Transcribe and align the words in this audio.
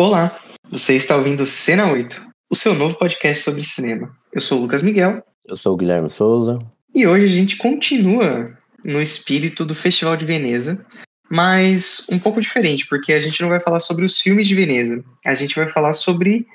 Olá, 0.00 0.34
você 0.70 0.96
está 0.96 1.14
ouvindo 1.14 1.44
Cena 1.44 1.92
8, 1.92 2.26
o 2.48 2.56
seu 2.56 2.72
novo 2.72 2.96
podcast 2.96 3.44
sobre 3.44 3.62
cinema. 3.62 4.10
Eu 4.32 4.40
sou 4.40 4.56
o 4.56 4.62
Lucas 4.62 4.80
Miguel. 4.80 5.22
Eu 5.46 5.56
sou 5.56 5.74
o 5.74 5.76
Guilherme 5.76 6.08
Souza. 6.08 6.58
E 6.94 7.06
hoje 7.06 7.26
a 7.26 7.28
gente 7.28 7.58
continua 7.58 8.46
no 8.82 9.02
espírito 9.02 9.62
do 9.62 9.74
Festival 9.74 10.16
de 10.16 10.24
Veneza, 10.24 10.86
mas 11.30 12.06
um 12.10 12.18
pouco 12.18 12.40
diferente, 12.40 12.86
porque 12.86 13.12
a 13.12 13.20
gente 13.20 13.42
não 13.42 13.50
vai 13.50 13.60
falar 13.60 13.78
sobre 13.78 14.06
os 14.06 14.18
filmes 14.18 14.48
de 14.48 14.54
Veneza. 14.54 15.04
A 15.22 15.34
gente 15.34 15.54
vai 15.54 15.68
falar 15.68 15.92
sobre 15.92 16.46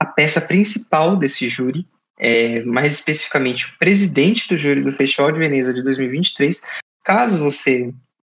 a 0.00 0.06
peça 0.06 0.40
principal 0.40 1.14
desse 1.14 1.46
júri, 1.50 1.86
é, 2.18 2.62
mais 2.62 2.94
especificamente 2.94 3.66
o 3.66 3.78
presidente 3.78 4.48
do 4.48 4.56
júri 4.56 4.82
do 4.82 4.96
Festival 4.96 5.30
de 5.30 5.38
Veneza 5.38 5.74
de 5.74 5.82
2023. 5.82 6.58
Caso 7.04 7.44
você 7.44 7.92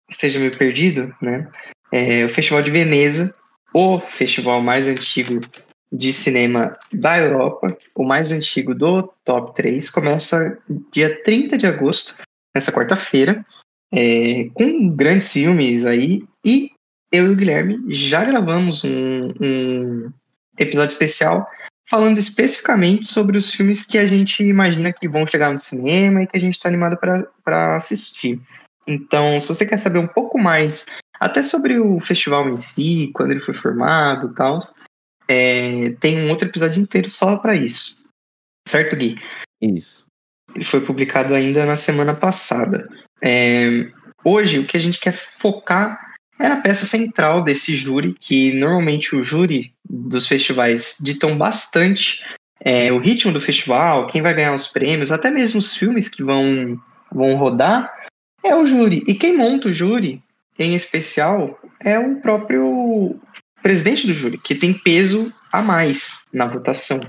esteja 0.09 0.39
meio 0.39 0.57
perdido, 0.57 1.12
né? 1.21 1.50
É, 1.93 2.25
o 2.25 2.29
Festival 2.29 2.62
de 2.62 2.71
Veneza 2.71 3.34
o 3.73 3.98
festival 3.98 4.61
mais 4.62 4.86
antigo 4.89 5.41
de 5.93 6.12
cinema 6.12 6.79
da 6.93 7.18
Europa, 7.18 7.76
o 7.96 8.04
mais 8.04 8.31
antigo 8.31 8.75
do 8.75 9.12
top 9.25 9.54
3, 9.54 9.90
começa 9.90 10.57
dia 10.93 11.22
30 11.25 11.58
de 11.58 11.67
agosto, 11.67 12.17
nessa 12.54 12.72
quarta-feira, 12.72 13.45
é, 13.93 14.48
com 14.54 14.89
grandes 14.90 15.32
filmes 15.32 15.85
aí. 15.85 16.22
E 16.45 16.71
eu 17.12 17.26
e 17.26 17.31
o 17.31 17.36
Guilherme 17.36 17.82
já 17.89 18.25
gravamos 18.25 18.85
um, 18.85 19.32
um 19.40 20.12
episódio 20.59 20.93
especial 20.93 21.48
falando 21.89 22.18
especificamente 22.18 23.07
sobre 23.07 23.37
os 23.37 23.53
filmes 23.53 23.84
que 23.84 23.98
a 23.98 24.07
gente 24.07 24.45
imagina 24.45 24.93
que 24.93 25.09
vão 25.09 25.26
chegar 25.26 25.50
no 25.50 25.59
cinema 25.59 26.23
e 26.23 26.26
que 26.29 26.37
a 26.37 26.40
gente 26.40 26.54
está 26.54 26.68
animado 26.68 26.96
para 26.96 27.76
assistir. 27.76 28.40
Então, 28.87 29.40
se 29.40 29.48
você 29.48 29.67
quer 29.67 29.82
saber 29.82 29.98
um 29.98 30.07
pouco 30.07 30.39
mais 30.39 30.87
até 31.21 31.43
sobre 31.43 31.79
o 31.79 32.01
festival 32.01 32.48
em 32.48 32.56
si, 32.56 33.11
quando 33.12 33.33
ele 33.33 33.42
foi 33.42 33.55
formado 33.55 34.31
e 34.31 34.34
tal. 34.34 34.75
É, 35.29 35.91
tem 36.01 36.19
um 36.19 36.31
outro 36.31 36.48
episódio 36.48 36.83
inteiro 36.83 37.11
só 37.11 37.37
para 37.37 37.55
isso. 37.55 37.95
Certo, 38.67 38.97
Gui? 38.97 39.21
Isso. 39.61 40.07
Ele 40.55 40.65
foi 40.65 40.81
publicado 40.81 41.35
ainda 41.35 41.67
na 41.67 41.77
semana 41.77 42.15
passada. 42.15 42.89
É, 43.23 43.93
hoje, 44.25 44.59
o 44.59 44.65
que 44.65 44.77
a 44.77 44.81
gente 44.81 44.99
quer 44.99 45.12
focar 45.12 46.11
é 46.39 46.49
na 46.49 46.61
peça 46.61 46.87
central 46.87 47.45
desse 47.45 47.77
júri, 47.77 48.15
que 48.19 48.53
normalmente 48.55 49.15
o 49.15 49.23
júri 49.23 49.75
dos 49.89 50.27
festivais 50.27 50.97
ditam 51.01 51.37
bastante 51.37 52.21
é, 52.61 52.91
o 52.91 52.99
ritmo 52.99 53.33
do 53.33 53.41
festival, 53.41 54.07
quem 54.07 54.23
vai 54.23 54.34
ganhar 54.34 54.55
os 54.55 54.69
prêmios, 54.69 55.12
até 55.12 55.31
mesmo 55.31 55.59
os 55.59 55.77
filmes 55.77 56.09
que 56.09 56.23
vão, 56.23 56.81
vão 57.12 57.37
rodar, 57.37 57.93
é 58.43 58.57
o 58.57 58.65
júri. 58.65 59.05
E 59.07 59.15
quem 59.15 59.37
monta 59.37 59.69
o 59.69 59.73
júri 59.73 60.23
em 60.59 60.75
especial, 60.75 61.59
é 61.81 61.98
o 61.98 62.20
próprio 62.20 63.19
presidente 63.62 64.06
do 64.06 64.15
júri, 64.15 64.39
que 64.39 64.55
tem 64.55 64.73
peso 64.73 65.33
a 65.53 65.62
mais 65.62 66.23
na 66.33 66.47
votação. 66.47 67.01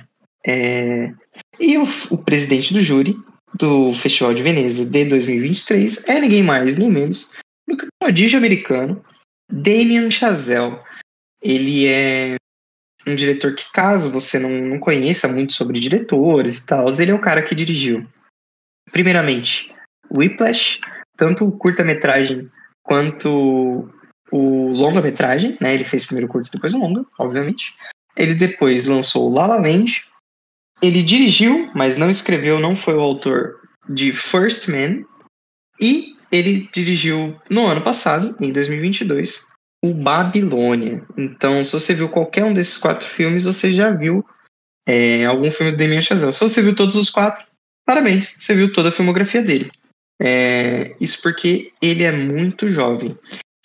É... 0.46 1.12
E 1.60 1.78
o, 1.78 1.88
o, 2.10 2.18
presidente 2.18 2.74
do 2.74 2.82
júri 2.82 3.16
do 3.54 3.94
Festival 3.94 4.34
de 4.34 4.42
Veneza 4.42 4.86
de 4.86 5.06
2023 5.06 6.08
é 6.10 6.20
ninguém 6.20 6.44
mais, 6.44 6.76
nem 6.78 6.90
menos 6.90 7.36
do 7.68 7.78
que 7.78 7.86
o 7.86 7.90
prodígio 8.00 8.38
americano 8.38 9.02
Damien 9.52 10.10
Chazelle. 10.10 10.80
Ele 11.42 11.88
é 11.88 12.36
um 13.06 13.16
diretor 13.16 13.56
que, 13.56 13.72
caso 13.72 14.10
você 14.10 14.40
não, 14.40 14.50
não 14.50 14.80
conheça 14.80 15.28
muito 15.28 15.54
sobre 15.54 15.80
diretores 15.80 16.58
e 16.58 16.66
tal, 16.66 16.90
ele 16.90 17.12
é 17.12 17.16
o 17.16 17.22
cara 17.22 17.42
que 17.42 17.56
dirigiu, 17.56 18.08
primeiramente, 18.92 19.74
Whiplash, 20.12 20.80
tanto 21.18 21.46
o 21.46 21.52
curta-metragem 21.52 22.50
quanto 22.92 23.90
o 24.34 24.68
longa-metragem, 24.74 25.58
né? 25.62 25.74
Ele 25.74 25.86
fez 25.86 26.04
primeiro 26.04 26.28
curto 26.28 26.52
depois 26.52 26.74
o 26.74 26.78
longa, 26.78 27.06
obviamente. 27.18 27.74
Ele 28.18 28.34
depois 28.34 28.86
lançou 28.86 29.34
La 29.34 29.48
La 29.48 29.56
Land. 29.56 30.06
Ele 30.82 31.02
dirigiu, 31.02 31.72
mas 31.74 31.96
não 31.96 32.10
escreveu, 32.10 32.60
não 32.60 32.76
foi 32.76 32.96
o 32.96 33.00
autor 33.00 33.62
de 33.88 34.12
First 34.12 34.68
Man. 34.68 35.06
E 35.80 36.18
ele 36.30 36.70
dirigiu 36.74 37.40
no 37.50 37.66
ano 37.66 37.82
passado, 37.82 38.36
em 38.42 38.52
2022, 38.52 39.48
o 39.82 39.94
Babilônia. 39.94 41.06
Então, 41.18 41.64
se 41.64 41.72
você 41.72 41.94
viu 41.94 42.10
qualquer 42.10 42.44
um 42.44 42.54
desses 42.54 42.78
quatro 42.78 43.08
filmes, 43.08 43.46
você 43.46 43.72
já 43.72 43.90
viu 43.90 44.26
é, 44.86 45.24
algum 45.24 45.50
filme 45.50 45.72
do 45.72 45.78
Damien 45.78 46.02
Chazelle. 46.02 46.34
Se 46.34 46.42
você 46.42 46.62
viu 46.62 46.76
todos 46.76 46.98
os 46.98 47.10
quatro, 47.10 47.46
parabéns, 47.86 48.36
você 48.38 48.54
viu 48.54 48.74
toda 48.74 48.90
a 48.90 48.92
filmografia 48.92 49.42
dele. 49.42 49.72
É, 50.24 50.96
isso 51.02 51.20
porque 51.24 51.74
ele 51.82 52.04
é 52.04 52.12
muito 52.12 52.70
jovem. 52.70 53.10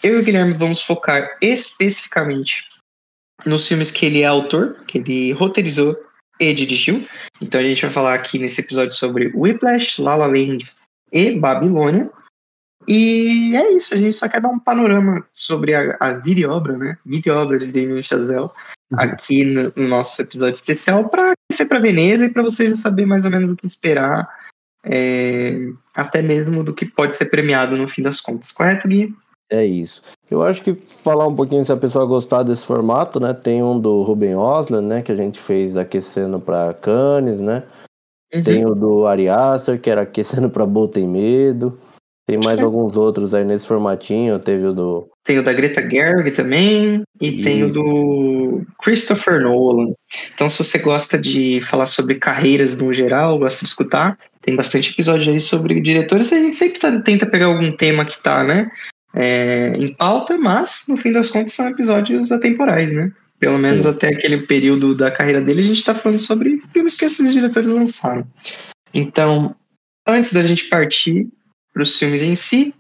Eu 0.03 0.19
e 0.19 0.21
o 0.21 0.25
Guilherme 0.25 0.55
vamos 0.55 0.83
focar 0.83 1.37
especificamente 1.43 2.65
nos 3.45 3.69
filmes 3.69 3.91
que 3.91 4.07
ele 4.07 4.23
é 4.23 4.27
autor, 4.27 4.75
que 4.87 4.99
ele 4.99 5.33
roteirizou 5.33 5.95
e 6.41 6.55
dirigiu. 6.55 7.07
Então 7.43 7.61
a 7.61 7.65
gente 7.65 7.83
vai 7.83 7.91
falar 7.91 8.15
aqui 8.15 8.39
nesse 8.39 8.63
episódio 8.63 8.95
sobre 8.95 9.31
Whiplash, 9.35 10.01
La 10.01 10.17
La 10.17 10.27
Land 10.27 10.71
e 11.13 11.39
Babilônia. 11.39 12.11
E 12.89 13.55
é 13.55 13.73
isso, 13.73 13.95
a 13.95 13.97
gente 13.97 14.15
só 14.15 14.29
quer 14.29 14.41
dar 14.41 14.49
um 14.49 14.59
panorama 14.59 15.27
sobre 15.33 15.75
a, 15.75 15.97
a 15.99 16.13
vida 16.15 16.41
e 16.41 16.47
obra, 16.47 16.77
né? 16.79 16.97
Vida 17.05 17.29
e 17.29 17.33
obra 17.33 17.59
de 17.59 17.67
Damien 17.67 18.03
Chazelle 18.03 18.49
uhum. 18.93 18.99
aqui 18.99 19.45
no, 19.45 19.73
no, 19.75 19.89
nosso 19.89 20.23
episódio 20.23 20.55
especial 20.55 21.09
para 21.09 21.33
ser 21.53 21.67
para 21.67 21.81
Veneza 21.81 22.25
e 22.25 22.31
para 22.31 22.45
vocês 22.45 22.77
já 22.77 22.83
saber 22.83 23.05
mais 23.05 23.25
ou 23.25 23.31
menos 23.31 23.51
o 23.51 23.57
que 23.57 23.67
esperar 23.67 24.46
é, 24.87 25.69
até 25.95 26.23
mesmo 26.23 26.63
do 26.63 26.73
que 26.73 26.87
pode 26.87 27.17
ser 27.19 27.27
premiado 27.27 27.77
no 27.77 27.89
fim 27.89 28.03
das 28.03 28.21
contas, 28.21 28.53
correto, 28.53 28.89
Gui? 28.89 29.15
É 29.51 29.65
isso. 29.65 30.03
Eu 30.31 30.43
acho 30.43 30.63
que 30.63 30.73
falar 30.73 31.27
um 31.27 31.35
pouquinho 31.35 31.65
se 31.65 31.71
a 31.71 31.77
pessoa 31.77 32.05
gostar 32.05 32.43
desse 32.43 32.67
formato, 32.67 33.21
né? 33.21 33.33
Tem 33.33 33.63
um 33.63 33.79
do 33.79 34.03
Ruben 34.03 34.35
Osler, 34.35 34.81
né? 34.81 35.03
Que 35.03 35.13
a 35.13 35.17
gente 35.17 35.39
fez 35.39 35.77
aquecendo 35.77 36.41
para 36.41 36.75
Cannes, 36.75 37.41
né? 37.41 37.63
Uhum. 38.35 38.43
Tem 38.43 38.67
o 38.67 38.75
do 38.75 39.07
Ari 39.07 39.29
Aster, 39.29 39.81
que 39.81 39.89
era 39.89 40.03
aquecendo 40.03 40.51
para 40.51 40.67
Boa 40.67 40.89
Tem 40.89 41.07
Medo. 41.07 41.79
Tem 42.29 42.41
mais 42.43 42.59
alguns 42.59 42.97
outros 42.97 43.33
aí 43.33 43.45
nesse 43.45 43.69
formatinho. 43.69 44.41
Teve 44.41 44.67
o 44.67 44.73
do. 44.73 45.09
Tem 45.23 45.39
o 45.39 45.45
da 45.45 45.53
Greta 45.53 45.81
Gerwig 45.81 46.33
também. 46.33 47.05
E 47.21 47.29
Isso. 47.29 47.45
tem 47.45 47.63
o 47.63 47.73
do 47.73 48.63
Christopher 48.83 49.41
Nolan. 49.41 49.93
Então, 50.35 50.49
se 50.49 50.59
você 50.59 50.79
gosta 50.79 51.17
de 51.17 51.61
falar 51.61 51.87
sobre 51.87 52.17
carreiras 52.17 52.77
no 52.77 52.93
geral, 52.93 53.39
gosta 53.39 53.65
de 53.65 53.69
escutar, 53.69 54.19
tem 54.47 54.55
bastante 54.55 54.93
episódio 54.93 55.33
aí 55.33 55.41
sobre 55.41 55.81
diretores. 55.81 56.33
A 56.33 56.37
gente 56.37 56.57
sempre 56.57 56.79
tá, 56.79 57.01
tenta 57.01 57.27
pegar 57.27 57.47
algum 57.47 57.73
tema 57.73 58.05
que 58.05 58.23
tá, 58.23 58.45
né? 58.45 58.71
É, 59.13 59.73
em 59.77 59.93
pauta, 59.93 60.39
mas 60.39 60.85
no 60.89 60.97
fim 60.97 61.13
das 61.13 61.31
contas 61.31 61.53
são 61.53 61.69
episódios 61.69 62.31
atemporais, 62.31 62.93
né? 62.93 63.11
Pelo 63.41 63.59
menos 63.59 63.83
Sim. 63.83 63.91
até 63.91 64.09
aquele 64.09 64.47
período 64.47 64.95
da 64.95 65.11
carreira 65.11 65.41
dele, 65.41 65.61
a 65.61 65.65
gente 65.65 65.85
tá 65.85 65.95
falando 65.95 66.21
sobre 66.21 66.63
filmes 66.73 66.95
que 66.95 67.05
esses 67.05 67.33
diretores 67.33 67.69
lançaram. 67.69 68.25
Então, 68.95 69.55
antes 70.07 70.33
da 70.33 70.47
gente 70.47 70.67
partir 70.67 71.29
para 71.75 71.83
os 71.83 71.99
filmes 71.99 72.23
em 72.23 72.37
si. 72.37 72.73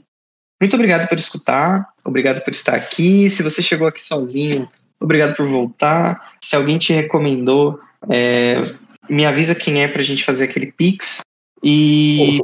Muito 0.60 0.75
obrigado 0.75 1.09
por 1.09 1.19
escutar, 1.19 1.87
obrigado 2.04 2.43
por 2.44 2.53
estar 2.53 2.75
aqui. 2.77 3.28
Se 3.28 3.43
você 3.43 3.60
chegou 3.60 3.88
aqui 3.88 4.00
sozinho, 4.00 4.69
obrigado 5.00 5.34
por 5.37 5.47
voltar. 5.48 6.33
Se 6.41 6.54
alguém 6.54 6.78
te 6.78 6.93
recomendou, 6.93 7.78
é, 8.09 8.62
me 9.10 9.27
avisa 9.27 9.54
quem 9.54 9.83
é 9.83 9.88
para 9.88 10.00
a 10.00 10.04
gente 10.04 10.25
fazer 10.25 10.44
aquele 10.44 10.71
pix. 10.72 11.21
E 11.69 12.38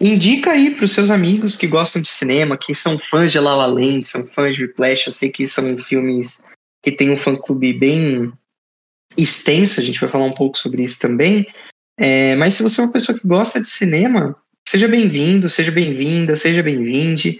indica 0.00 0.50
aí 0.50 0.74
para 0.74 0.84
os 0.84 0.92
seus 0.92 1.10
amigos 1.10 1.56
que 1.56 1.66
gostam 1.66 2.02
de 2.02 2.08
cinema, 2.08 2.58
que 2.58 2.74
são 2.74 2.98
fãs 2.98 3.30
de 3.30 3.38
La 3.38 3.54
La 3.54 3.66
Land, 3.66 4.08
são 4.08 4.26
fãs 4.26 4.56
de 4.56 4.66
Flash. 4.74 5.06
Eu 5.06 5.12
sei 5.12 5.30
que 5.30 5.46
são 5.46 5.78
filmes 5.78 6.44
que 6.82 6.90
tem 6.90 7.10
um 7.10 7.16
fã-clube 7.16 7.72
bem 7.72 8.32
extenso, 9.16 9.80
a 9.80 9.82
gente 9.82 10.00
vai 10.00 10.10
falar 10.10 10.24
um 10.24 10.34
pouco 10.34 10.58
sobre 10.58 10.82
isso 10.82 10.98
também. 10.98 11.46
É, 11.98 12.34
mas 12.36 12.54
se 12.54 12.62
você 12.62 12.80
é 12.80 12.84
uma 12.84 12.92
pessoa 12.92 13.18
que 13.18 13.26
gosta 13.26 13.60
de 13.60 13.68
cinema, 13.68 14.36
Seja 14.68 14.88
bem-vindo, 14.88 15.48
seja 15.48 15.70
bem-vinda, 15.70 16.34
seja 16.34 16.60
bem-vinde. 16.60 17.38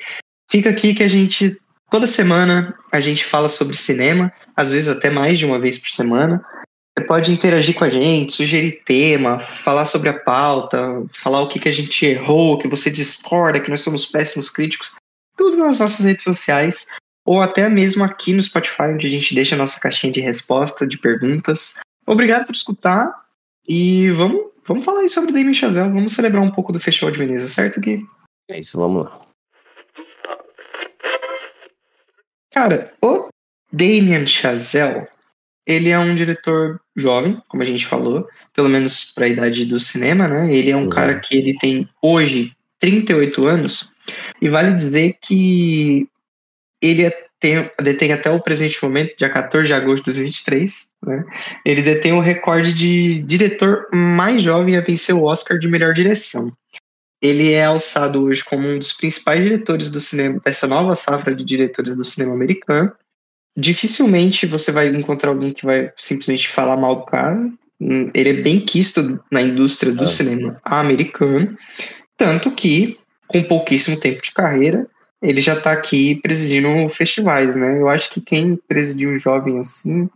Fica 0.48 0.70
aqui 0.70 0.94
que 0.94 1.02
a 1.02 1.08
gente, 1.08 1.58
toda 1.90 2.06
semana, 2.06 2.72
a 2.92 3.00
gente 3.00 3.24
fala 3.24 3.48
sobre 3.48 3.76
cinema, 3.76 4.32
às 4.54 4.70
vezes 4.70 4.88
até 4.88 5.10
mais 5.10 5.36
de 5.36 5.44
uma 5.44 5.58
vez 5.58 5.76
por 5.76 5.88
semana. 5.88 6.44
Você 6.98 7.06
pode 7.06 7.32
interagir 7.32 7.74
com 7.74 7.84
a 7.84 7.90
gente, 7.90 8.32
sugerir 8.32 8.82
tema, 8.84 9.40
falar 9.40 9.84
sobre 9.84 10.08
a 10.08 10.18
pauta, 10.18 11.04
falar 11.12 11.42
o 11.42 11.48
que, 11.48 11.58
que 11.58 11.68
a 11.68 11.72
gente 11.72 12.06
errou, 12.06 12.58
que 12.58 12.68
você 12.68 12.90
discorda, 12.90 13.60
que 13.60 13.70
nós 13.70 13.82
somos 13.82 14.06
péssimos 14.06 14.48
críticos. 14.48 14.94
Tudo 15.36 15.58
nas 15.58 15.80
nossas 15.80 16.04
redes 16.04 16.24
sociais, 16.24 16.86
ou 17.24 17.42
até 17.42 17.68
mesmo 17.68 18.02
aqui 18.02 18.32
no 18.32 18.42
Spotify, 18.42 18.84
onde 18.94 19.06
a 19.06 19.10
gente 19.10 19.34
deixa 19.34 19.54
a 19.54 19.58
nossa 19.58 19.78
caixinha 19.78 20.12
de 20.12 20.20
resposta, 20.20 20.86
de 20.86 20.96
perguntas. 20.96 21.74
Obrigado 22.06 22.46
por 22.46 22.54
escutar 22.54 23.12
e 23.68 24.10
vamos 24.10 24.46
Vamos 24.66 24.84
falar 24.84 25.02
aí 25.02 25.08
sobre 25.08 25.32
Damien 25.32 25.54
Chazelle. 25.54 25.92
Vamos 25.92 26.14
celebrar 26.14 26.42
um 26.42 26.50
pouco 26.50 26.72
do 26.72 26.80
Festival 26.80 27.12
de 27.12 27.18
Veneza, 27.18 27.48
certo, 27.48 27.80
Gui? 27.80 28.00
É 28.50 28.58
isso, 28.58 28.76
vamos 28.76 29.04
lá. 29.04 29.20
Cara, 32.52 32.92
o 33.00 33.28
Damien 33.72 34.26
Chazelle, 34.26 35.06
ele 35.66 35.90
é 35.90 35.98
um 35.98 36.14
diretor 36.14 36.80
jovem, 36.94 37.42
como 37.48 37.62
a 37.62 37.66
gente 37.66 37.86
falou, 37.86 38.28
pelo 38.54 38.68
menos 38.68 39.12
para 39.12 39.26
a 39.26 39.28
idade 39.28 39.64
do 39.64 39.80
cinema, 39.80 40.28
né? 40.28 40.54
Ele 40.54 40.70
é 40.70 40.76
um 40.76 40.84
uhum. 40.84 40.88
cara 40.88 41.18
que 41.18 41.36
ele 41.36 41.58
tem 41.58 41.88
hoje 42.00 42.52
38 42.78 43.46
anos 43.46 43.92
e 44.40 44.48
vale 44.48 44.74
dizer 44.74 45.16
que 45.20 46.08
ele 46.80 47.04
é 47.04 47.26
tem, 47.38 47.70
detém 47.82 48.12
até 48.12 48.30
o 48.30 48.40
presente 48.40 48.82
momento, 48.82 49.16
dia 49.16 49.28
14 49.28 49.66
de 49.66 49.74
agosto 49.74 50.04
de 50.04 50.12
2023, 50.12 50.90
né? 51.04 51.24
Ele 51.64 51.82
detém 51.82 52.12
o 52.12 52.20
recorde 52.20 52.72
de 52.72 53.22
diretor 53.24 53.86
mais 53.92 54.42
jovem 54.42 54.76
a 54.76 54.80
vencer 54.80 55.14
o 55.14 55.24
Oscar 55.24 55.58
de 55.58 55.68
melhor 55.68 55.92
direção. 55.92 56.50
Ele 57.20 57.52
é 57.52 57.64
alçado 57.64 58.24
hoje 58.24 58.44
como 58.44 58.68
um 58.68 58.78
dos 58.78 58.92
principais 58.92 59.42
diretores 59.42 59.90
do 59.90 60.00
cinema, 60.00 60.40
dessa 60.44 60.66
nova 60.66 60.94
safra 60.94 61.34
de 61.34 61.44
diretores 61.44 61.96
do 61.96 62.04
cinema 62.04 62.34
americano. 62.34 62.92
Dificilmente 63.56 64.46
você 64.46 64.70
vai 64.70 64.88
encontrar 64.88 65.30
alguém 65.30 65.50
que 65.50 65.64
vai 65.64 65.90
simplesmente 65.96 66.48
falar 66.48 66.76
mal 66.76 66.96
do 66.96 67.04
cara. 67.04 67.50
Ele 67.80 68.28
é 68.28 68.42
bem 68.42 68.60
quisto 68.60 69.20
na 69.30 69.40
indústria 69.40 69.92
do 69.92 70.04
é. 70.04 70.06
cinema 70.06 70.60
americano. 70.64 71.56
Tanto 72.16 72.50
que, 72.50 72.98
com 73.26 73.42
pouquíssimo 73.42 73.98
tempo 73.98 74.22
de 74.22 74.32
carreira, 74.32 74.86
ele 75.22 75.40
já 75.40 75.54
está 75.54 75.72
aqui 75.72 76.16
presidindo 76.16 76.88
festivais, 76.88 77.56
né? 77.56 77.80
Eu 77.80 77.88
acho 77.88 78.10
que 78.10 78.20
quem 78.20 78.56
presidiu 78.68 79.16
jovem 79.16 79.58
assim, 79.58 80.08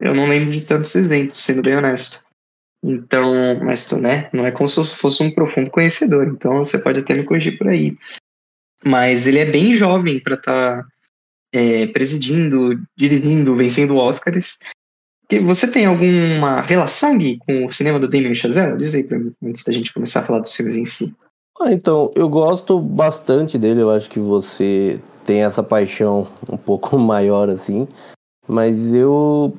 eu 0.00 0.14
não 0.14 0.26
lembro 0.26 0.50
de 0.50 0.62
tantos 0.62 0.94
eventos, 0.94 1.40
sendo 1.40 1.62
bem 1.62 1.76
honesto. 1.76 2.24
Então, 2.82 3.58
mas 3.62 3.90
né, 3.92 4.28
não 4.32 4.46
é 4.46 4.50
como 4.50 4.68
se 4.68 4.84
fosse 4.84 5.22
um 5.22 5.30
profundo 5.30 5.70
conhecedor, 5.70 6.28
então 6.28 6.58
você 6.58 6.78
pode 6.78 7.00
até 7.00 7.14
me 7.14 7.24
corrigir 7.24 7.58
por 7.58 7.68
aí. 7.68 7.96
Mas 8.84 9.26
ele 9.26 9.38
é 9.38 9.44
bem 9.44 9.74
jovem 9.74 10.20
para 10.20 10.34
estar 10.34 10.82
tá, 10.82 10.88
é, 11.56 11.86
presidindo, 11.86 12.78
dirigindo, 12.94 13.56
vencendo 13.56 13.96
Oscars. 13.96 14.58
Você 15.44 15.66
tem 15.66 15.86
alguma 15.86 16.60
relação 16.60 17.16
Gui, 17.16 17.38
com 17.38 17.66
o 17.66 17.72
cinema 17.72 17.98
do 17.98 18.06
Damien 18.06 18.34
Chazelle? 18.34 18.76
Diz 18.76 18.94
aí 18.94 19.02
pra 19.02 19.18
mim, 19.18 19.32
antes 19.42 19.64
da 19.64 19.72
gente 19.72 19.92
começar 19.92 20.20
a 20.20 20.24
falar 20.24 20.40
dos 20.40 20.54
filmes 20.54 20.76
em 20.76 20.84
si. 20.84 21.14
Ah, 21.58 21.72
então, 21.72 22.12
eu 22.14 22.28
gosto 22.28 22.78
bastante 22.78 23.56
dele, 23.56 23.80
eu 23.80 23.90
acho 23.90 24.10
que 24.10 24.20
você 24.20 25.00
tem 25.24 25.42
essa 25.42 25.62
paixão 25.62 26.28
um 26.52 26.58
pouco 26.58 26.98
maior 27.00 27.48
assim, 27.48 27.88
mas 28.46 28.92
eu 28.92 29.56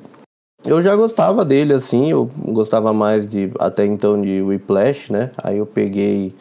eu 0.64 0.82
já 0.82 0.94
gostava 0.94 1.44
dele 1.44 1.74
assim, 1.74 2.10
eu 2.10 2.26
gostava 2.26 2.92
mais 2.92 3.28
de 3.28 3.50
até 3.58 3.84
então 3.84 4.20
de 4.20 4.40
Whiplash, 4.40 5.12
né? 5.12 5.32
Aí 5.42 5.58
eu 5.58 5.66
peguei 5.66 6.32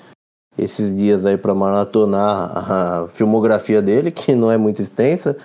esses 0.57 0.95
dias 0.95 1.25
aí 1.25 1.38
para 1.38 1.54
maratonar 1.54 2.51
a 2.71 3.07
filmografia 3.07 3.81
dele, 3.81 4.12
que 4.12 4.33
não 4.33 4.51
é 4.51 4.57
muito 4.57 4.81
extensa. 4.81 5.36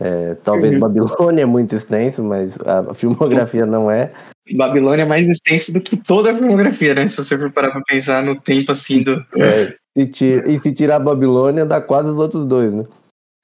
É, 0.00 0.34
talvez 0.36 0.72
uhum. 0.72 0.80
Babilônia 0.80 1.42
é 1.42 1.46
muito 1.46 1.74
extenso, 1.74 2.24
mas 2.24 2.56
a 2.64 2.94
filmografia 2.94 3.66
não 3.66 3.90
é. 3.90 4.10
Babilônia 4.56 5.02
é 5.02 5.06
mais 5.06 5.26
extenso 5.26 5.72
do 5.72 5.80
que 5.80 5.96
toda 5.96 6.30
a 6.30 6.36
filmografia, 6.36 6.94
né? 6.94 7.06
Se 7.06 7.18
você 7.18 7.38
for 7.38 7.52
parar 7.52 7.70
pra 7.70 7.82
pensar 7.82 8.24
no 8.24 8.34
tempo 8.34 8.72
assim 8.72 9.02
do. 9.02 9.22
É, 9.36 9.76
e, 9.94 10.06
tira, 10.06 10.50
e 10.50 10.60
se 10.60 10.72
tirar 10.72 10.96
a 10.96 11.00
Babilônia, 11.00 11.66
dá 11.66 11.80
quase 11.80 12.08
os 12.08 12.16
outros 12.16 12.46
dois, 12.46 12.72
né? 12.72 12.84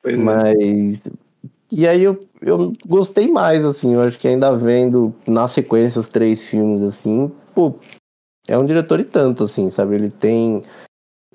Pois 0.03 0.19
mas. 0.19 0.55
É. 0.55 1.26
E 1.70 1.87
aí 1.87 2.03
eu, 2.03 2.26
eu 2.41 2.73
gostei 2.87 3.26
mais, 3.26 3.64
assim, 3.64 3.94
eu 3.94 4.00
acho 4.00 4.19
que 4.19 4.29
ainda 4.29 4.55
vendo 4.56 5.12
na 5.26 5.49
sequência 5.49 6.00
os 6.00 6.08
três 6.08 6.49
filmes, 6.49 6.81
assim, 6.81 7.31
pô, 7.55 7.75
é 8.47 8.56
um 8.56 8.64
diretor 8.64 9.00
e 9.00 9.05
tanto, 9.05 9.44
assim, 9.44 9.69
sabe? 9.69 9.97
Ele 9.97 10.11
tem. 10.11 10.62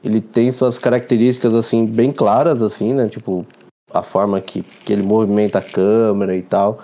Ele 0.04 0.20
tem 0.20 0.52
suas 0.52 0.80
características, 0.80 1.54
assim, 1.54 1.86
bem 1.86 2.12
claras, 2.12 2.62
assim, 2.62 2.94
né? 2.94 3.08
Tipo, 3.08 3.46
a 3.94 4.02
forma 4.02 4.42
que, 4.42 4.64
que 4.64 4.94
ele 4.94 5.04
movimenta 5.04 5.60
a 5.60 5.62
câmera 5.62 6.36
e 6.36 6.42
tal. 6.42 6.80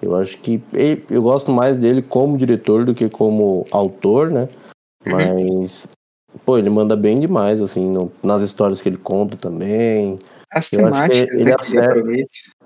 Eu 0.00 0.14
acho 0.14 0.38
que 0.38 0.62
ele, 0.72 1.04
eu 1.10 1.22
gosto 1.22 1.50
mais 1.50 1.76
dele 1.76 2.02
como 2.02 2.38
diretor 2.38 2.84
do 2.84 2.94
que 2.94 3.08
como 3.08 3.66
autor, 3.70 4.30
né? 4.30 4.48
Uhum. 5.06 5.12
Mas, 5.12 5.88
pô, 6.44 6.58
ele 6.58 6.70
manda 6.70 6.94
bem 6.94 7.18
demais, 7.18 7.60
assim, 7.60 7.86
no, 7.86 8.12
nas 8.22 8.42
histórias 8.42 8.80
que 8.80 8.88
ele 8.88 8.98
conta 8.98 9.36
também. 9.36 10.18
As 10.50 10.72
eu 10.72 10.84
temáticas 10.84 11.40
ele, 11.40 11.52
acerta, 11.52 12.02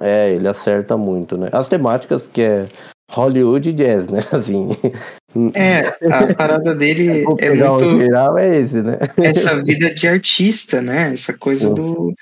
É, 0.01 0.31
ele 0.31 0.49
acerta 0.49 0.97
muito, 0.97 1.37
né? 1.37 1.49
As 1.53 1.69
temáticas 1.69 2.27
que 2.27 2.43
é 2.43 2.69
Hollywood 3.13 3.69
e 3.69 3.73
jazz, 3.73 4.09
né? 4.09 4.21
Assim. 4.33 4.71
É, 5.55 5.87
a 6.11 6.35
parada 6.35 6.75
dele 6.75 7.25
é 7.39 7.55
muito. 7.55 7.99
geral 7.99 8.39
é 8.39 8.59
esse, 8.59 8.83
né? 8.83 8.99
Essa 9.23 9.63
vida 9.63 9.95
de 9.95 10.09
artista, 10.09 10.81
né? 10.81 11.13
Essa 11.13 11.33
coisa 11.33 11.73
do. 11.73 12.15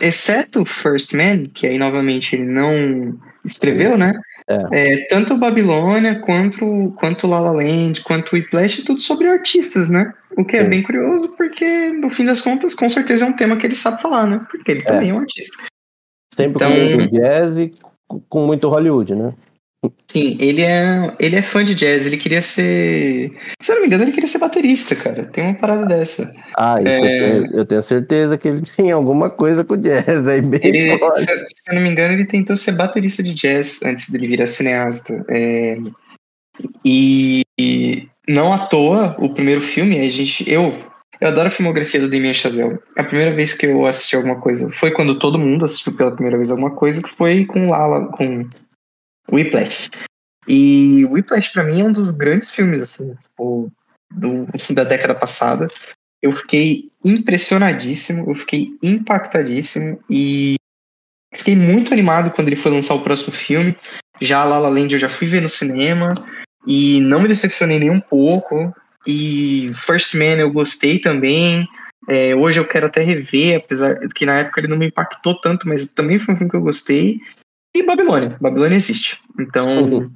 Exceto 0.00 0.64
First 0.64 1.14
Man, 1.14 1.46
que 1.54 1.66
aí 1.66 1.78
novamente 1.78 2.34
ele 2.34 2.46
não 2.46 3.14
escreveu, 3.44 3.96
né? 3.96 4.12
É. 4.48 4.94
É, 4.94 5.06
tanto 5.06 5.36
Babilônia 5.36 6.20
quanto, 6.20 6.92
quanto 6.96 7.28
La 7.28 7.40
La 7.40 7.52
Land, 7.52 8.00
quanto 8.02 8.34
Whiplash, 8.34 8.80
é 8.80 8.84
tudo 8.84 9.00
sobre 9.00 9.28
artistas, 9.28 9.88
né? 9.88 10.12
O 10.36 10.44
que 10.44 10.56
é 10.56 10.62
Sim. 10.62 10.68
bem 10.68 10.82
curioso, 10.82 11.34
porque 11.36 11.90
no 11.92 12.10
fim 12.10 12.24
das 12.24 12.40
contas, 12.40 12.74
com 12.74 12.88
certeza 12.88 13.24
é 13.24 13.28
um 13.28 13.36
tema 13.36 13.56
que 13.56 13.66
ele 13.66 13.76
sabe 13.76 14.02
falar, 14.02 14.26
né? 14.26 14.44
Porque 14.50 14.72
ele 14.72 14.80
é. 14.80 14.84
também 14.84 15.10
é 15.10 15.14
um 15.14 15.18
artista. 15.18 15.66
Sempre 16.34 16.64
então, 16.64 16.70
com 16.70 16.96
muito 16.96 17.12
jazz 17.12 17.56
e 17.56 17.72
com 18.28 18.46
muito 18.46 18.68
Hollywood, 18.68 19.14
né? 19.14 19.32
Sim, 20.10 20.36
ele 20.40 20.62
é, 20.62 21.14
ele 21.18 21.36
é 21.36 21.42
fã 21.42 21.64
de 21.64 21.74
jazz, 21.74 22.06
ele 22.06 22.18
queria 22.18 22.42
ser. 22.42 23.32
Se 23.60 23.70
eu 23.70 23.76
não 23.76 23.82
me 23.82 23.86
engano, 23.86 24.04
ele 24.04 24.12
queria 24.12 24.28
ser 24.28 24.38
baterista, 24.38 24.94
cara. 24.94 25.24
Tem 25.24 25.44
uma 25.44 25.54
parada 25.54 25.86
dessa. 25.86 26.34
Ah, 26.58 26.76
isso 26.80 26.88
é... 26.88 26.98
eu, 26.98 27.00
tenho, 27.00 27.56
eu, 27.58 27.64
tenho, 27.64 27.82
certeza 27.82 28.36
que 28.36 28.48
ele 28.48 28.60
tem 28.76 28.90
alguma 28.90 29.30
coisa 29.30 29.64
com 29.64 29.76
jazz 29.76 30.26
aí 30.26 30.42
bem 30.42 30.60
ele, 30.62 30.98
forte. 30.98 31.20
Se, 31.20 31.26
se, 31.26 31.70
eu 31.70 31.74
não 31.76 31.82
me 31.82 31.90
engano, 31.90 32.12
ele 32.12 32.26
tentou 32.26 32.56
ser 32.56 32.72
baterista 32.72 33.22
de 33.22 33.32
jazz 33.32 33.80
antes 33.84 34.10
dele 34.10 34.26
virar 34.26 34.48
cineasta. 34.48 35.24
É... 35.30 35.78
E, 36.84 37.42
e 37.58 38.08
não 38.28 38.52
à 38.52 38.58
toa, 38.58 39.16
o 39.18 39.30
primeiro 39.30 39.62
filme, 39.62 39.98
a 39.98 40.10
gente. 40.10 40.50
Eu, 40.50 40.74
eu 41.20 41.28
adoro 41.28 41.48
a 41.48 41.52
filmografia 41.52 42.00
do 42.00 42.10
Damien 42.10 42.34
Chazelle. 42.34 42.78
A 42.98 43.04
primeira 43.04 43.34
vez 43.34 43.54
que 43.54 43.64
eu 43.64 43.86
assisti 43.86 44.14
alguma 44.14 44.40
coisa 44.40 44.70
foi 44.72 44.90
quando 44.90 45.18
todo 45.18 45.38
mundo 45.38 45.64
assistiu 45.64 45.94
pela 45.94 46.10
primeira 46.10 46.36
vez 46.36 46.50
alguma 46.50 46.72
coisa, 46.72 47.00
que 47.00 47.16
foi 47.16 47.46
com 47.46 47.70
Lala, 47.70 48.08
com 48.08 48.46
Whiplash. 49.32 49.90
E 50.48 51.04
Whiplash 51.06 51.52
para 51.52 51.64
mim 51.64 51.80
é 51.80 51.84
um 51.84 51.92
dos 51.92 52.10
grandes 52.10 52.50
filmes 52.50 52.82
assim, 52.82 53.14
tipo, 53.14 53.70
do, 54.10 54.46
da 54.74 54.84
década 54.84 55.14
passada. 55.14 55.66
Eu 56.22 56.34
fiquei 56.36 56.90
impressionadíssimo, 57.04 58.30
eu 58.30 58.34
fiquei 58.34 58.76
impactadíssimo 58.82 59.98
e 60.08 60.56
fiquei 61.34 61.56
muito 61.56 61.92
animado 61.92 62.30
quando 62.30 62.48
ele 62.48 62.56
foi 62.56 62.70
lançar 62.72 62.94
o 62.94 63.02
próximo 63.02 63.32
filme. 63.32 63.76
Já 64.20 64.44
La 64.44 64.58
La 64.58 64.68
Land 64.68 64.92
eu 64.92 64.98
já 64.98 65.08
fui 65.08 65.26
ver 65.26 65.40
no 65.40 65.48
cinema 65.48 66.14
e 66.66 67.00
não 67.00 67.22
me 67.22 67.28
decepcionei 67.28 67.78
nem 67.78 67.90
um 67.90 68.00
pouco. 68.00 68.74
E 69.06 69.70
First 69.74 70.14
Man 70.14 70.36
eu 70.36 70.52
gostei 70.52 70.98
também. 70.98 71.66
É, 72.08 72.34
hoje 72.34 72.60
eu 72.60 72.66
quero 72.66 72.86
até 72.86 73.00
rever, 73.00 73.58
apesar 73.58 73.98
que 74.14 74.26
na 74.26 74.40
época 74.40 74.60
ele 74.60 74.68
não 74.68 74.76
me 74.76 74.88
impactou 74.88 75.38
tanto, 75.40 75.68
mas 75.68 75.92
também 75.92 76.18
foi 76.18 76.34
um 76.34 76.36
filme 76.36 76.50
que 76.50 76.56
eu 76.56 76.62
gostei. 76.62 77.20
E 77.74 77.82
Babilônia. 77.84 78.36
Babilônia 78.40 78.76
existe. 78.76 79.20
Então, 79.38 79.84
uhum. 79.84 80.10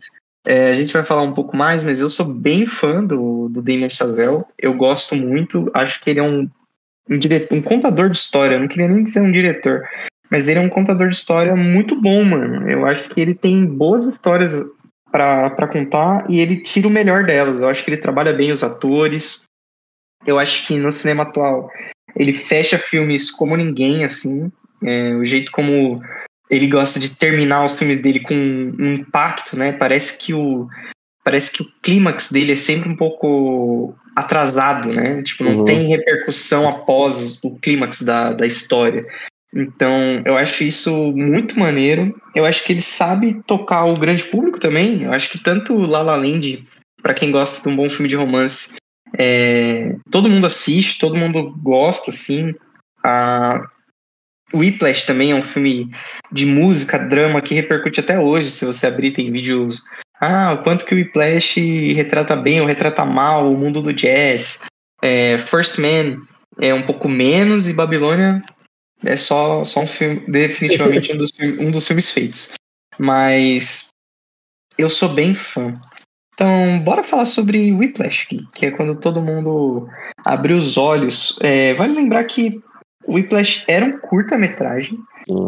é, 0.44 0.70
a 0.70 0.72
gente 0.72 0.92
vai 0.92 1.04
falar 1.04 1.22
um 1.22 1.32
pouco 1.32 1.56
mais, 1.56 1.84
mas 1.84 2.00
eu 2.00 2.08
sou 2.08 2.26
bem 2.26 2.66
fã 2.66 3.04
do, 3.04 3.48
do 3.48 3.62
Damien 3.62 3.90
Chazelle. 3.90 4.44
Eu 4.58 4.74
gosto 4.74 5.16
muito. 5.16 5.70
Acho 5.74 6.00
que 6.00 6.10
ele 6.10 6.20
é 6.20 6.22
um, 6.22 6.48
um, 7.08 7.18
diretor, 7.18 7.56
um 7.56 7.62
contador 7.62 8.10
de 8.10 8.16
história. 8.16 8.56
Eu 8.56 8.60
não 8.60 8.68
queria 8.68 8.88
nem 8.88 9.04
dizer 9.04 9.20
um 9.20 9.32
diretor. 9.32 9.86
Mas 10.30 10.48
ele 10.48 10.58
é 10.58 10.62
um 10.62 10.68
contador 10.68 11.08
de 11.08 11.16
história 11.16 11.54
muito 11.54 12.00
bom, 12.00 12.24
mano. 12.24 12.68
Eu 12.68 12.86
acho 12.86 13.08
que 13.10 13.20
ele 13.20 13.34
tem 13.34 13.64
boas 13.64 14.04
histórias 14.06 14.66
para 15.12 15.68
contar 15.68 16.28
e 16.28 16.40
ele 16.40 16.62
tira 16.62 16.88
o 16.88 16.90
melhor 16.90 17.24
delas. 17.24 17.60
Eu 17.60 17.68
acho 17.68 17.84
que 17.84 17.90
ele 17.90 18.00
trabalha 18.00 18.32
bem 18.32 18.50
os 18.50 18.64
atores. 18.64 19.44
Eu 20.26 20.40
acho 20.40 20.66
que 20.66 20.76
no 20.76 20.90
cinema 20.90 21.22
atual 21.22 21.70
ele 22.16 22.32
fecha 22.32 22.78
filmes 22.78 23.30
como 23.30 23.56
ninguém, 23.56 24.02
assim. 24.02 24.50
É, 24.82 25.14
o 25.14 25.24
jeito 25.24 25.52
como 25.52 26.00
ele 26.54 26.68
gosta 26.68 27.00
de 27.00 27.10
terminar 27.10 27.64
os 27.64 27.72
filmes 27.72 28.00
dele 28.00 28.20
com 28.20 28.34
um 28.34 28.94
impacto, 28.94 29.56
né? 29.56 29.72
Parece 29.72 30.24
que 30.24 30.32
o 30.32 30.68
parece 31.24 31.52
que 31.52 31.62
o 31.62 31.66
clímax 31.82 32.30
dele 32.30 32.52
é 32.52 32.56
sempre 32.56 32.88
um 32.88 32.94
pouco 32.96 33.96
atrasado, 34.14 34.92
né? 34.92 35.22
Tipo, 35.22 35.44
não 35.44 35.58
uhum. 35.58 35.64
tem 35.64 35.88
repercussão 35.88 36.68
após 36.68 37.40
o 37.42 37.58
clímax 37.58 38.02
da, 38.02 38.32
da 38.34 38.46
história. 38.46 39.06
Então, 39.54 40.22
eu 40.24 40.36
acho 40.36 40.64
isso 40.64 40.92
muito 41.12 41.58
maneiro. 41.58 42.14
Eu 42.34 42.44
acho 42.44 42.62
que 42.64 42.72
ele 42.72 42.82
sabe 42.82 43.40
tocar 43.46 43.84
o 43.84 43.94
grande 43.94 44.24
público 44.24 44.60
também. 44.60 45.04
Eu 45.04 45.12
acho 45.12 45.30
que 45.30 45.38
tanto 45.38 45.74
La 45.78 46.02
La 46.02 46.16
Land, 46.16 46.64
para 47.00 47.14
quem 47.14 47.30
gosta 47.30 47.62
de 47.62 47.68
um 47.72 47.76
bom 47.76 47.88
filme 47.88 48.08
de 48.08 48.16
romance, 48.16 48.74
é, 49.16 49.96
todo 50.10 50.28
mundo 50.28 50.46
assiste, 50.46 50.98
todo 50.98 51.16
mundo 51.16 51.54
gosta, 51.62 52.10
assim. 52.10 52.54
A, 53.02 53.64
Whiplash 54.54 55.04
também 55.04 55.32
é 55.32 55.34
um 55.34 55.42
filme 55.42 55.90
de 56.30 56.46
música, 56.46 56.98
drama, 56.98 57.42
que 57.42 57.54
repercute 57.54 58.00
até 58.00 58.18
hoje. 58.18 58.50
Se 58.50 58.64
você 58.64 58.86
abrir, 58.86 59.12
tem 59.12 59.30
vídeos. 59.30 59.82
Ah, 60.20 60.52
o 60.52 60.62
quanto 60.62 60.84
que 60.84 60.94
o 60.94 60.98
Whiplash 60.98 61.56
retrata 61.94 62.36
bem 62.36 62.60
ou 62.60 62.66
retrata 62.66 63.04
mal 63.04 63.52
o 63.52 63.56
mundo 63.56 63.82
do 63.82 63.92
jazz. 63.92 64.62
É, 65.02 65.44
First 65.50 65.78
Man 65.78 66.22
é 66.58 66.72
um 66.72 66.86
pouco 66.86 67.08
menos 67.08 67.68
e 67.68 67.72
Babilônia 67.72 68.40
é 69.04 69.16
só, 69.16 69.64
só 69.64 69.80
um 69.80 69.86
filme, 69.86 70.20
definitivamente 70.28 71.12
um 71.12 71.16
dos, 71.16 71.30
um 71.60 71.70
dos 71.70 71.86
filmes 71.86 72.10
feitos. 72.10 72.54
Mas 72.98 73.88
eu 74.78 74.88
sou 74.88 75.08
bem 75.08 75.34
fã. 75.34 75.74
Então, 76.34 76.80
bora 76.80 77.04
falar 77.04 77.26
sobre 77.26 77.72
Whiplash, 77.72 78.28
que 78.54 78.66
é 78.66 78.70
quando 78.70 78.98
todo 78.98 79.22
mundo 79.22 79.88
abriu 80.24 80.56
os 80.56 80.76
olhos. 80.76 81.38
É, 81.40 81.74
vale 81.74 81.94
lembrar 81.94 82.24
que 82.24 82.60
Whiplash 83.08 83.64
era 83.68 83.84
um 83.84 83.98
curta-metragem. 83.98 84.98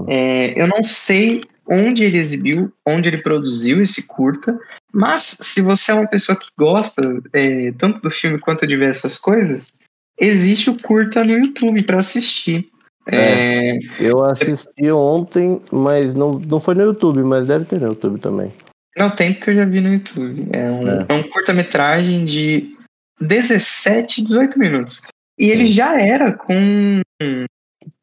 É, 0.09 0.61
eu 0.61 0.67
não 0.67 0.83
sei 0.83 1.43
onde 1.69 2.05
ele 2.05 2.19
exibiu, 2.19 2.73
onde 2.87 3.09
ele 3.09 3.19
produziu 3.19 3.83
esse 3.83 4.07
curta, 4.07 4.59
mas 4.93 5.23
se 5.23 5.61
você 5.61 5.91
é 5.91 5.95
uma 5.95 6.07
pessoa 6.07 6.39
que 6.39 6.47
gosta 6.57 7.03
é, 7.33 7.73
tanto 7.73 8.01
do 8.01 8.11
filme 8.11 8.39
quanto 8.39 8.67
de 8.67 8.75
diversas 8.75 9.19
coisas, 9.19 9.73
existe 10.19 10.71
o 10.71 10.81
curta 10.81 11.25
no 11.25 11.33
YouTube 11.33 11.83
para 11.83 11.99
assistir. 11.99 12.69
É, 13.09 13.71
é, 13.71 13.79
eu 14.01 14.25
assisti 14.25 14.91
ontem, 14.91 15.61
mas 15.71 16.15
não, 16.15 16.39
não 16.39 16.59
foi 16.59 16.75
no 16.75 16.83
YouTube, 16.83 17.23
mas 17.23 17.47
deve 17.47 17.65
ter 17.65 17.81
no 17.81 17.89
YouTube 17.89 18.21
também. 18.21 18.53
Não 18.97 19.11
tem 19.11 19.35
porque 19.35 19.51
eu 19.51 19.55
já 19.57 19.65
vi 19.65 19.81
no 19.81 19.93
YouTube. 19.93 20.49
É 20.53 20.71
um, 20.71 20.89
é. 20.89 21.07
é 21.09 21.13
um 21.13 21.23
curta-metragem 21.25 22.25
de 22.25 22.75
17, 23.21 24.23
18 24.23 24.59
minutos. 24.59 25.03
E 25.39 25.51
ele 25.51 25.67
já 25.67 26.01
era 26.01 26.33
com. 26.33 27.01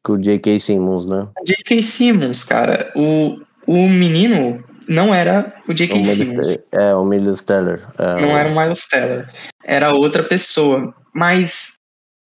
Com 0.02 0.12
o 0.14 0.18
J.K. 0.18 0.60
Simmons, 0.60 1.06
né? 1.06 1.28
J.K. 1.44 1.82
Simmons, 1.82 2.44
cara. 2.44 2.92
O, 2.96 3.38
o 3.66 3.88
menino 3.88 4.62
não 4.88 5.14
era 5.14 5.54
o 5.68 5.72
J.K. 5.72 6.00
O 6.00 6.04
Simmons. 6.04 6.58
É, 6.72 6.94
o 6.94 7.04
Miles 7.04 7.42
Teller. 7.42 7.82
É, 7.98 8.20
não 8.20 8.32
o... 8.32 8.36
era 8.36 8.48
o 8.48 8.60
Miles 8.60 8.88
Teller. 8.88 9.28
Era 9.64 9.94
outra 9.94 10.22
pessoa. 10.22 10.94
Mas 11.12 11.78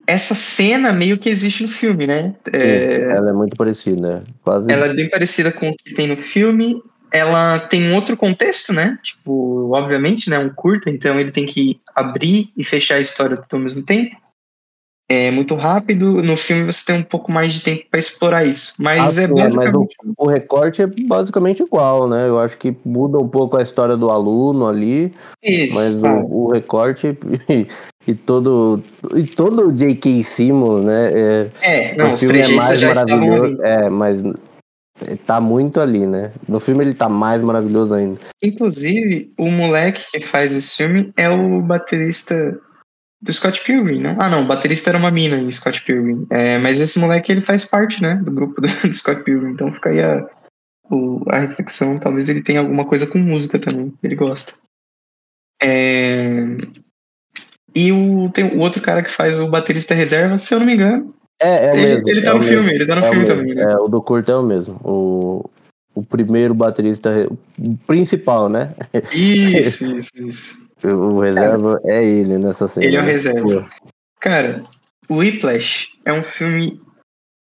essa 0.06 0.34
cena 0.34 0.92
meio 0.92 1.18
que 1.18 1.28
existe 1.28 1.62
no 1.62 1.68
filme, 1.68 2.06
né? 2.06 2.34
Sim, 2.46 2.66
é... 2.66 3.02
Ela 3.16 3.30
é 3.30 3.32
muito 3.32 3.56
parecida. 3.56 4.24
Quase... 4.42 4.70
Ela 4.70 4.86
é 4.86 4.94
bem 4.94 5.08
parecida 5.08 5.52
com 5.52 5.68
o 5.68 5.76
que 5.76 5.94
tem 5.94 6.06
no 6.06 6.16
filme. 6.16 6.82
Ela 7.12 7.58
tem 7.58 7.90
um 7.90 7.94
outro 7.94 8.16
contexto, 8.16 8.72
né? 8.72 8.98
Tipo, 9.02 9.70
obviamente, 9.74 10.28
né? 10.28 10.38
Um 10.38 10.50
curta, 10.50 10.90
então 10.90 11.18
ele 11.18 11.30
tem 11.30 11.46
que 11.46 11.80
abrir 11.94 12.50
e 12.56 12.64
fechar 12.64 12.96
a 12.96 13.00
história 13.00 13.42
ao 13.50 13.58
mesmo 13.58 13.82
tempo 13.82 14.16
é 15.08 15.30
muito 15.30 15.54
rápido. 15.54 16.22
No 16.22 16.36
filme 16.36 16.64
você 16.64 16.84
tem 16.84 16.96
um 16.96 17.02
pouco 17.02 17.32
mais 17.32 17.54
de 17.54 17.62
tempo 17.62 17.84
para 17.90 17.98
explorar 17.98 18.44
isso. 18.44 18.74
Mas 18.78 19.18
ah, 19.18 19.22
é 19.22 19.26
basicamente. 19.26 19.96
Mas 20.04 20.14
o, 20.18 20.24
o, 20.24 20.26
recorte 20.26 20.82
é 20.82 20.86
basicamente 20.86 21.62
igual, 21.62 22.06
né? 22.06 22.28
Eu 22.28 22.38
acho 22.38 22.58
que 22.58 22.76
muda 22.84 23.18
um 23.18 23.28
pouco 23.28 23.56
a 23.56 23.62
história 23.62 23.96
do 23.96 24.10
aluno 24.10 24.68
ali. 24.68 25.12
Isso. 25.42 25.74
Mas 25.74 26.02
o, 26.02 26.46
o, 26.46 26.52
recorte 26.52 27.16
e, 27.48 27.66
e, 28.06 28.14
todo. 28.14 28.82
E 29.16 29.22
todo 29.22 29.68
o 29.68 29.72
J.K. 29.72 30.22
Simmons, 30.22 30.84
né? 30.84 31.10
É, 31.14 31.50
é 31.62 31.96
não, 31.96 32.12
o 32.12 32.16
filme 32.16 32.40
é 32.40 32.48
mais 32.48 32.82
maravilhoso. 32.82 33.62
É, 33.62 33.88
mas 33.88 34.22
tá 35.24 35.40
muito 35.40 35.80
ali, 35.80 36.06
né? 36.06 36.32
No 36.46 36.60
filme 36.60 36.84
ele 36.84 36.94
tá 36.94 37.08
mais 37.08 37.40
maravilhoso 37.40 37.94
ainda. 37.94 38.20
Inclusive, 38.42 39.32
o 39.38 39.50
moleque 39.50 40.04
que 40.10 40.20
faz 40.20 40.54
esse 40.54 40.76
filme 40.76 41.12
é 41.16 41.30
o 41.30 41.62
baterista 41.62 42.58
do 43.20 43.32
Scott 43.32 43.62
Pilgrim, 43.64 44.00
não? 44.00 44.16
Ah, 44.20 44.28
não, 44.28 44.42
o 44.42 44.46
baterista 44.46 44.90
era 44.90 44.98
uma 44.98 45.10
mina 45.10 45.36
em 45.36 45.50
Scott 45.50 45.82
Pilgrim. 45.82 46.26
É, 46.30 46.58
mas 46.58 46.80
esse 46.80 46.98
moleque, 46.98 47.32
ele 47.32 47.40
faz 47.40 47.64
parte, 47.64 48.00
né, 48.00 48.16
do 48.16 48.30
grupo 48.30 48.60
do, 48.62 48.68
do 48.68 48.92
Scott 48.92 49.22
Pilgrim. 49.22 49.52
Então 49.52 49.72
fica 49.72 49.90
aí 49.90 50.00
a, 50.00 50.28
o, 50.90 51.22
a 51.28 51.40
reflexão. 51.40 51.98
Talvez 51.98 52.28
ele 52.28 52.42
tenha 52.42 52.60
alguma 52.60 52.84
coisa 52.84 53.06
com 53.06 53.18
música 53.18 53.58
também. 53.58 53.92
Ele 54.02 54.14
gosta. 54.14 54.54
É... 55.60 56.56
E 57.74 57.92
o, 57.92 58.30
tem 58.30 58.44
o 58.44 58.60
outro 58.60 58.80
cara 58.80 59.02
que 59.02 59.10
faz 59.10 59.38
o 59.38 59.48
baterista 59.48 59.94
reserva, 59.94 60.36
se 60.36 60.54
eu 60.54 60.60
não 60.60 60.66
me 60.66 60.74
engano. 60.74 61.14
É, 61.40 61.66
é 61.66 61.70
o 61.70 61.74
ele, 61.74 61.82
mesmo. 61.82 62.08
Ele 62.08 62.22
tá 62.22 62.30
é 62.30 62.34
no 62.34 62.42
filme, 62.42 62.74
ele 62.74 62.86
tá 62.86 62.94
no 62.94 63.04
é 63.04 63.10
filme 63.10 63.26
também, 63.26 63.54
né? 63.54 63.62
É, 63.62 63.76
o 63.76 63.88
do 63.88 64.02
curto 64.02 64.30
é 64.30 64.36
o 64.36 64.42
mesmo. 64.42 64.80
O, 64.82 65.50
o 65.94 66.02
primeiro 66.04 66.54
baterista 66.54 67.10
o 67.58 67.76
principal, 67.86 68.48
né? 68.48 68.74
Isso, 69.12 69.86
isso, 69.96 70.28
isso. 70.28 70.67
O 70.84 71.20
reserva 71.20 71.80
é 71.84 72.04
ele 72.04 72.38
nessa 72.38 72.68
cena. 72.68 72.86
Ele 72.86 72.96
é 72.96 73.00
o 73.00 73.04
reserva. 73.04 73.62
Pô. 73.62 73.90
Cara, 74.20 74.62
o 75.08 75.16
Whiplash 75.16 75.88
é 76.06 76.12
um 76.12 76.22
filme 76.22 76.80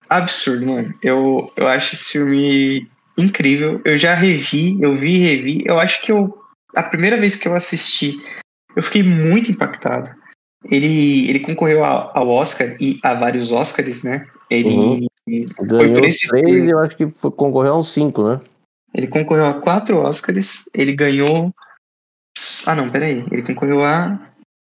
absurdo, 0.09 0.65
mano. 0.65 0.93
Eu, 1.01 1.45
eu 1.57 1.67
acho 1.67 1.95
esse 1.95 2.13
filme 2.13 2.87
incrível. 3.17 3.81
Eu 3.83 3.97
já 3.97 4.13
revi, 4.13 4.81
eu 4.81 4.95
vi 4.95 5.15
e 5.15 5.19
revi. 5.19 5.63
Eu 5.65 5.79
acho 5.79 6.01
que 6.01 6.11
eu. 6.11 6.37
A 6.75 6.83
primeira 6.83 7.17
vez 7.17 7.35
que 7.35 7.47
eu 7.47 7.55
assisti, 7.55 8.17
eu 8.75 8.83
fiquei 8.83 9.03
muito 9.03 9.51
impactado. 9.51 10.09
Ele, 10.69 11.29
ele 11.29 11.39
concorreu 11.39 11.83
ao, 11.83 12.27
Oscar 12.27 12.75
e 12.79 12.99
a 13.03 13.13
vários 13.13 13.51
Oscars, 13.51 14.03
né? 14.03 14.27
Ele 14.49 14.69
uhum. 14.69 15.07
ganhou 15.61 15.93
três, 15.93 16.19
filme. 16.19 16.69
eu 16.69 16.79
acho 16.79 16.97
que 16.97 17.09
foi, 17.09 17.31
concorreu 17.31 17.73
a 17.73 17.77
uns 17.77 17.93
cinco, 17.93 18.27
né? 18.27 18.41
Ele 18.93 19.07
concorreu 19.07 19.45
a 19.45 19.53
quatro 19.61 19.97
Oscars, 19.97 20.69
ele 20.73 20.95
ganhou 20.95 21.53
ah, 22.65 22.75
não, 22.75 22.89
peraí. 22.89 23.25
Ele 23.31 23.43
concorreu 23.43 23.83
a 23.83 24.19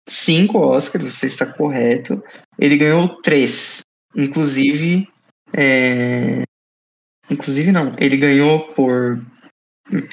cinco 0.08 0.58
Oscars, 0.58 1.04
você 1.04 1.26
está 1.26 1.46
correto. 1.46 2.22
Ele 2.58 2.76
ganhou 2.76 3.08
três. 3.08 3.80
Inclusive. 4.14 5.08
É... 5.52 6.42
Inclusive, 7.30 7.72
não. 7.72 7.92
Ele 7.98 8.16
ganhou 8.16 8.60
por. 8.60 9.20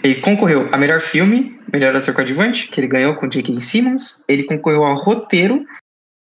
Ele 0.04 0.16
concorreu 0.22 0.70
a 0.72 0.78
melhor 0.78 1.00
filme, 1.00 1.60
melhor 1.72 1.96
ator 1.96 2.14
coadjuvante, 2.14 2.68
que 2.68 2.80
ele 2.80 2.88
ganhou 2.88 3.16
com 3.16 3.28
J.K. 3.28 3.60
Simmons. 3.60 4.24
Ele 4.28 4.44
concorreu 4.44 4.84
ao 4.84 4.96
roteiro, 4.96 5.66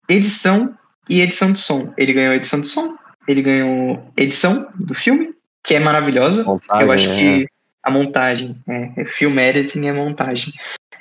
edição 0.08 0.74
e 1.08 1.20
edição 1.20 1.52
de 1.52 1.58
som. 1.58 1.92
Ele 1.96 2.12
ganhou 2.12 2.34
edição 2.34 2.60
de 2.60 2.68
som, 2.68 2.96
ele 3.28 3.42
ganhou 3.42 4.10
edição 4.16 4.68
do 4.74 4.94
filme, 4.94 5.34
que 5.62 5.74
é 5.74 5.80
maravilhosa. 5.80 6.44
Montagem, 6.44 6.86
eu 6.86 6.92
acho 6.92 7.10
é. 7.10 7.14
que 7.14 7.46
a 7.82 7.90
montagem, 7.90 8.62
é, 8.68 9.02
é 9.02 9.04
film 9.04 9.38
editing 9.38 9.86
é 9.86 9.92
montagem. 9.92 10.52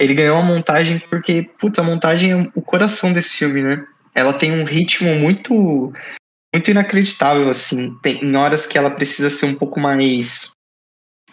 Ele 0.02 0.16
ganhou 0.16 0.38
a 0.38 0.42
montagem 0.42 0.98
porque, 0.98 1.48
putz, 1.60 1.78
a 1.78 1.84
montagem 1.84 2.32
é 2.32 2.50
o 2.56 2.62
coração 2.62 3.14
desse 3.14 3.38
filme, 3.38 3.62
né? 3.62 3.86
Ela 4.16 4.34
tem 4.34 4.52
um 4.52 4.64
ritmo 4.64 5.14
muito 5.14 5.94
muito 6.54 6.72
inacreditável, 6.72 7.48
assim. 7.48 7.96
Tem 8.02 8.24
em 8.26 8.36
horas 8.36 8.66
que 8.66 8.80
ela 8.80 8.90
precisa 8.90 9.30
ser 9.30 9.46
um 9.46 9.54
pouco 9.54 9.80
mais 9.80 10.50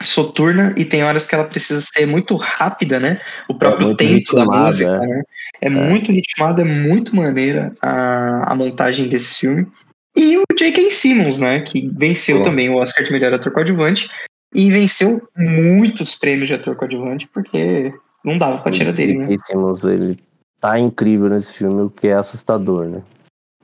soturna 0.03 0.75
e 0.77 0.85
tem 0.85 1.03
horas 1.03 1.27
que 1.27 1.35
ela 1.35 1.45
precisa 1.45 1.81
ser 1.81 2.07
muito 2.07 2.37
rápida, 2.37 3.01
né? 3.01 3.19
O 3.49 3.55
próprio 3.55 3.93
é 3.93 3.95
tempo 3.95 4.35
da 4.35 4.45
música, 4.45 4.91
é. 4.91 4.99
né? 4.99 5.23
É, 5.63 5.67
é, 5.67 5.71
muito 5.71 6.13
ritmada, 6.13 6.61
é 6.61 6.65
muito 6.67 7.17
maneira 7.17 7.73
a, 7.81 8.53
a 8.53 8.55
montagem 8.55 9.09
desse 9.09 9.39
filme. 9.39 9.67
E 10.15 10.37
o 10.37 10.43
J.K. 10.55 10.91
Simmons, 10.91 11.41
né? 11.41 11.61
Que 11.61 11.89
venceu 11.97 12.43
também 12.43 12.69
o 12.69 12.77
Oscar 12.77 13.03
de 13.03 13.13
melhor 13.13 13.33
ator 13.33 13.51
coadjuvante 13.51 14.11
e 14.55 14.71
venceu 14.71 15.27
muitos 15.35 16.15
prêmios 16.15 16.49
de 16.49 16.55
ator 16.55 16.77
coadjuvante, 16.77 17.27
porque 17.33 17.93
não 18.29 18.39
dava 18.39 18.59
pra 18.59 18.73
tirar 18.73 18.93
dele, 18.93 19.19
né? 19.19 19.37
Simmons, 19.45 19.85
ele 19.85 20.19
tá 20.61 20.79
incrível 20.79 21.29
nesse 21.29 21.59
filme, 21.59 21.83
o 21.83 21.91
que 21.91 22.09
é 22.09 22.15
assustador, 22.15 22.87
né? 22.87 23.03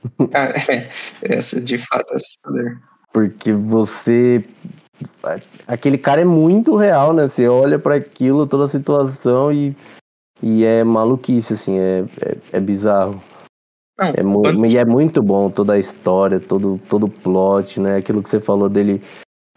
Ah, 0.33 0.53
é, 0.71 0.89
essa 1.23 1.59
de 1.59 1.77
fato 1.79 2.11
é 2.11 2.15
assustador. 2.15 2.77
Porque 3.11 3.53
você. 3.53 4.45
Aquele 5.67 5.97
cara 5.97 6.21
é 6.21 6.25
muito 6.25 6.75
real, 6.75 7.11
né? 7.13 7.27
Você 7.27 7.47
olha 7.47 7.79
para 7.79 7.95
aquilo, 7.95 8.45
toda 8.45 8.65
a 8.65 8.67
situação 8.67 9.51
e, 9.51 9.75
e 10.43 10.63
é 10.63 10.83
maluquice, 10.83 11.53
assim, 11.53 11.79
é, 11.79 12.05
é, 12.21 12.37
é 12.53 12.59
bizarro. 12.59 13.21
Não, 13.97 14.07
é 14.07 14.23
quanto... 14.23 14.65
E 14.65 14.77
é 14.77 14.85
muito 14.85 15.23
bom 15.23 15.49
toda 15.49 15.73
a 15.73 15.79
história, 15.79 16.39
todo, 16.39 16.79
todo 16.89 17.07
o 17.07 17.09
plot, 17.09 17.79
né? 17.79 17.97
Aquilo 17.97 18.21
que 18.21 18.29
você 18.29 18.39
falou 18.39 18.69
dele 18.69 19.01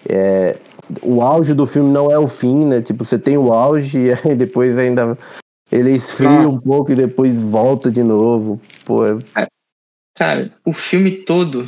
é, 0.07 0.59
o 1.03 1.23
auge 1.23 1.55
do 1.55 1.67
filme 1.67 1.91
não 1.91 2.11
é 2.11 2.19
o 2.19 2.29
fim, 2.29 2.65
né? 2.65 2.81
Tipo, 2.81 3.05
você 3.05 3.19
tem 3.19 3.37
o 3.37 3.53
auge 3.53 3.99
e 4.07 4.13
aí 4.13 4.35
depois 4.37 4.77
ainda 4.77 5.17
ele 5.71 5.93
esfria 5.93 6.29
ah. 6.29 6.49
um 6.49 6.59
pouco 6.59 6.93
e 6.93 6.97
depois 6.97 7.43
volta 7.43 7.91
de 7.91 8.03
novo. 8.03 8.61
Pô, 8.85 9.07
é... 9.07 9.47
Cara, 10.17 10.53
o 10.65 10.73
filme 10.73 11.11
todo. 11.11 11.67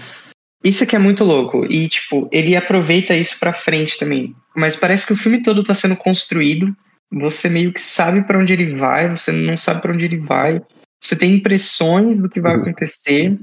Isso 0.64 0.84
aqui 0.84 0.96
é 0.96 0.98
muito 0.98 1.24
louco. 1.24 1.64
E, 1.66 1.88
tipo, 1.88 2.28
ele 2.32 2.56
aproveita 2.56 3.14
isso 3.14 3.38
pra 3.38 3.52
frente 3.52 3.98
também. 3.98 4.34
Mas 4.54 4.76
parece 4.76 5.06
que 5.06 5.12
o 5.12 5.16
filme 5.16 5.42
todo 5.42 5.62
tá 5.62 5.74
sendo 5.74 5.96
construído. 5.96 6.74
Você 7.12 7.48
meio 7.48 7.72
que 7.72 7.80
sabe 7.80 8.22
para 8.24 8.38
onde 8.38 8.52
ele 8.52 8.74
vai, 8.74 9.08
você 9.08 9.32
não 9.32 9.56
sabe 9.56 9.82
para 9.82 9.92
onde 9.92 10.04
ele 10.04 10.18
vai. 10.18 10.60
Você 11.02 11.16
tem 11.16 11.34
impressões 11.34 12.20
do 12.20 12.28
que 12.28 12.40
vai 12.40 12.56
uhum. 12.56 12.62
acontecer. 12.62 13.38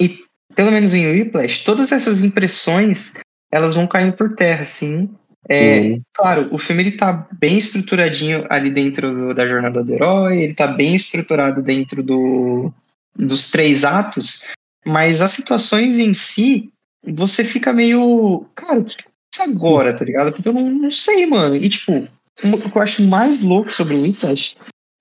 E, 0.00 0.18
pelo 0.54 0.72
menos 0.72 0.94
em 0.94 1.06
Whiplash, 1.10 1.64
todas 1.64 1.92
essas 1.92 2.22
impressões 2.22 3.14
elas 3.54 3.76
vão 3.76 3.86
caindo 3.86 4.14
por 4.14 4.34
terra, 4.34 4.64
sim. 4.64 5.08
É, 5.48 5.80
uhum. 5.80 6.02
Claro, 6.12 6.48
o 6.50 6.58
filme 6.58 6.82
ele 6.82 6.92
tá 6.92 7.28
bem 7.38 7.56
estruturadinho 7.56 8.46
ali 8.50 8.68
dentro 8.68 9.14
do, 9.14 9.34
da 9.34 9.46
jornada 9.46 9.84
do 9.84 9.94
herói, 9.94 10.42
ele 10.42 10.54
tá 10.54 10.66
bem 10.66 10.96
estruturado 10.96 11.62
dentro 11.62 12.02
do, 12.02 12.72
dos 13.14 13.52
três 13.52 13.84
atos, 13.84 14.44
mas 14.84 15.22
as 15.22 15.30
situações 15.30 15.98
em 15.98 16.14
si, 16.14 16.72
você 17.06 17.44
fica 17.44 17.72
meio. 17.72 18.44
Cara, 18.56 18.80
o 18.80 18.84
que 18.84 18.96
é 19.38 19.44
agora, 19.44 19.96
tá 19.96 20.04
ligado? 20.04 20.32
Porque 20.32 20.48
eu 20.48 20.52
não, 20.52 20.68
não 20.68 20.90
sei, 20.90 21.24
mano. 21.26 21.54
E 21.54 21.68
tipo, 21.68 22.08
o 22.42 22.58
que 22.58 22.76
eu 22.76 22.82
acho 22.82 23.04
mais 23.04 23.42
louco 23.42 23.70
sobre 23.70 23.94
o 23.94 24.02
Whiplash 24.02 24.56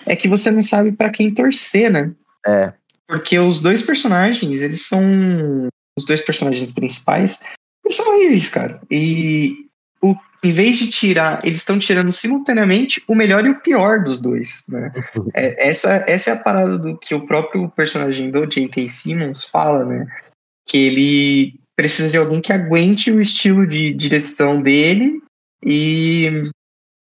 é 0.05 0.15
que 0.15 0.27
você 0.27 0.51
não 0.51 0.61
sabe 0.61 0.91
para 0.91 1.09
quem 1.09 1.33
torcer, 1.33 1.89
né? 1.89 2.11
É. 2.45 2.71
Porque 3.07 3.39
os 3.39 3.61
dois 3.61 3.81
personagens, 3.81 4.61
eles 4.61 4.85
são. 4.85 5.67
Os 5.97 6.05
dois 6.05 6.21
personagens 6.21 6.71
principais, 6.71 7.39
eles 7.83 7.97
são 7.97 8.15
horríveis, 8.15 8.49
cara. 8.49 8.81
E 8.89 9.67
o, 10.01 10.15
em 10.43 10.51
vez 10.51 10.77
de 10.77 10.89
tirar, 10.89 11.45
eles 11.45 11.59
estão 11.59 11.79
tirando 11.79 12.11
simultaneamente 12.11 13.03
o 13.07 13.15
melhor 13.15 13.45
e 13.45 13.49
o 13.49 13.59
pior 13.59 14.03
dos 14.03 14.19
dois. 14.19 14.65
Né? 14.69 14.91
É, 15.33 15.69
essa, 15.69 16.03
essa 16.07 16.31
é 16.31 16.33
a 16.33 16.39
parada 16.39 16.77
do 16.77 16.97
que 16.97 17.15
o 17.15 17.25
próprio 17.25 17.69
personagem 17.69 18.29
do 18.29 18.45
J.K. 18.45 18.87
Simmons 18.89 19.43
fala, 19.43 19.85
né? 19.85 20.07
Que 20.65 20.77
ele 20.77 21.59
precisa 21.75 22.09
de 22.09 22.17
alguém 22.17 22.39
que 22.39 22.53
aguente 22.53 23.11
o 23.11 23.19
estilo 23.19 23.65
de 23.65 23.91
direção 23.93 24.61
dele 24.61 25.21
e 25.65 26.51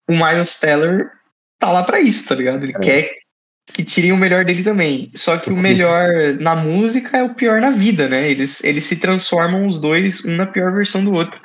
o 0.09 0.13
Miles 0.13 0.59
Teller 0.59 1.11
tá 1.57 1.71
lá 1.71 1.83
para 1.83 2.01
isso, 2.01 2.27
tá 2.27 2.35
ligado? 2.35 2.63
Ele 2.63 2.75
é. 2.75 2.79
quer 2.79 3.18
que 3.71 3.83
tirem 3.83 4.11
o 4.11 4.17
melhor 4.17 4.45
dele 4.45 4.63
também. 4.63 5.11
Só 5.15 5.37
que 5.37 5.49
o 5.49 5.57
melhor 5.57 6.09
na 6.39 6.55
música 6.55 7.17
é 7.17 7.23
o 7.23 7.33
pior 7.33 7.61
na 7.61 7.71
vida, 7.71 8.07
né? 8.07 8.29
Eles, 8.29 8.63
eles 8.63 8.83
se 8.83 8.99
transformam 8.99 9.67
os 9.67 9.79
dois, 9.79 10.25
um 10.25 10.35
na 10.35 10.45
pior 10.45 10.73
versão 10.73 11.03
do 11.03 11.13
outro. 11.13 11.39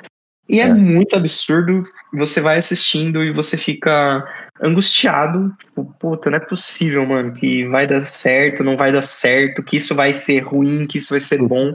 E 0.47 0.59
é, 0.59 0.63
é 0.63 0.73
muito 0.73 1.15
absurdo. 1.15 1.83
Você 2.13 2.39
vai 2.41 2.57
assistindo 2.57 3.23
e 3.23 3.31
você 3.31 3.57
fica 3.57 4.23
angustiado. 4.61 5.53
Tipo, 5.59 5.85
puta, 5.99 6.29
não 6.29 6.37
é 6.37 6.41
possível, 6.41 7.05
mano, 7.05 7.33
que 7.33 7.67
vai 7.67 7.87
dar 7.87 8.05
certo, 8.05 8.63
não 8.63 8.77
vai 8.77 8.91
dar 8.91 9.01
certo, 9.01 9.63
que 9.63 9.77
isso 9.77 9.95
vai 9.95 10.13
ser 10.13 10.39
ruim, 10.39 10.87
que 10.87 10.97
isso 10.97 11.11
vai 11.11 11.19
ser 11.19 11.39
bom. 11.39 11.73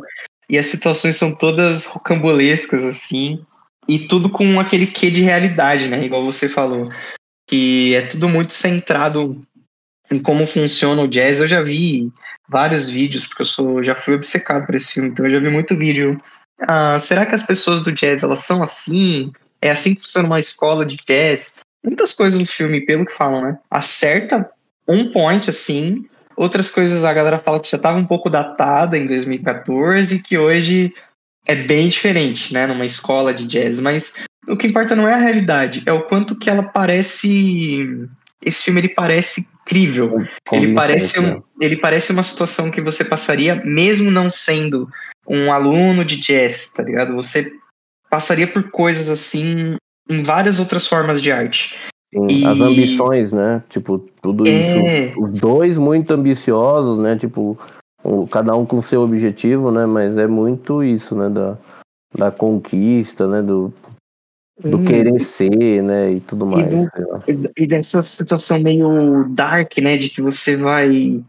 E 0.48 0.58
as 0.58 0.66
situações 0.66 1.16
são 1.16 1.34
todas 1.34 1.86
rocambolescas, 1.86 2.84
assim. 2.84 3.44
E 3.88 4.06
tudo 4.06 4.30
com 4.30 4.58
aquele 4.58 4.86
quê 4.86 5.10
de 5.10 5.22
realidade, 5.22 5.88
né? 5.88 6.04
Igual 6.04 6.24
você 6.24 6.48
falou. 6.48 6.84
Que 7.46 7.94
é 7.96 8.02
tudo 8.02 8.28
muito 8.28 8.54
centrado 8.54 9.44
em 10.10 10.20
como 10.20 10.46
funciona 10.46 11.02
o 11.02 11.08
jazz. 11.08 11.40
Eu 11.40 11.46
já 11.46 11.60
vi 11.60 12.12
vários 12.48 12.88
vídeos, 12.88 13.26
porque 13.26 13.42
eu 13.42 13.46
sou, 13.46 13.82
já 13.82 13.94
fui 13.94 14.14
obcecado 14.14 14.66
por 14.66 14.74
esse 14.74 14.94
filme, 14.94 15.10
então 15.10 15.24
eu 15.26 15.32
já 15.32 15.38
vi 15.38 15.48
muito 15.48 15.76
vídeo. 15.76 16.16
Ah, 16.60 16.98
será 16.98 17.24
que 17.24 17.34
as 17.34 17.42
pessoas 17.42 17.82
do 17.82 17.92
jazz 17.92 18.22
elas 18.22 18.40
são 18.40 18.62
assim? 18.62 19.32
É 19.62 19.70
assim 19.70 19.94
que 19.94 20.02
funciona 20.02 20.26
uma 20.26 20.40
escola 20.40 20.84
de 20.84 20.96
jazz? 20.96 21.60
Muitas 21.84 22.12
coisas 22.12 22.38
no 22.38 22.46
filme, 22.46 22.84
pelo 22.84 23.06
que 23.06 23.16
falam, 23.16 23.42
né? 23.42 23.58
Acerta 23.70 24.50
um 24.86 25.12
point 25.12 25.48
assim. 25.48 26.04
Outras 26.36 26.70
coisas 26.70 27.04
a 27.04 27.12
galera 27.12 27.38
fala 27.38 27.60
que 27.60 27.70
já 27.70 27.76
estava 27.76 27.98
um 27.98 28.06
pouco 28.06 28.28
datada 28.28 28.98
em 28.98 29.06
2014 29.06 30.22
que 30.22 30.36
hoje 30.36 30.92
é 31.46 31.54
bem 31.54 31.88
diferente, 31.88 32.52
né? 32.52 32.66
Numa 32.66 32.84
escola 32.84 33.32
de 33.32 33.46
jazz. 33.46 33.80
Mas 33.80 34.14
o 34.48 34.56
que 34.56 34.66
importa 34.66 34.96
não 34.96 35.06
é 35.06 35.14
a 35.14 35.18
realidade, 35.18 35.82
é 35.86 35.92
o 35.92 36.02
quanto 36.02 36.38
que 36.38 36.50
ela 36.50 36.62
parece. 36.62 38.08
Esse 38.42 38.64
filme 38.64 38.80
ele 38.80 38.88
parece 38.88 39.48
incrível. 39.62 40.24
Ele 40.50 40.74
parece, 40.74 41.20
um, 41.20 41.42
ele 41.60 41.76
parece 41.76 42.12
uma 42.12 42.22
situação 42.22 42.70
que 42.70 42.80
você 42.80 43.04
passaria, 43.04 43.56
mesmo 43.64 44.10
não 44.10 44.30
sendo 44.30 44.88
um 45.28 45.52
aluno 45.52 46.04
de 46.04 46.16
jazz, 46.16 46.72
tá 46.72 46.82
ligado? 46.82 47.14
Você 47.14 47.52
passaria 48.10 48.46
por 48.46 48.70
coisas 48.70 49.08
assim 49.08 49.76
em 50.08 50.22
várias 50.22 50.58
outras 50.58 50.86
formas 50.86 51.22
de 51.22 51.30
arte. 51.30 51.76
Sim, 52.12 52.26
e... 52.28 52.44
As 52.44 52.60
ambições, 52.60 53.32
né? 53.32 53.62
Tipo, 53.68 53.98
tudo 54.20 54.48
é... 54.48 55.08
isso. 55.08 55.22
Os 55.22 55.32
dois 55.32 55.78
muito 55.78 56.12
ambiciosos, 56.12 56.98
né? 56.98 57.16
Tipo, 57.16 57.58
cada 58.30 58.56
um 58.56 58.66
com 58.66 58.82
seu 58.82 59.02
objetivo, 59.02 59.70
né? 59.70 59.86
Mas 59.86 60.16
é 60.16 60.26
muito 60.26 60.82
isso, 60.82 61.14
né? 61.14 61.28
Da, 61.28 61.56
da 62.16 62.30
conquista, 62.30 63.28
né? 63.28 63.42
Do, 63.42 63.72
do 64.62 64.78
hum. 64.78 64.84
querer 64.84 65.18
ser, 65.20 65.82
né, 65.82 66.12
e 66.12 66.20
tudo 66.20 66.46
mais. 66.46 66.86
E, 67.26 67.32
do, 67.32 67.50
e, 67.56 67.66
dessa 67.66 68.02
situação 68.02 68.60
meio 68.60 69.24
dark, 69.30 69.78
né, 69.78 69.96
de 69.96 70.08
que 70.08 70.20
você 70.20 70.56
vai 70.56 71.22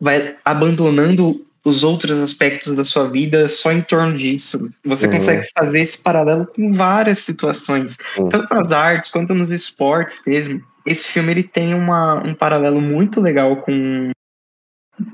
vai 0.00 0.36
abandonando 0.44 1.44
os 1.64 1.82
outros 1.82 2.18
aspectos 2.18 2.74
da 2.74 2.84
sua 2.84 3.08
vida 3.08 3.48
só 3.48 3.72
em 3.72 3.82
torno 3.82 4.16
disso. 4.16 4.70
Você 4.84 5.06
uhum. 5.06 5.12
consegue 5.12 5.48
fazer 5.58 5.80
esse 5.80 5.98
paralelo 5.98 6.46
com 6.46 6.72
várias 6.72 7.18
situações, 7.20 7.98
uhum. 8.16 8.28
tanto 8.28 8.54
nas 8.54 8.70
artes 8.70 9.10
quanto 9.10 9.34
nos 9.34 9.50
esportes 9.50 10.16
mesmo. 10.26 10.62
Esse 10.86 11.06
filme 11.08 11.32
ele 11.32 11.42
tem 11.42 11.74
uma, 11.74 12.14
um 12.26 12.34
paralelo 12.34 12.80
muito 12.80 13.20
legal 13.20 13.56
com 13.56 14.10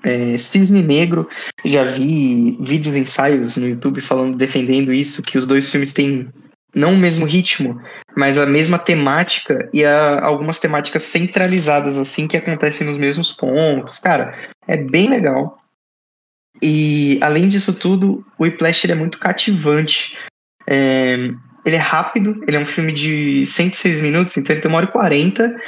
é, 0.02 0.38
Cisne 0.38 0.82
Negro. 0.82 1.28
Já 1.64 1.84
vi 1.84 2.56
vídeos 2.60 2.94
ensaios 2.94 3.56
no 3.56 3.68
YouTube 3.68 4.00
falando, 4.00 4.36
defendendo 4.36 4.92
isso, 4.92 5.22
que 5.22 5.38
os 5.38 5.46
dois 5.46 5.68
filmes 5.70 5.92
têm 5.92 6.28
não 6.74 6.94
o 6.94 6.96
mesmo 6.96 7.24
ritmo, 7.24 7.80
mas 8.16 8.38
a 8.38 8.46
mesma 8.46 8.78
temática 8.78 9.68
e 9.72 9.84
a, 9.84 10.24
algumas 10.24 10.58
temáticas 10.58 11.02
centralizadas, 11.04 11.98
assim, 11.98 12.26
que 12.26 12.36
acontecem 12.36 12.86
nos 12.86 12.96
mesmos 12.96 13.32
pontos. 13.32 13.98
Cara, 14.00 14.36
é 14.66 14.76
bem 14.76 15.08
legal. 15.08 15.58
E, 16.62 17.18
além 17.20 17.48
disso 17.48 17.74
tudo, 17.74 18.24
o 18.38 18.44
Whiplash 18.44 18.90
é 18.90 18.94
muito 18.94 19.18
cativante. 19.18 20.16
É, 20.66 21.14
ele 21.64 21.76
é 21.76 21.80
rápido, 21.80 22.42
ele 22.46 22.56
é 22.56 22.60
um 22.60 22.66
filme 22.66 22.92
de 22.92 23.44
106 23.46 24.00
minutos, 24.00 24.36
então 24.36 24.54
ele 24.54 24.60
tem 24.60 24.70
uma 24.70 24.78
hora 24.78 24.86
e 24.86 24.92
40, 24.92 25.60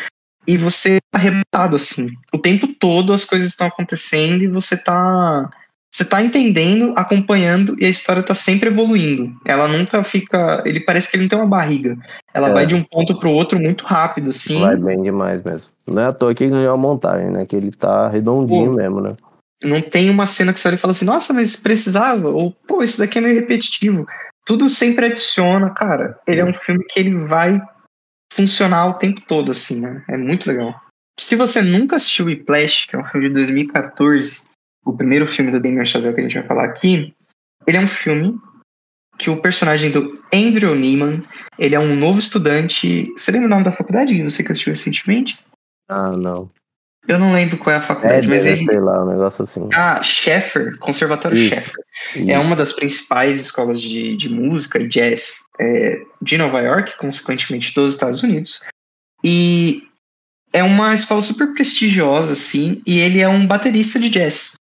e 0.47 0.57
você 0.57 0.99
tá 1.11 1.19
arrebatado, 1.19 1.77
assim. 1.77 2.09
O 2.33 2.39
tempo 2.39 2.67
todo 2.67 3.13
as 3.13 3.25
coisas 3.25 3.49
estão 3.49 3.67
acontecendo 3.67 4.43
e 4.43 4.49
você 4.49 4.77
tá 4.77 5.51
você 5.97 6.05
tá 6.05 6.23
entendendo, 6.23 6.93
acompanhando 6.95 7.75
e 7.81 7.87
a 7.87 7.89
história 7.89 8.23
tá 8.23 8.35
sempre 8.35 8.69
evoluindo. 8.69 9.35
Ela 9.47 9.67
nunca 9.67 10.05
fica. 10.05 10.63
Ele 10.67 10.79
parece 10.79 11.11
que 11.11 11.17
ele 11.17 11.23
não 11.23 11.29
tem 11.31 11.39
uma 11.39 11.47
barriga. 11.47 11.97
Ela 12.35 12.51
é. 12.51 12.53
vai 12.53 12.67
de 12.67 12.75
um 12.75 12.85
ponto 12.85 13.19
pro 13.19 13.31
outro 13.31 13.59
muito 13.59 13.87
rápido, 13.87 14.29
assim. 14.29 14.61
Vai 14.61 14.77
bem 14.77 15.01
demais 15.01 15.43
mesmo. 15.43 15.73
Não 15.87 16.03
é 16.03 16.05
à 16.05 16.13
toa 16.13 16.35
que 16.35 16.49
ganhou 16.49 16.75
a 16.75 16.77
montagem, 16.77 17.31
né? 17.31 17.47
Que 17.47 17.57
ele 17.57 17.71
tá 17.71 18.11
redondinho 18.11 18.73
pô, 18.73 18.77
mesmo, 18.77 19.01
né? 19.01 19.17
Não 19.65 19.81
tem 19.81 20.11
uma 20.11 20.27
cena 20.27 20.53
que 20.53 20.61
você 20.61 20.69
olha 20.69 20.75
e 20.75 20.79
fala 20.79 20.91
assim, 20.91 21.07
nossa, 21.07 21.33
mas 21.33 21.57
precisava? 21.57 22.29
Ou, 22.29 22.53
pô, 22.53 22.83
isso 22.83 22.99
daqui 22.99 23.17
é 23.17 23.23
meio 23.23 23.41
repetitivo. 23.41 24.07
Tudo 24.45 24.69
sempre 24.69 25.07
adiciona, 25.07 25.71
cara. 25.71 26.19
Ele 26.27 26.43
é 26.43 26.45
um 26.45 26.53
filme 26.53 26.85
que 26.91 27.01
ele 27.01 27.17
vai 27.25 27.59
funcionar 28.35 28.89
o 28.89 28.95
tempo 28.95 29.23
todo, 29.27 29.51
assim, 29.51 29.81
né? 29.81 30.05
É 30.11 30.17
muito 30.19 30.47
legal. 30.47 30.75
Se 31.19 31.35
você 31.37 31.63
nunca 31.63 31.97
assistiu 31.97 32.27
Whiplash, 32.27 32.87
que 32.87 32.97
é 32.97 32.99
um 32.99 33.05
filme 33.07 33.29
de 33.29 33.35
2014, 33.35 34.45
o 34.87 34.97
primeiro 34.97 35.27
filme 35.27 35.51
do 35.51 35.61
Damien 35.61 35.85
Chazelle 35.85 36.15
que 36.15 36.21
a 36.21 36.25
gente 36.25 36.39
vai 36.39 36.47
falar 36.47 36.65
aqui, 36.65 37.13
ele 37.67 37.77
é 37.77 37.81
um 37.81 37.89
filme 37.89 38.39
que 39.19 39.29
o 39.29 39.41
personagem 39.41 39.91
do 39.91 40.15
Andrew 40.33 40.75
Neiman, 40.75 41.21
ele 41.59 41.75
é 41.75 41.81
um 41.81 41.97
novo 41.97 42.19
estudante. 42.19 43.05
Você 43.17 43.33
lembra 43.33 43.47
o 43.47 43.51
nome 43.51 43.65
da 43.65 43.73
faculdade? 43.73 44.23
Você 44.23 44.45
que 44.45 44.53
assistiu 44.53 44.73
recentemente? 44.73 45.39
Ah, 45.91 46.13
não. 46.13 46.51
Eu 47.09 47.19
não 47.19 47.33
lembro 47.33 47.57
qual 47.57 47.75
é 47.75 47.79
a 47.79 47.83
faculdade, 47.83 48.27
é, 48.27 48.31
mas 48.31 48.45
ele. 48.45 48.65
Sei 48.65 48.81
lá, 48.81 49.05
um 49.05 49.09
negócio 49.09 49.43
assim. 49.43 49.69
Ah, 49.75 50.03
Sheffer, 50.03 50.77
Conservatório 50.79 51.39
isso, 51.39 51.55
Sheffer. 51.55 51.85
Isso. 52.17 52.31
É 52.31 52.39
uma 52.39 52.57
das 52.57 52.73
principais 52.73 53.41
escolas 53.41 53.81
de, 53.81 54.17
de 54.17 54.29
música 54.29 54.79
e 54.79 54.89
jazz 54.89 55.45
é, 55.61 56.01
de 56.21 56.37
Nova 56.37 56.61
York, 56.61 56.99
consequentemente 56.99 57.73
dos 57.75 57.95
Estados 57.95 58.23
Unidos. 58.23 58.61
E 59.23 59.85
é 60.53 60.63
uma 60.65 60.95
escola 60.95 61.21
super 61.21 61.55
prestigiosa, 61.55 62.33
assim, 62.33 62.83
e 62.87 62.99
ele 62.99 63.21
é 63.21 63.29
um 63.29 63.47
baterista 63.47 64.01
de 64.01 64.11
jazz. 64.11 64.55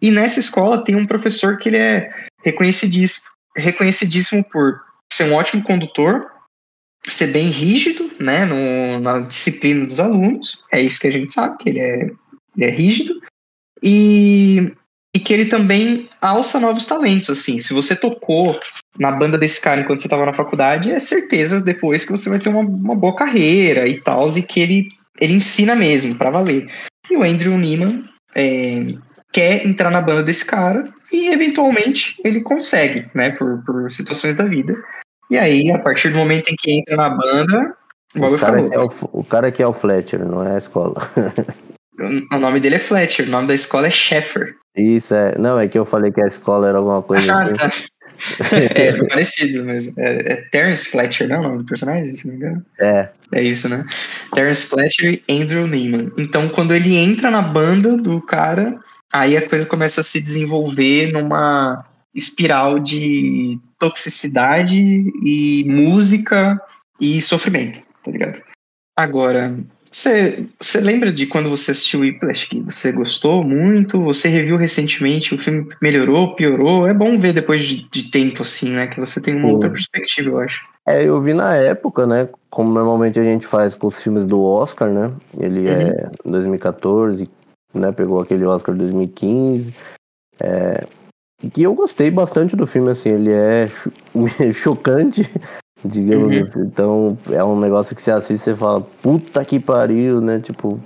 E 0.00 0.10
nessa 0.10 0.40
escola 0.40 0.82
tem 0.82 0.96
um 0.96 1.06
professor 1.06 1.58
que 1.58 1.68
ele 1.68 1.78
é 1.78 2.10
reconhecidíssimo, 2.44 3.26
reconhecidíssimo 3.56 4.44
por 4.44 4.80
ser 5.12 5.24
um 5.24 5.34
ótimo 5.34 5.62
condutor, 5.62 6.30
ser 7.08 7.28
bem 7.28 7.48
rígido, 7.48 8.10
né, 8.18 8.44
no, 8.44 9.00
na 9.00 9.20
disciplina 9.20 9.84
dos 9.86 10.00
alunos. 10.00 10.62
É 10.72 10.80
isso 10.80 11.00
que 11.00 11.08
a 11.08 11.12
gente 11.12 11.32
sabe, 11.32 11.58
que 11.58 11.68
ele 11.68 11.80
é, 11.80 12.10
ele 12.56 12.64
é 12.64 12.70
rígido. 12.70 13.20
E, 13.82 14.72
e 15.14 15.18
que 15.18 15.32
ele 15.32 15.46
também 15.46 16.08
alça 16.20 16.60
novos 16.60 16.86
talentos, 16.86 17.30
assim. 17.30 17.58
Se 17.58 17.72
você 17.72 17.96
tocou 17.96 18.58
na 18.98 19.10
banda 19.12 19.38
desse 19.38 19.60
cara 19.60 19.80
enquanto 19.80 20.00
você 20.00 20.06
estava 20.06 20.26
na 20.26 20.34
faculdade, 20.34 20.90
é 20.90 21.00
certeza 21.00 21.60
depois 21.60 22.04
que 22.04 22.12
você 22.12 22.28
vai 22.28 22.38
ter 22.38 22.48
uma, 22.48 22.60
uma 22.60 22.94
boa 22.94 23.16
carreira 23.16 23.88
e 23.88 24.00
tal, 24.00 24.28
e 24.28 24.42
que 24.42 24.60
ele, 24.60 24.88
ele 25.20 25.34
ensina 25.34 25.74
mesmo, 25.74 26.14
para 26.14 26.30
valer. 26.30 26.70
E 27.10 27.16
o 27.16 27.22
Andrew 27.22 27.56
Neiman 27.56 28.04
é, 28.34 28.86
quer 29.32 29.66
entrar 29.66 29.90
na 29.90 30.00
banda 30.00 30.22
desse 30.22 30.44
cara 30.44 30.84
e 31.12 31.30
eventualmente 31.30 32.16
ele 32.24 32.40
consegue, 32.40 33.08
né, 33.14 33.30
por, 33.30 33.62
por 33.64 33.90
situações 33.92 34.36
da 34.36 34.44
vida. 34.44 34.76
E 35.30 35.38
aí, 35.38 35.70
a 35.70 35.78
partir 35.78 36.10
do 36.10 36.16
momento 36.16 36.50
em 36.50 36.56
que 36.56 36.72
entra 36.72 36.96
na 36.96 37.10
banda, 37.10 37.76
o 38.16 38.36
cara, 38.36 38.38
falou, 38.38 38.72
é 38.72 38.78
o, 38.78 38.90
o 39.12 39.24
cara 39.24 39.52
que 39.52 39.62
é 39.62 39.66
o 39.66 39.72
Fletcher, 39.72 40.24
não 40.24 40.44
é 40.44 40.54
a 40.54 40.58
escola. 40.58 40.96
o 42.32 42.38
nome 42.38 42.58
dele 42.58 42.76
é 42.76 42.80
Fletcher, 42.80 43.26
o 43.26 43.30
nome 43.30 43.46
da 43.46 43.54
escola 43.54 43.86
é 43.86 43.90
Sheffer. 43.90 44.56
Isso, 44.76 45.14
é. 45.14 45.36
Não, 45.38 45.58
é 45.58 45.68
que 45.68 45.78
eu 45.78 45.84
falei 45.84 46.10
que 46.10 46.22
a 46.22 46.26
escola 46.26 46.68
era 46.68 46.78
alguma 46.78 47.02
coisa 47.02 47.32
ah, 47.32 47.42
assim. 47.42 47.52
Tá. 47.54 47.70
é, 48.74 48.88
é 48.88 49.04
parecido, 49.06 49.64
mas 49.64 49.96
é, 49.98 50.32
é 50.32 50.36
Terence 50.50 50.90
Fletcher, 50.90 51.28
não 51.28 51.36
é 51.36 51.38
o 51.38 51.42
nome 51.42 51.58
do 51.58 51.64
personagem, 51.64 52.14
se 52.14 52.26
não 52.26 52.34
me 52.34 52.40
engano? 52.40 52.66
É. 52.80 53.08
É 53.32 53.42
isso, 53.42 53.68
né? 53.68 53.84
Terence 54.34 54.66
Fletcher 54.66 55.22
e 55.28 55.42
Andrew 55.42 55.66
Neiman. 55.66 56.10
Então, 56.18 56.48
quando 56.48 56.74
ele 56.74 56.96
entra 56.96 57.30
na 57.30 57.42
banda 57.42 57.96
do 57.96 58.20
cara, 58.20 58.76
aí 59.12 59.36
a 59.36 59.48
coisa 59.48 59.66
começa 59.66 60.00
a 60.00 60.04
se 60.04 60.20
desenvolver 60.20 61.12
numa 61.12 61.84
espiral 62.14 62.78
de 62.78 63.58
toxicidade 63.78 64.78
e 65.24 65.64
música 65.68 66.60
e 67.00 67.20
sofrimento, 67.20 67.80
tá 68.04 68.10
ligado? 68.10 68.42
Agora, 68.96 69.56
você, 69.90 70.46
lembra 70.76 71.12
de 71.12 71.26
quando 71.26 71.50
você 71.50 71.72
assistiu 71.72 72.00
Whiplash 72.00 72.46
que 72.46 72.60
você 72.60 72.92
gostou 72.92 73.42
muito? 73.42 74.00
Você 74.04 74.28
reviu 74.28 74.56
recentemente, 74.56 75.34
o 75.34 75.38
filme 75.38 75.68
melhorou, 75.82 76.36
piorou? 76.36 76.86
É 76.86 76.94
bom 76.94 77.18
ver 77.18 77.32
depois 77.32 77.64
de, 77.64 77.88
de 77.90 78.10
tempo, 78.10 78.42
assim, 78.42 78.70
né? 78.70 78.86
Que 78.86 79.00
você 79.00 79.20
tem 79.20 79.34
uma 79.34 79.48
Sim. 79.48 79.54
outra 79.54 79.70
perspectiva, 79.70 80.30
eu 80.30 80.38
acho. 80.38 80.62
É, 80.86 81.02
eu 81.02 81.20
vi 81.20 81.34
na 81.34 81.56
época, 81.56 82.06
né? 82.06 82.28
Como 82.48 82.72
normalmente 82.72 83.18
a 83.18 83.24
gente 83.24 83.44
faz 83.44 83.74
com 83.74 83.88
os 83.88 84.00
filmes 84.00 84.24
do 84.24 84.40
Oscar, 84.44 84.88
né? 84.90 85.10
Ele 85.38 85.68
uhum. 85.68 85.74
é 85.74 86.10
2014, 86.24 87.28
né? 87.72 87.92
Pegou 87.92 88.20
aquele 88.20 88.44
Oscar 88.44 88.74
2015. 88.74 89.74
É, 90.40 90.86
que 91.52 91.62
eu 91.62 91.74
gostei 91.74 92.10
bastante 92.10 92.56
do 92.56 92.66
filme, 92.66 92.90
assim, 92.90 93.10
ele 93.10 93.32
é 93.32 93.68
cho 93.68 93.90
chocante, 94.52 95.30
digamos 95.84 96.36
uhum. 96.36 96.42
assim. 96.42 96.60
Então, 96.60 97.18
é 97.30 97.42
um 97.42 97.58
negócio 97.58 97.94
que 97.94 98.02
você 98.02 98.10
assiste 98.10 98.50
e 98.50 98.56
fala, 98.56 98.80
puta 98.80 99.44
que 99.44 99.58
pariu, 99.58 100.20
né? 100.20 100.38
Tipo, 100.38 100.80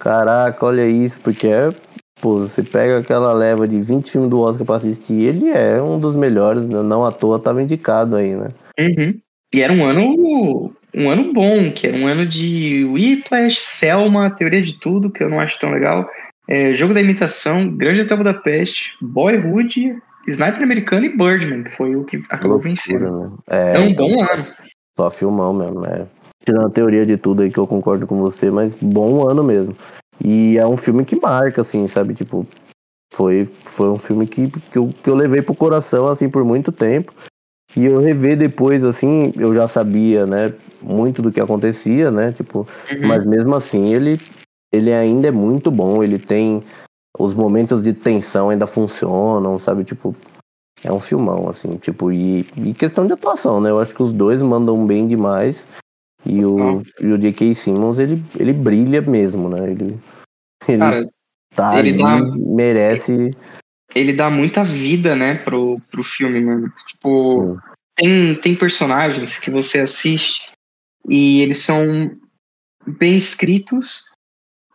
caraca, 0.00 0.66
olha 0.66 0.86
isso, 0.86 1.20
porque 1.20 1.48
é. 1.48 1.72
Pô, 2.20 2.38
você 2.38 2.62
pega 2.62 2.98
aquela 2.98 3.32
leva 3.32 3.68
de 3.68 3.80
20 3.80 4.10
filmes 4.10 4.30
do 4.30 4.40
Oscar 4.40 4.64
pra 4.64 4.76
assistir, 4.76 5.20
ele 5.20 5.50
é 5.50 5.82
um 5.82 5.98
dos 5.98 6.16
melhores, 6.16 6.66
né? 6.66 6.80
não 6.82 7.04
à 7.04 7.12
toa 7.12 7.38
tava 7.38 7.62
indicado 7.62 8.16
aí, 8.16 8.34
né? 8.34 8.48
Uhum. 8.78 9.20
E 9.54 9.60
era 9.60 9.72
um 9.72 9.84
ano 9.84 10.72
um 10.94 11.10
ano 11.10 11.32
bom, 11.32 11.70
que 11.70 11.86
era 11.86 11.96
um 11.96 12.06
ano 12.06 12.24
de 12.24 12.84
Whiplash, 12.84 13.58
Selma, 13.58 14.30
Teoria 14.30 14.62
de 14.62 14.78
Tudo, 14.78 15.10
que 15.10 15.22
eu 15.22 15.28
não 15.28 15.40
acho 15.40 15.58
tão 15.58 15.70
legal, 15.70 16.08
é, 16.48 16.72
Jogo 16.72 16.94
da 16.94 17.00
Imitação, 17.00 17.68
Grande 17.74 18.02
Hotel 18.02 18.18
Budapeste, 18.18 18.94
Boyhood, 19.00 19.96
Sniper 20.28 20.62
Americano 20.62 21.06
e 21.06 21.16
Birdman, 21.16 21.64
que 21.64 21.70
foi 21.70 21.96
o 21.96 22.04
que 22.04 22.22
acabou 22.28 22.58
vencendo. 22.58 23.10
Né? 23.10 23.30
É, 23.50 23.76
é, 23.76 23.80
um 23.80 23.94
bom 23.94 24.22
ano. 24.22 24.46
Só 24.96 25.10
filmão 25.10 25.52
mesmo, 25.52 25.84
é. 25.86 26.06
Tirando 26.44 26.66
a 26.66 26.70
teoria 26.70 27.06
de 27.06 27.16
tudo 27.16 27.42
aí 27.42 27.50
que 27.50 27.58
eu 27.58 27.66
concordo 27.66 28.06
com 28.06 28.20
você, 28.20 28.50
mas 28.50 28.74
bom 28.74 29.28
ano 29.28 29.42
mesmo. 29.42 29.76
E 30.22 30.58
é 30.58 30.66
um 30.66 30.76
filme 30.76 31.04
que 31.04 31.16
marca, 31.16 31.62
assim, 31.62 31.88
sabe? 31.88 32.14
Tipo, 32.14 32.46
foi, 33.12 33.50
foi 33.64 33.88
um 33.88 33.98
filme 33.98 34.26
que, 34.26 34.48
que, 34.48 34.78
eu, 34.78 34.92
que 35.02 35.08
eu 35.08 35.14
levei 35.14 35.42
pro 35.42 35.54
coração, 35.54 36.06
assim, 36.06 36.28
por 36.28 36.44
muito 36.44 36.70
tempo. 36.70 37.12
E 37.76 37.84
eu 37.84 37.98
rever 37.98 38.36
depois, 38.36 38.84
assim, 38.84 39.32
eu 39.36 39.52
já 39.52 39.66
sabia, 39.66 40.26
né, 40.26 40.52
muito 40.80 41.20
do 41.20 41.32
que 41.32 41.40
acontecia, 41.40 42.10
né, 42.10 42.32
tipo, 42.32 42.60
uhum. 42.90 43.08
mas 43.08 43.26
mesmo 43.26 43.54
assim 43.54 43.92
ele, 43.92 44.20
ele 44.72 44.92
ainda 44.92 45.28
é 45.28 45.32
muito 45.32 45.70
bom, 45.70 46.02
ele 46.02 46.18
tem 46.18 46.62
os 47.18 47.34
momentos 47.34 47.82
de 47.82 47.92
tensão 47.92 48.50
ainda 48.50 48.66
funcionam, 48.66 49.58
sabe, 49.58 49.82
tipo, 49.84 50.14
é 50.84 50.92
um 50.92 51.00
filmão, 51.00 51.48
assim, 51.48 51.76
tipo, 51.76 52.12
e, 52.12 52.46
e 52.56 52.72
questão 52.74 53.06
de 53.06 53.12
atuação, 53.12 53.60
né, 53.60 53.70
eu 53.70 53.80
acho 53.80 53.94
que 53.94 54.02
os 54.02 54.12
dois 54.12 54.40
mandam 54.40 54.86
bem 54.86 55.08
demais 55.08 55.66
e 56.24 56.44
o, 56.44 56.82
e 57.00 57.06
o 57.06 57.18
J.K. 57.18 57.54
Simmons, 57.54 57.98
ele, 57.98 58.22
ele 58.38 58.52
brilha 58.52 59.00
mesmo, 59.00 59.48
né, 59.48 59.70
ele, 59.70 59.98
ele 60.68 60.78
Cara, 60.78 61.08
tá 61.56 61.78
ele 61.78 61.88
ali, 61.88 61.98
dá, 61.98 62.36
merece 62.38 63.12
ele 63.12 63.36
dá 64.12 64.28
muita 64.28 64.64
vida, 64.64 65.14
né, 65.14 65.36
pro, 65.36 65.80
pro 65.90 66.02
filme, 66.02 66.40
mano. 66.40 66.72
Tipo, 66.86 67.58
tem, 67.94 68.34
tem 68.34 68.54
personagens 68.54 69.38
que 69.38 69.50
você 69.50 69.80
assiste 69.80 70.50
e 71.08 71.40
eles 71.42 71.58
são 71.58 72.16
bem 72.86 73.16
escritos, 73.16 74.04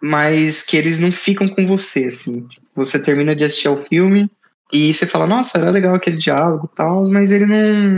mas 0.01 0.63
que 0.63 0.77
eles 0.77 0.99
não 0.99 1.11
ficam 1.11 1.49
com 1.49 1.67
você, 1.67 2.05
assim. 2.05 2.47
Você 2.75 3.01
termina 3.01 3.35
de 3.35 3.43
assistir 3.43 3.67
ao 3.67 3.83
filme 3.85 4.29
e 4.71 4.93
você 4.93 5.05
fala, 5.05 5.27
nossa, 5.27 5.57
era 5.57 5.69
legal 5.69 5.95
aquele 5.95 6.17
diálogo 6.17 6.69
e 6.71 6.75
tal, 6.75 7.09
mas 7.09 7.31
ele 7.31 7.45
não, 7.45 7.97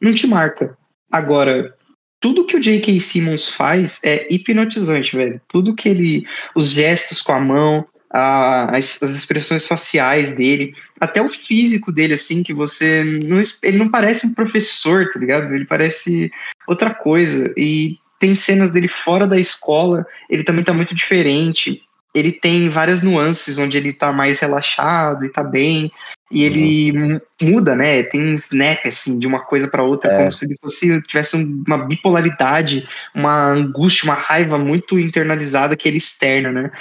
não 0.00 0.12
te 0.12 0.26
marca. 0.26 0.76
Agora, 1.12 1.74
tudo 2.20 2.46
que 2.46 2.56
o 2.56 2.60
J.K. 2.60 3.00
Simmons 3.00 3.48
faz 3.48 4.00
é 4.02 4.26
hipnotizante, 4.32 5.16
velho. 5.16 5.40
Tudo 5.48 5.74
que 5.74 5.88
ele. 5.88 6.26
Os 6.54 6.70
gestos 6.70 7.22
com 7.22 7.32
a 7.32 7.40
mão, 7.40 7.86
a, 8.10 8.76
as, 8.76 9.02
as, 9.02 9.10
expressões 9.10 9.66
faciais 9.66 10.34
dele, 10.34 10.74
até 11.00 11.20
o 11.20 11.28
físico 11.28 11.92
dele, 11.92 12.14
assim, 12.14 12.42
que 12.42 12.52
você. 12.52 13.04
Não, 13.04 13.40
ele 13.62 13.78
não 13.78 13.90
parece 13.90 14.26
um 14.26 14.34
professor, 14.34 15.10
tá 15.12 15.18
ligado? 15.18 15.54
Ele 15.54 15.64
parece 15.64 16.30
outra 16.66 16.94
coisa. 16.94 17.52
E 17.56 17.98
tem 18.18 18.34
cenas 18.34 18.70
dele 18.70 18.88
fora 19.04 19.26
da 19.26 19.38
escola, 19.38 20.06
ele 20.30 20.44
também 20.44 20.64
tá 20.64 20.72
muito 20.72 20.94
diferente. 20.94 21.82
Ele 22.14 22.32
tem 22.32 22.70
várias 22.70 23.02
nuances 23.02 23.58
onde 23.58 23.76
ele 23.76 23.92
tá 23.92 24.10
mais 24.10 24.40
relaxado 24.40 25.24
e 25.26 25.28
tá 25.28 25.44
bem. 25.44 25.92
E 26.30 26.44
ele 26.44 26.98
uhum. 26.98 27.20
muda, 27.42 27.76
né? 27.76 28.02
Tem 28.02 28.20
um 28.20 28.34
snap, 28.34 28.86
assim, 28.86 29.18
de 29.18 29.26
uma 29.26 29.40
coisa 29.40 29.68
para 29.68 29.84
outra, 29.84 30.10
é. 30.10 30.18
como 30.18 30.32
se 30.32 30.46
ele 30.46 30.56
fosse, 30.60 31.02
tivesse 31.02 31.36
uma 31.36 31.78
bipolaridade, 31.84 32.88
uma 33.14 33.50
angústia, 33.50 34.06
uma 34.06 34.14
raiva 34.14 34.58
muito 34.58 34.98
internalizada 34.98 35.76
que 35.76 35.86
ele 35.86 35.98
externa, 35.98 36.50
né? 36.50 36.72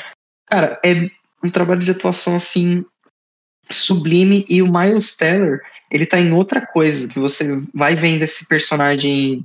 Cara, 0.48 0.80
é 0.84 1.10
um 1.44 1.50
trabalho 1.50 1.82
de 1.82 1.92
atuação 1.92 2.36
assim 2.36 2.86
sublime 3.70 4.46
e 4.50 4.62
o 4.62 4.72
Miles 4.72 5.16
Teller, 5.18 5.62
ele 5.90 6.06
tá 6.06 6.20
em 6.20 6.32
outra 6.32 6.66
coisa, 6.66 7.08
que 7.08 7.20
você 7.20 7.62
vai 7.74 7.96
vendo 7.96 8.24
esse 8.24 8.48
personagem 8.48 9.44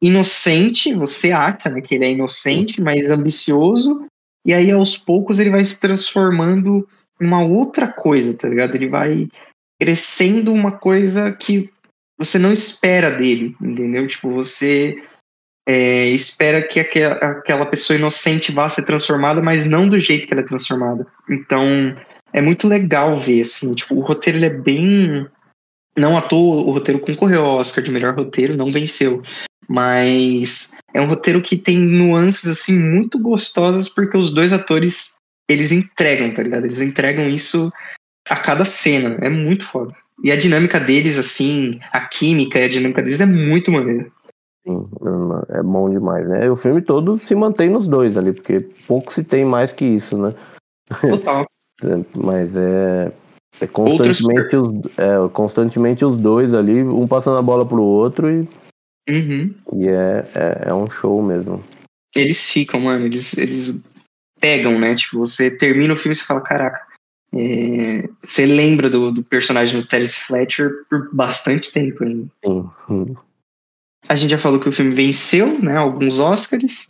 inocente, 0.00 0.94
você 0.94 1.32
acha 1.32 1.68
né, 1.68 1.80
que 1.80 1.94
ele 1.94 2.04
é 2.04 2.12
inocente, 2.12 2.80
mas 2.80 3.10
ambicioso, 3.10 4.06
e 4.46 4.54
aí 4.54 4.70
aos 4.70 4.96
poucos 4.96 5.38
ele 5.38 5.50
vai 5.50 5.64
se 5.64 5.80
transformando 5.80 6.88
em 7.20 7.26
uma 7.26 7.42
outra 7.42 7.88
coisa, 7.88 8.32
tá 8.32 8.48
ligado? 8.48 8.74
Ele 8.74 8.88
vai 8.88 9.28
crescendo 9.80 10.52
uma 10.52 10.72
coisa 10.72 11.32
que 11.32 11.70
você 12.16 12.38
não 12.38 12.52
espera 12.52 13.10
dele, 13.10 13.56
entendeu? 13.60 14.06
Tipo, 14.06 14.30
você 14.30 15.02
é, 15.68 16.06
espera 16.08 16.66
que 16.66 16.80
aquela, 16.80 17.16
aquela 17.16 17.66
pessoa 17.66 17.98
inocente 17.98 18.50
vá 18.50 18.70
ser 18.70 18.86
transformada, 18.86 19.42
mas 19.42 19.66
não 19.66 19.86
do 19.86 20.00
jeito 20.00 20.26
que 20.26 20.32
ela 20.32 20.40
é 20.40 20.46
transformada. 20.46 21.06
Então, 21.28 21.94
é 22.32 22.40
muito 22.40 22.66
legal 22.66 23.20
ver, 23.20 23.42
assim, 23.42 23.74
tipo, 23.74 23.94
o 23.94 24.00
roteiro 24.00 24.38
ele 24.38 24.46
é 24.46 24.50
bem... 24.50 25.26
Não 25.94 26.16
à 26.16 26.22
toa, 26.22 26.62
o 26.62 26.70
roteiro 26.70 27.00
concorreu 27.00 27.44
ao 27.44 27.58
Oscar 27.58 27.84
de 27.84 27.90
melhor 27.90 28.14
roteiro, 28.14 28.56
não 28.56 28.72
venceu. 28.72 29.22
Mas 29.68 30.74
é 30.94 31.02
um 31.02 31.08
roteiro 31.08 31.42
que 31.42 31.56
tem 31.56 31.76
nuances, 31.76 32.48
assim, 32.48 32.78
muito 32.78 33.18
gostosas, 33.18 33.90
porque 33.90 34.16
os 34.16 34.30
dois 34.30 34.54
atores, 34.54 35.16
eles 35.50 35.70
entregam, 35.70 36.32
tá 36.32 36.42
ligado? 36.42 36.64
Eles 36.64 36.80
entregam 36.80 37.28
isso 37.28 37.70
a 38.26 38.36
cada 38.36 38.64
cena. 38.64 39.18
É 39.20 39.28
muito 39.28 39.68
foda. 39.70 39.94
E 40.24 40.32
a 40.32 40.36
dinâmica 40.36 40.80
deles, 40.80 41.18
assim, 41.18 41.78
a 41.92 42.00
química 42.00 42.58
e 42.58 42.64
a 42.64 42.68
dinâmica 42.68 43.02
deles 43.02 43.20
é 43.20 43.26
muito 43.26 43.70
maneira. 43.70 44.06
Sim, 44.68 44.86
é 45.48 45.62
bom 45.62 45.88
demais, 45.88 46.28
né? 46.28 46.50
O 46.50 46.56
filme 46.56 46.82
todo 46.82 47.16
se 47.16 47.34
mantém 47.34 47.70
nos 47.70 47.88
dois 47.88 48.18
ali, 48.18 48.34
porque 48.34 48.60
pouco 48.86 49.10
se 49.10 49.24
tem 49.24 49.42
mais 49.42 49.72
que 49.72 49.84
isso, 49.86 50.18
né? 50.18 50.34
Total. 51.00 51.46
Mas 52.14 52.54
é, 52.54 53.10
é 53.62 53.66
constantemente, 53.66 54.56
os, 54.56 54.68
é 54.98 55.28
constantemente 55.32 56.04
os 56.04 56.18
dois 56.18 56.52
ali, 56.52 56.82
um 56.82 57.08
passando 57.08 57.38
a 57.38 57.42
bola 57.42 57.64
pro 57.64 57.82
outro 57.82 58.30
e, 58.30 58.48
uhum. 59.08 59.54
e 59.74 59.88
é, 59.88 60.28
é, 60.34 60.68
é, 60.68 60.74
um 60.74 60.90
show 60.90 61.22
mesmo. 61.22 61.64
Eles 62.14 62.50
ficam, 62.50 62.80
mano, 62.80 63.06
eles, 63.06 63.38
eles 63.38 63.80
pegam, 64.38 64.78
né? 64.78 64.94
Tipo, 64.94 65.20
você 65.20 65.50
termina 65.50 65.94
o 65.94 65.96
filme 65.96 66.12
e 66.12 66.16
você 66.16 66.24
fala, 66.24 66.42
caraca, 66.42 66.86
é, 67.32 68.06
você 68.22 68.44
lembra 68.44 68.90
do, 68.90 69.12
do 69.12 69.22
personagem 69.22 69.80
do 69.80 69.86
Terence 69.86 70.18
Fletcher 70.20 70.70
por 70.90 71.08
bastante 71.14 71.72
tempo 71.72 72.04
ainda. 72.04 72.26
Sim. 72.44 73.16
A 74.06 74.14
gente 74.14 74.30
já 74.30 74.38
falou 74.38 74.60
que 74.60 74.68
o 74.68 74.72
filme 74.72 74.94
venceu, 74.94 75.58
né, 75.62 75.76
alguns 75.76 76.18
Oscars. 76.18 76.88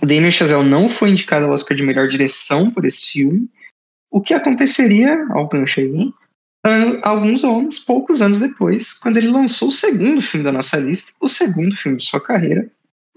Damien 0.00 0.30
Chazelle 0.30 0.68
não 0.68 0.88
foi 0.88 1.10
indicado 1.10 1.46
ao 1.46 1.52
Oscar 1.52 1.76
de 1.76 1.82
melhor 1.82 2.08
direção 2.08 2.70
por 2.70 2.84
esse 2.84 3.06
filme. 3.12 3.48
O 4.10 4.20
que 4.20 4.34
aconteceria, 4.34 5.24
ao 5.30 5.48
gancho 5.48 5.80
aí, 5.80 6.12
alguns 7.02 7.44
anos, 7.44 7.78
poucos 7.78 8.22
anos 8.22 8.38
depois, 8.38 8.92
quando 8.94 9.16
ele 9.16 9.28
lançou 9.28 9.68
o 9.68 9.72
segundo 9.72 10.22
filme 10.22 10.44
da 10.44 10.52
nossa 10.52 10.76
lista, 10.78 11.12
o 11.20 11.28
segundo 11.28 11.76
filme 11.76 11.98
de 11.98 12.04
sua 12.04 12.20
carreira, 12.20 12.70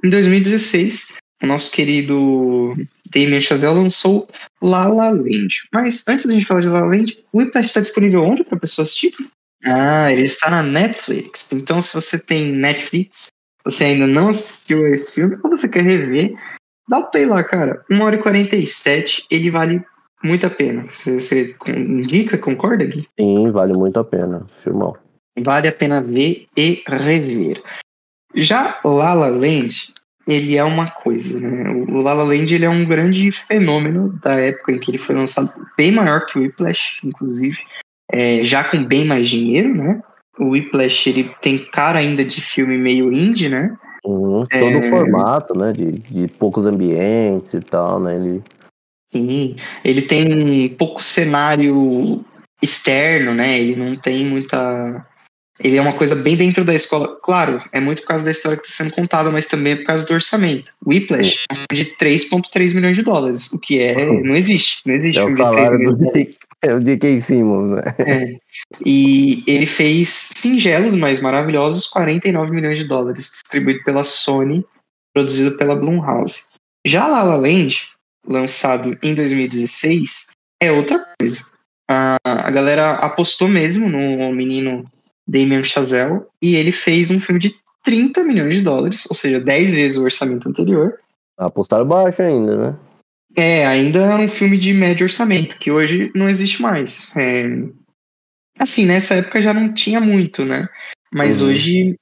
em 0.04 0.10
2016, 0.10 1.16
o 1.42 1.48
nosso 1.48 1.72
querido 1.72 2.76
Damien 3.12 3.42
Chazelle 3.42 3.76
lançou 3.76 4.28
La 4.62 4.88
La 4.88 5.10
Land. 5.10 5.68
Mas 5.72 6.08
antes 6.08 6.26
da 6.26 6.34
gente 6.34 6.46
falar 6.46 6.62
de 6.62 6.68
La 6.68 6.82
La 6.82 6.88
Land, 6.88 7.18
o 7.32 7.40
Whiplash 7.40 7.68
está 7.68 7.80
disponível 7.80 8.24
onde 8.24 8.44
para 8.44 8.60
pessoa 8.60 8.84
assistir? 8.84 9.14
Ah, 9.64 10.12
ele 10.12 10.24
está 10.24 10.50
na 10.50 10.64
Netflix. 10.64 11.48
Então, 11.52 11.82
se 11.82 11.94
você 11.94 12.20
tem 12.20 12.52
Netflix, 12.52 13.28
você 13.64 13.86
ainda 13.86 14.08
não 14.08 14.30
assistiu 14.30 14.88
esse 14.94 15.12
filme, 15.12 15.38
ou 15.44 15.50
você 15.50 15.68
quer 15.68 15.84
rever, 15.84 16.34
dá 16.88 17.00
o 17.00 17.12
play 17.12 17.26
lá, 17.26 17.44
cara. 17.44 17.84
1 17.90 18.02
hora 18.02 18.16
e 18.16 18.22
47, 18.22 19.26
ele 19.30 19.52
vale 19.52 19.84
muito 20.24 20.46
a 20.46 20.50
pena. 20.50 20.86
Você, 20.88 21.20
você 21.20 21.56
indica, 21.68 22.38
concorda, 22.38 22.86
Gui? 22.86 23.08
Sim, 23.20 23.52
vale 23.52 23.74
muito 23.74 24.00
a 24.00 24.04
pena. 24.04 24.46
Filmão. 24.48 24.96
Vale 25.40 25.68
a 25.68 25.74
pena 25.74 26.02
ver 26.02 26.48
e 26.56 26.84
rever. 26.88 27.62
Já 28.34 28.80
La 28.84 29.14
La 29.14 29.28
Land, 29.28 29.94
ele 30.28 30.58
é 30.58 30.64
uma 30.64 30.90
coisa, 30.90 31.40
né? 31.40 31.70
O 31.70 32.02
La 32.02 32.14
La 32.14 32.24
Land 32.24 32.54
ele 32.54 32.66
é 32.66 32.70
um 32.70 32.86
grande 32.86 33.32
fenômeno 33.32 34.18
da 34.22 34.34
época 34.36 34.72
em 34.72 34.80
que 34.80 34.92
ele 34.92 34.98
foi 34.98 35.16
lançado, 35.16 35.52
bem 35.78 35.92
maior 35.92 36.26
que 36.26 36.38
o 36.38 36.42
Whiplash, 36.42 37.00
inclusive 37.04 37.64
é, 38.12 38.44
já 38.44 38.64
com 38.64 38.84
bem 38.84 39.06
mais 39.06 39.30
dinheiro, 39.30 39.74
né? 39.76 40.02
O 40.40 40.50
Whiplash, 40.50 41.10
ele 41.10 41.32
tem 41.42 41.58
cara 41.58 42.00
ainda 42.00 42.24
de 42.24 42.40
filme 42.42 42.78
meio 42.78 43.12
indie, 43.12 43.50
né? 43.50 43.76
Uhum, 44.06 44.46
todo 44.46 44.72
é... 44.72 44.78
o 44.78 44.90
formato, 44.90 45.58
né? 45.58 45.74
De, 45.74 45.92
de 45.94 46.28
poucos 46.28 46.66
ambientes 46.66 47.54
e 47.54 47.60
tal, 47.60 48.00
né? 48.00 48.16
Ele... 48.16 48.42
Sim, 49.12 49.56
ele 49.84 50.02
tem 50.02 50.70
pouco 50.78 51.02
cenário 51.02 52.24
externo, 52.62 53.34
né? 53.34 53.60
Ele 53.60 53.76
não 53.76 53.96
tem 53.96 54.26
muita... 54.26 55.06
Ele 55.60 55.76
é 55.76 55.82
uma 55.82 55.94
coisa 55.94 56.16
bem 56.16 56.36
dentro 56.36 56.64
da 56.64 56.76
escola. 56.76 57.18
Claro, 57.24 57.64
é 57.72 57.80
muito 57.80 58.04
por 58.04 58.10
causa 58.10 58.24
da 58.24 58.30
história 58.30 58.60
que 58.60 58.68
está 58.68 58.84
sendo 58.84 58.94
contada, 58.94 59.32
mas 59.32 59.48
também 59.48 59.74
é 59.74 59.76
por 59.78 59.86
causa 59.86 60.06
do 60.06 60.14
orçamento. 60.14 60.72
O 60.86 60.92
Whiplash 60.92 61.46
é 61.72 61.74
de 61.74 61.86
3,3 62.00 62.76
milhões 62.76 62.96
de 62.96 63.02
dólares, 63.02 63.52
o 63.52 63.60
que 63.60 63.80
é. 63.80 64.06
Não 64.06 64.36
existe. 64.36 64.88
Não 64.88 64.94
existe 64.94 65.18
é 65.18 65.22
filme 65.22 65.34
o 65.34 65.38
salário 65.38 65.80
de 65.80 65.86
3 65.86 66.00
milhões. 66.00 66.36
É 66.64 66.74
o 66.74 66.80
D.K. 66.80 67.22
Simmons, 67.22 67.70
né? 67.70 67.82
É. 68.00 68.38
E 68.86 69.44
ele 69.48 69.66
fez 69.66 70.30
singelos, 70.34 70.96
mas 70.96 71.20
maravilhosos 71.20 71.86
49 71.88 72.52
milhões 72.52 72.80
de 72.80 72.86
dólares, 72.86 73.30
distribuído 73.30 73.84
pela 73.84 74.04
Sony, 74.04 74.66
produzido 75.14 75.56
pela 75.58 75.76
Blumhouse. 75.76 76.48
Já 76.86 77.08
La 77.08 77.24
La 77.24 77.36
Land, 77.36 77.88
lançado 78.28 78.98
em 79.04 79.14
2016, 79.14 80.28
é 80.62 80.72
outra 80.72 81.06
coisa. 81.20 81.42
A, 81.90 82.18
a 82.26 82.50
galera 82.50 82.94
apostou 82.94 83.48
mesmo 83.48 83.88
no 83.88 84.34
menino 84.34 84.84
Damien 85.28 85.64
Chazelle 85.64 86.22
e 86.42 86.56
ele 86.56 86.72
fez 86.72 87.12
um 87.12 87.20
filme 87.20 87.40
de 87.40 87.56
30 87.84 88.24
milhões 88.24 88.56
de 88.56 88.62
dólares, 88.62 89.06
ou 89.10 89.16
seja, 89.16 89.40
10 89.40 89.74
vezes 89.74 89.98
o 89.98 90.04
orçamento 90.04 90.50
anterior. 90.50 91.00
Apostaram 91.38 91.86
baixo 91.86 92.22
ainda, 92.22 92.72
né? 92.72 92.80
É, 93.38 93.68
ainda 93.68 94.00
é 94.00 94.16
um 94.16 94.28
filme 94.28 94.58
de 94.58 94.74
médio 94.74 95.06
orçamento, 95.06 95.60
que 95.60 95.70
hoje 95.70 96.12
não 96.16 96.28
existe 96.28 96.60
mais. 96.60 97.12
É... 97.16 97.46
Assim, 98.58 98.88
nessa 98.88 99.14
época 99.14 99.40
já 99.40 99.54
não 99.54 99.72
tinha 99.72 100.02
muito, 100.02 100.44
né? 100.44 100.68
Mas 101.14 101.40
uhum. 101.40 101.50
hoje, 101.50 101.96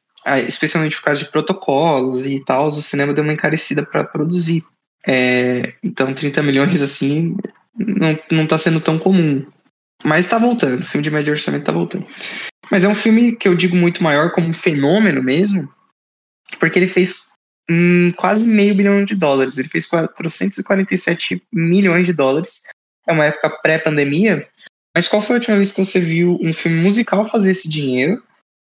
especialmente 0.47 0.95
por 0.95 1.03
causa 1.03 1.19
de 1.19 1.29
protocolos 1.29 2.25
e 2.25 2.39
tal, 2.45 2.67
o 2.67 2.71
cinema 2.71 3.13
deu 3.13 3.23
uma 3.23 3.33
encarecida 3.33 3.85
para 3.85 4.05
produzir. 4.05 4.63
É... 5.05 5.73
Então, 5.83 6.13
30 6.13 6.41
milhões, 6.41 6.81
assim, 6.81 7.35
não, 7.77 8.17
não 8.31 8.47
tá 8.47 8.57
sendo 8.57 8.79
tão 8.79 8.97
comum. 8.97 9.45
Mas 10.05 10.29
tá 10.29 10.37
voltando, 10.37 10.79
o 10.79 10.85
filme 10.85 11.03
de 11.03 11.11
médio 11.11 11.33
orçamento 11.33 11.65
tá 11.65 11.71
voltando. 11.73 12.07
Mas 12.71 12.85
é 12.85 12.87
um 12.87 12.95
filme 12.95 13.35
que 13.35 13.47
eu 13.47 13.55
digo 13.55 13.75
muito 13.75 14.01
maior 14.01 14.31
como 14.31 14.47
um 14.47 14.53
fenômeno 14.53 15.21
mesmo, 15.21 15.67
porque 16.59 16.79
ele 16.79 16.87
fez 16.87 17.27
hum, 17.69 18.11
quase 18.13 18.47
meio 18.47 18.75
bilhão 18.75 19.03
de 19.03 19.15
dólares. 19.15 19.57
Ele 19.57 19.67
fez 19.67 19.85
447 19.85 21.41
milhões 21.51 22.05
de 22.05 22.13
dólares. 22.13 22.63
É 23.07 23.13
uma 23.13 23.25
época 23.25 23.49
pré-pandemia. 23.61 24.47
Mas 24.95 25.07
qual 25.07 25.21
foi 25.21 25.35
a 25.35 25.39
última 25.39 25.57
vez 25.57 25.71
que 25.71 25.83
você 25.83 25.99
viu 25.99 26.37
um 26.41 26.53
filme 26.53 26.81
musical 26.81 27.29
fazer 27.29 27.51
esse 27.51 27.69
dinheiro? 27.69 28.23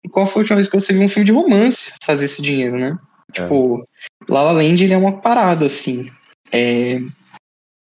E 0.05 0.09
qual 0.09 0.27
foi 0.27 0.35
a 0.35 0.39
última 0.39 0.55
vez 0.57 0.69
que 0.69 0.79
você 0.79 0.93
viu 0.93 1.03
um 1.03 1.09
filme 1.09 1.25
de 1.25 1.31
romance 1.31 1.93
fazer 2.03 2.25
esse 2.25 2.41
dinheiro, 2.41 2.77
né? 2.77 2.97
É. 3.33 3.41
Tipo, 3.41 3.87
La 4.27 4.43
La 4.43 4.51
Land 4.51 4.83
ele 4.83 4.93
é 4.93 4.97
uma 4.97 5.21
parada, 5.21 5.65
assim. 5.65 6.11
É... 6.51 6.99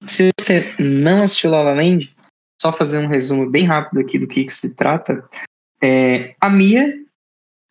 Se 0.08 0.32
você 0.40 0.74
não 0.80 1.24
assistiu 1.24 1.52
La 1.52 1.62
La 1.62 1.74
Land, 1.74 2.14
só 2.62 2.72
fazer 2.72 3.00
um 3.00 3.08
resumo 3.08 3.50
bem 3.50 3.66
rápido 3.66 4.02
aqui 4.02 4.20
do 4.20 4.28
que, 4.28 4.46
que 4.46 4.54
se 4.54 4.76
trata. 4.76 5.28
É, 5.82 6.36
a 6.40 6.50
Mia 6.50 6.94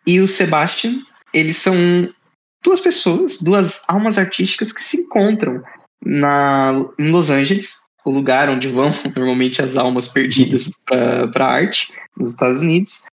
e 0.05 0.19
o 0.19 0.27
Sebastian, 0.27 1.01
eles 1.33 1.57
são 1.57 1.75
duas 2.63 2.81
pessoas, 2.81 3.39
duas 3.39 3.83
almas 3.89 4.19
artísticas 4.19 4.73
que 4.73 4.81
se 4.81 4.99
encontram 4.99 5.63
na, 6.05 6.73
em 6.99 7.11
Los 7.11 7.31
Angeles, 7.31 7.81
o 8.05 8.11
lugar 8.11 8.49
onde 8.49 8.69
vão 8.69 8.91
normalmente 9.17 9.63
as 9.63 9.77
almas 9.77 10.09
perdidas 10.09 10.73
para 10.87 11.47
a 11.47 11.51
arte, 11.51 11.93
nos 12.17 12.33
Estados 12.33 12.63
Unidos. 12.63 13.07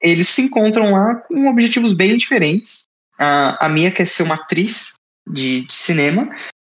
Eles 0.00 0.28
se 0.28 0.42
encontram 0.42 0.92
lá 0.92 1.14
com 1.14 1.48
objetivos 1.48 1.92
bem 1.92 2.16
diferentes. 2.16 2.84
A, 3.18 3.66
a 3.66 3.68
Mia 3.68 3.90
quer 3.90 4.06
ser 4.06 4.22
uma 4.22 4.34
atriz 4.34 4.94
de, 5.26 5.62
de 5.62 5.74
cinema 5.74 6.28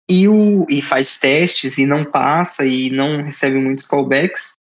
e, 0.08 0.28
o, 0.28 0.66
e 0.68 0.80
faz 0.82 1.18
testes 1.18 1.78
e 1.78 1.86
não 1.86 2.04
passa 2.04 2.64
e 2.64 2.90
não 2.90 3.22
recebe 3.22 3.56
muitos 3.58 3.86
callbacks. 3.86 4.52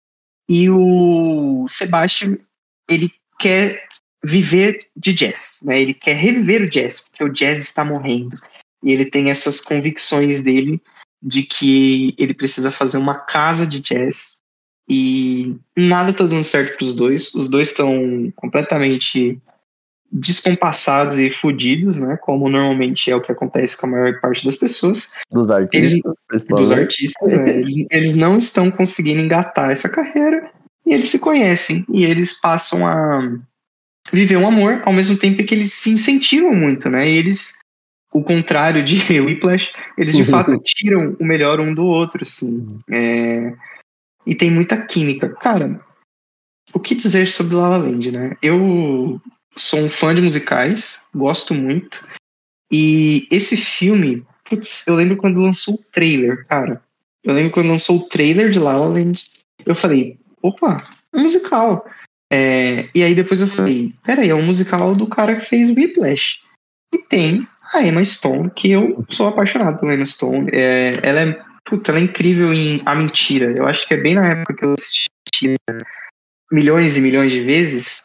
E 0.49 0.69
o 0.69 1.67
Sebastian, 1.69 2.37
ele 2.89 3.11
quer 3.39 3.87
viver 4.23 4.79
de 4.95 5.13
jazz, 5.13 5.61
né? 5.65 5.81
Ele 5.81 5.93
quer 5.93 6.15
reviver 6.15 6.61
o 6.63 6.69
jazz, 6.69 7.01
porque 7.01 7.23
o 7.23 7.29
jazz 7.29 7.59
está 7.59 7.83
morrendo. 7.83 8.37
E 8.81 8.91
ele 8.91 9.05
tem 9.05 9.29
essas 9.29 9.61
convicções 9.61 10.41
dele 10.41 10.81
de 11.21 11.43
que 11.43 12.13
ele 12.17 12.33
precisa 12.33 12.71
fazer 12.71 12.97
uma 12.97 13.15
casa 13.15 13.65
de 13.65 13.79
jazz 13.79 14.37
e 14.89 15.55
nada 15.77 16.11
está 16.11 16.25
dando 16.25 16.43
certo 16.43 16.77
para 16.77 16.85
os 16.85 16.93
dois. 16.93 17.33
Os 17.33 17.47
dois 17.47 17.69
estão 17.69 18.31
completamente 18.35 19.41
descompassados 20.11 21.17
e 21.17 21.31
fodidos, 21.31 21.97
né? 21.97 22.17
Como 22.17 22.47
normalmente 22.47 23.09
é 23.09 23.15
o 23.15 23.21
que 23.21 23.31
acontece 23.31 23.75
com 23.75 23.87
a 23.87 23.89
maior 23.89 24.21
parte 24.21 24.45
das 24.45 24.57
pessoas. 24.57 25.13
Dos 25.31 25.49
artistas. 25.49 26.13
Eles, 26.31 26.43
dos 26.47 26.71
artistas, 26.71 27.33
é, 27.33 27.49
eles, 27.57 27.73
eles 27.89 28.13
não 28.13 28.37
estão 28.37 28.69
conseguindo 28.69 29.21
engatar 29.21 29.71
essa 29.71 29.89
carreira 29.89 30.51
e 30.85 30.93
eles 30.93 31.09
se 31.09 31.17
conhecem 31.17 31.85
e 31.89 32.03
eles 32.05 32.39
passam 32.39 32.85
a 32.85 33.39
viver 34.11 34.37
um 34.37 34.47
amor 34.47 34.81
ao 34.85 34.93
mesmo 34.93 35.17
tempo 35.17 35.43
que 35.43 35.53
eles 35.53 35.73
se 35.73 35.89
incentivam 35.89 36.53
muito, 36.53 36.89
né? 36.89 37.09
E 37.09 37.17
eles, 37.17 37.59
o 38.13 38.23
contrário 38.23 38.83
de 38.83 38.95
Whiplash, 39.19 39.73
eles 39.97 40.15
de 40.15 40.25
fato 40.25 40.57
tiram 40.63 41.15
o 41.19 41.25
melhor 41.25 41.59
um 41.59 41.73
do 41.73 41.83
outro, 41.83 42.23
assim. 42.23 42.77
É... 42.89 43.53
E 44.25 44.35
tem 44.35 44.49
muita 44.49 44.85
química. 44.85 45.29
Cara, 45.29 45.79
o 46.73 46.79
que 46.79 46.95
dizer 46.95 47.27
sobre 47.27 47.55
La 47.55 47.69
La 47.69 47.77
Land, 47.77 48.11
né? 48.11 48.37
Eu 48.41 49.21
sou 49.55 49.79
um 49.79 49.89
fã 49.89 50.15
de 50.15 50.21
musicais, 50.21 51.01
gosto 51.13 51.53
muito. 51.53 52.07
E 52.71 53.27
esse 53.29 53.57
filme, 53.57 54.23
putz, 54.43 54.87
eu 54.87 54.95
lembro 54.95 55.17
quando 55.17 55.41
lançou 55.41 55.75
o 55.75 55.83
trailer, 55.91 56.45
cara. 56.47 56.81
Eu 57.23 57.33
lembro 57.33 57.51
quando 57.51 57.69
lançou 57.69 57.97
o 57.97 58.07
trailer 58.09 58.49
de 58.49 58.59
La 58.59 58.75
La 58.75 58.87
Land, 58.87 59.25
eu 59.65 59.75
falei, 59.75 60.17
opa, 60.41 60.83
é 61.13 61.17
musical. 61.19 61.85
É, 62.33 62.89
e 62.95 63.03
aí 63.03 63.13
depois 63.13 63.39
eu 63.39 63.45
falei, 63.45 63.93
peraí, 64.03 64.29
é 64.29 64.33
um 64.33 64.41
musical 64.41 64.95
do 64.95 65.05
cara 65.05 65.35
que 65.35 65.45
fez 65.45 65.69
Whiplash. 65.69 66.39
E 66.91 66.97
tem 66.97 67.47
a 67.71 67.83
Emma 67.83 68.03
Stone, 68.03 68.49
que 68.49 68.71
eu 68.71 69.05
sou 69.11 69.27
apaixonado 69.27 69.79
pela 69.79 69.93
Emma 69.93 70.05
Stone. 70.05 70.49
É, 70.51 70.99
ela 71.03 71.21
é, 71.21 71.43
puta, 71.63 71.91
ela 71.91 71.99
é 71.99 72.03
incrível 72.03 72.51
em 72.51 72.81
A 72.87 72.95
Mentira. 72.95 73.51
Eu 73.51 73.67
acho 73.67 73.87
que 73.87 73.93
é 73.93 73.97
bem 73.97 74.15
na 74.15 74.27
época 74.27 74.55
que 74.55 74.65
eu 74.65 74.73
assisti 74.73 75.55
milhões 76.51 76.97
e 76.97 77.01
milhões 77.01 77.31
de 77.31 77.41
vezes. 77.41 78.01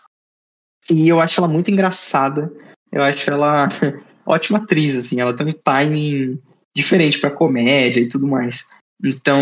E 0.90 1.08
eu 1.08 1.22
acho 1.22 1.40
ela 1.40 1.48
muito 1.48 1.70
engraçada. 1.70 2.52
Eu 2.92 3.02
acho 3.02 3.30
ela 3.30 3.66
ótima 4.26 4.58
atriz, 4.58 4.94
assim. 4.94 5.22
Ela 5.22 5.34
tem 5.34 5.46
um 5.46 5.54
timing 5.54 6.38
diferente 6.76 7.18
para 7.18 7.30
comédia 7.30 8.00
e 8.00 8.08
tudo 8.08 8.26
mais. 8.26 8.68
Então, 9.02 9.40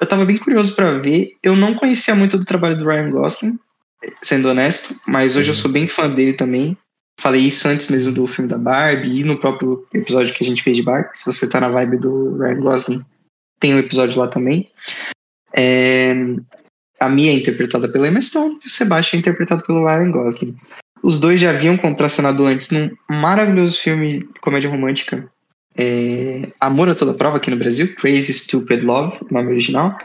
eu 0.00 0.06
tava 0.06 0.24
bem 0.24 0.36
curioso 0.36 0.76
para 0.76 0.98
ver. 0.98 1.32
Eu 1.42 1.56
não 1.56 1.74
conhecia 1.74 2.14
muito 2.14 2.38
do 2.38 2.44
trabalho 2.44 2.78
do 2.78 2.84
Ryan 2.84 3.10
Gosling, 3.10 3.58
sendo 4.22 4.48
honesto, 4.48 4.94
mas 5.06 5.36
hoje 5.36 5.50
eu 5.50 5.54
sou 5.54 5.70
bem 5.70 5.86
fã 5.86 6.08
dele 6.08 6.32
também. 6.32 6.76
Falei 7.20 7.42
isso 7.42 7.68
antes 7.68 7.88
mesmo 7.88 8.12
do 8.12 8.26
filme 8.26 8.48
da 8.48 8.56
Barbie 8.56 9.20
e 9.20 9.24
no 9.24 9.38
próprio 9.38 9.86
episódio 9.92 10.34
que 10.34 10.42
a 10.42 10.46
gente 10.46 10.62
fez 10.62 10.76
de 10.76 10.82
Barbie. 10.82 11.10
Se 11.12 11.26
você 11.26 11.48
tá 11.48 11.60
na 11.60 11.68
vibe 11.68 11.98
do 11.98 12.38
Ryan 12.38 12.60
Gosling, 12.60 13.04
tem 13.58 13.74
um 13.74 13.78
episódio 13.78 14.18
lá 14.18 14.26
também. 14.26 14.70
É, 15.52 16.14
a 16.98 17.08
Mia 17.08 17.30
é 17.30 17.34
interpretada 17.34 17.88
pela 17.88 18.08
Emma 18.08 18.20
Stone 18.20 18.58
e 18.64 18.66
o 18.66 18.70
Sebastian 18.70 19.18
é 19.18 19.20
interpretado 19.20 19.62
pelo 19.64 19.84
Ryan 19.84 20.10
Gosling. 20.10 20.56
Os 21.02 21.18
dois 21.18 21.40
já 21.40 21.50
haviam 21.50 21.76
contracenado 21.76 22.44
antes 22.46 22.70
num 22.70 22.90
maravilhoso 23.08 23.78
filme 23.80 24.20
de 24.20 24.40
comédia 24.40 24.70
romântica, 24.70 25.30
é, 25.76 26.48
Amor 26.60 26.88
a 26.88 26.94
Toda 26.94 27.14
Prova 27.14 27.36
aqui 27.36 27.50
no 27.50 27.56
Brasil, 27.56 27.94
Crazy 27.96 28.32
Stupid 28.32 28.82
Love, 28.82 29.18
nome 29.30 29.52
original. 29.52 29.98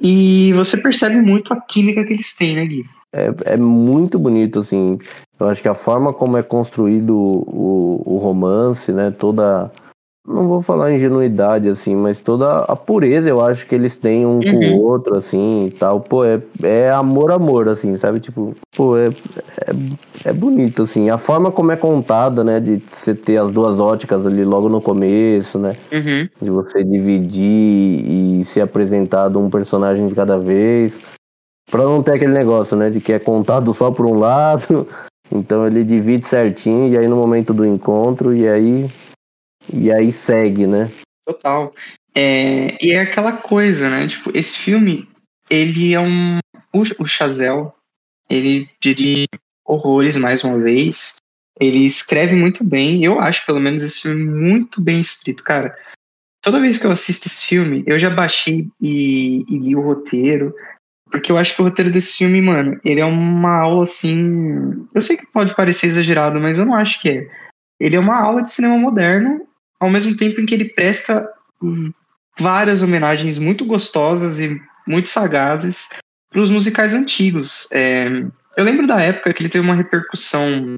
E 0.00 0.52
você 0.54 0.76
percebe 0.76 1.16
muito 1.16 1.52
a 1.52 1.60
química 1.60 2.04
que 2.04 2.12
eles 2.12 2.34
têm, 2.34 2.56
né, 2.56 2.66
Gui? 2.66 2.84
É, 3.14 3.54
é 3.54 3.56
muito 3.56 4.18
bonito, 4.18 4.58
assim. 4.58 4.98
Eu 5.38 5.48
acho 5.48 5.62
que 5.62 5.68
a 5.68 5.74
forma 5.74 6.12
como 6.12 6.36
é 6.36 6.42
construído 6.42 7.16
o, 7.16 8.02
o 8.04 8.18
romance, 8.18 8.92
né? 8.92 9.10
Toda 9.10 9.70
não 10.28 10.46
vou 10.46 10.60
falar 10.60 10.92
ingenuidade, 10.92 11.70
assim, 11.70 11.96
mas 11.96 12.20
toda 12.20 12.58
a 12.58 12.76
pureza 12.76 13.26
eu 13.26 13.42
acho 13.42 13.66
que 13.66 13.74
eles 13.74 13.96
têm 13.96 14.26
um 14.26 14.34
uhum. 14.34 14.42
com 14.42 14.56
o 14.58 14.62
uhum. 14.62 14.80
outro, 14.80 15.16
assim, 15.16 15.66
e 15.66 15.70
tal. 15.70 16.00
Pô, 16.00 16.22
é, 16.22 16.38
é 16.62 16.90
amor, 16.90 17.32
amor, 17.32 17.66
assim, 17.66 17.96
sabe? 17.96 18.20
Tipo, 18.20 18.54
pô, 18.76 18.96
é, 18.98 19.06
é, 19.06 20.28
é 20.28 20.32
bonito, 20.34 20.82
assim. 20.82 21.08
A 21.08 21.16
forma 21.16 21.50
como 21.50 21.72
é 21.72 21.76
contada, 21.76 22.44
né, 22.44 22.60
de 22.60 22.82
você 22.92 23.14
ter 23.14 23.38
as 23.38 23.50
duas 23.50 23.80
óticas 23.80 24.26
ali 24.26 24.44
logo 24.44 24.68
no 24.68 24.82
começo, 24.82 25.58
né? 25.58 25.74
Uhum. 25.90 26.28
De 26.42 26.50
você 26.50 26.84
dividir 26.84 27.40
e 27.40 28.44
ser 28.44 28.60
apresentado 28.60 29.40
um 29.40 29.48
personagem 29.48 30.08
de 30.08 30.14
cada 30.14 30.36
vez. 30.36 31.00
Pra 31.70 31.84
não 31.84 32.02
ter 32.02 32.12
aquele 32.12 32.32
negócio, 32.32 32.76
né, 32.76 32.90
de 32.90 33.00
que 33.00 33.12
é 33.12 33.18
contado 33.18 33.72
só 33.74 33.90
por 33.90 34.06
um 34.06 34.18
lado. 34.18 34.88
Então 35.30 35.66
ele 35.66 35.84
divide 35.84 36.24
certinho, 36.24 36.90
e 36.90 36.96
aí 36.96 37.06
no 37.06 37.14
momento 37.14 37.52
do 37.52 37.62
encontro, 37.62 38.34
e 38.34 38.48
aí 38.48 38.88
e 39.72 39.92
aí 39.92 40.10
segue, 40.10 40.66
né? 40.66 40.90
Total. 41.26 41.74
É, 42.14 42.76
e 42.82 42.92
é 42.92 43.02
aquela 43.02 43.32
coisa, 43.32 43.90
né? 43.90 44.06
Tipo, 44.08 44.30
esse 44.34 44.56
filme, 44.58 45.08
ele 45.50 45.94
é 45.94 46.00
um. 46.00 46.38
O, 46.72 47.06
Chazelle, 47.06 47.70
ele 48.30 48.68
dirige 48.80 49.26
horrores 49.64 50.16
mais 50.16 50.42
uma 50.42 50.58
vez. 50.58 51.16
Ele 51.60 51.84
escreve 51.84 52.34
muito 52.34 52.64
bem. 52.64 53.04
Eu 53.04 53.20
acho, 53.20 53.44
pelo 53.44 53.60
menos, 53.60 53.82
esse 53.82 54.02
filme 54.02 54.24
muito 54.24 54.80
bem 54.80 55.00
escrito, 55.00 55.44
cara. 55.44 55.76
Toda 56.42 56.60
vez 56.60 56.78
que 56.78 56.86
eu 56.86 56.90
assisto 56.90 57.26
esse 57.26 57.46
filme, 57.46 57.82
eu 57.86 57.98
já 57.98 58.08
baixei 58.08 58.68
e, 58.80 59.44
e 59.48 59.58
li 59.58 59.76
o 59.76 59.82
roteiro. 59.82 60.54
Porque 61.10 61.32
eu 61.32 61.38
acho 61.38 61.54
que 61.54 61.62
o 61.62 61.64
roteiro 61.64 61.90
desse 61.90 62.18
filme, 62.18 62.40
mano, 62.40 62.78
ele 62.84 63.00
é 63.00 63.04
uma 63.04 63.60
aula 63.62 63.84
assim. 63.84 64.86
Eu 64.94 65.02
sei 65.02 65.16
que 65.16 65.26
pode 65.26 65.54
parecer 65.54 65.86
exagerado, 65.86 66.38
mas 66.40 66.58
eu 66.58 66.66
não 66.66 66.74
acho 66.74 67.00
que 67.00 67.08
é. 67.08 67.28
Ele 67.80 67.96
é 67.96 68.00
uma 68.00 68.20
aula 68.20 68.42
de 68.42 68.50
cinema 68.50 68.76
moderno 68.76 69.46
ao 69.80 69.90
mesmo 69.90 70.16
tempo 70.16 70.40
em 70.40 70.46
que 70.46 70.54
ele 70.54 70.68
presta 70.70 71.28
várias 72.38 72.82
homenagens 72.82 73.38
muito 73.38 73.64
gostosas 73.64 74.40
e 74.40 74.60
muito 74.86 75.08
sagazes 75.08 75.88
pros 76.30 76.50
musicais 76.50 76.94
antigos. 76.94 77.68
É, 77.72 78.06
eu 78.56 78.64
lembro 78.64 78.86
da 78.86 79.00
época 79.00 79.32
que 79.32 79.42
ele 79.42 79.48
teve 79.48 79.64
uma 79.64 79.74
repercussão, 79.74 80.74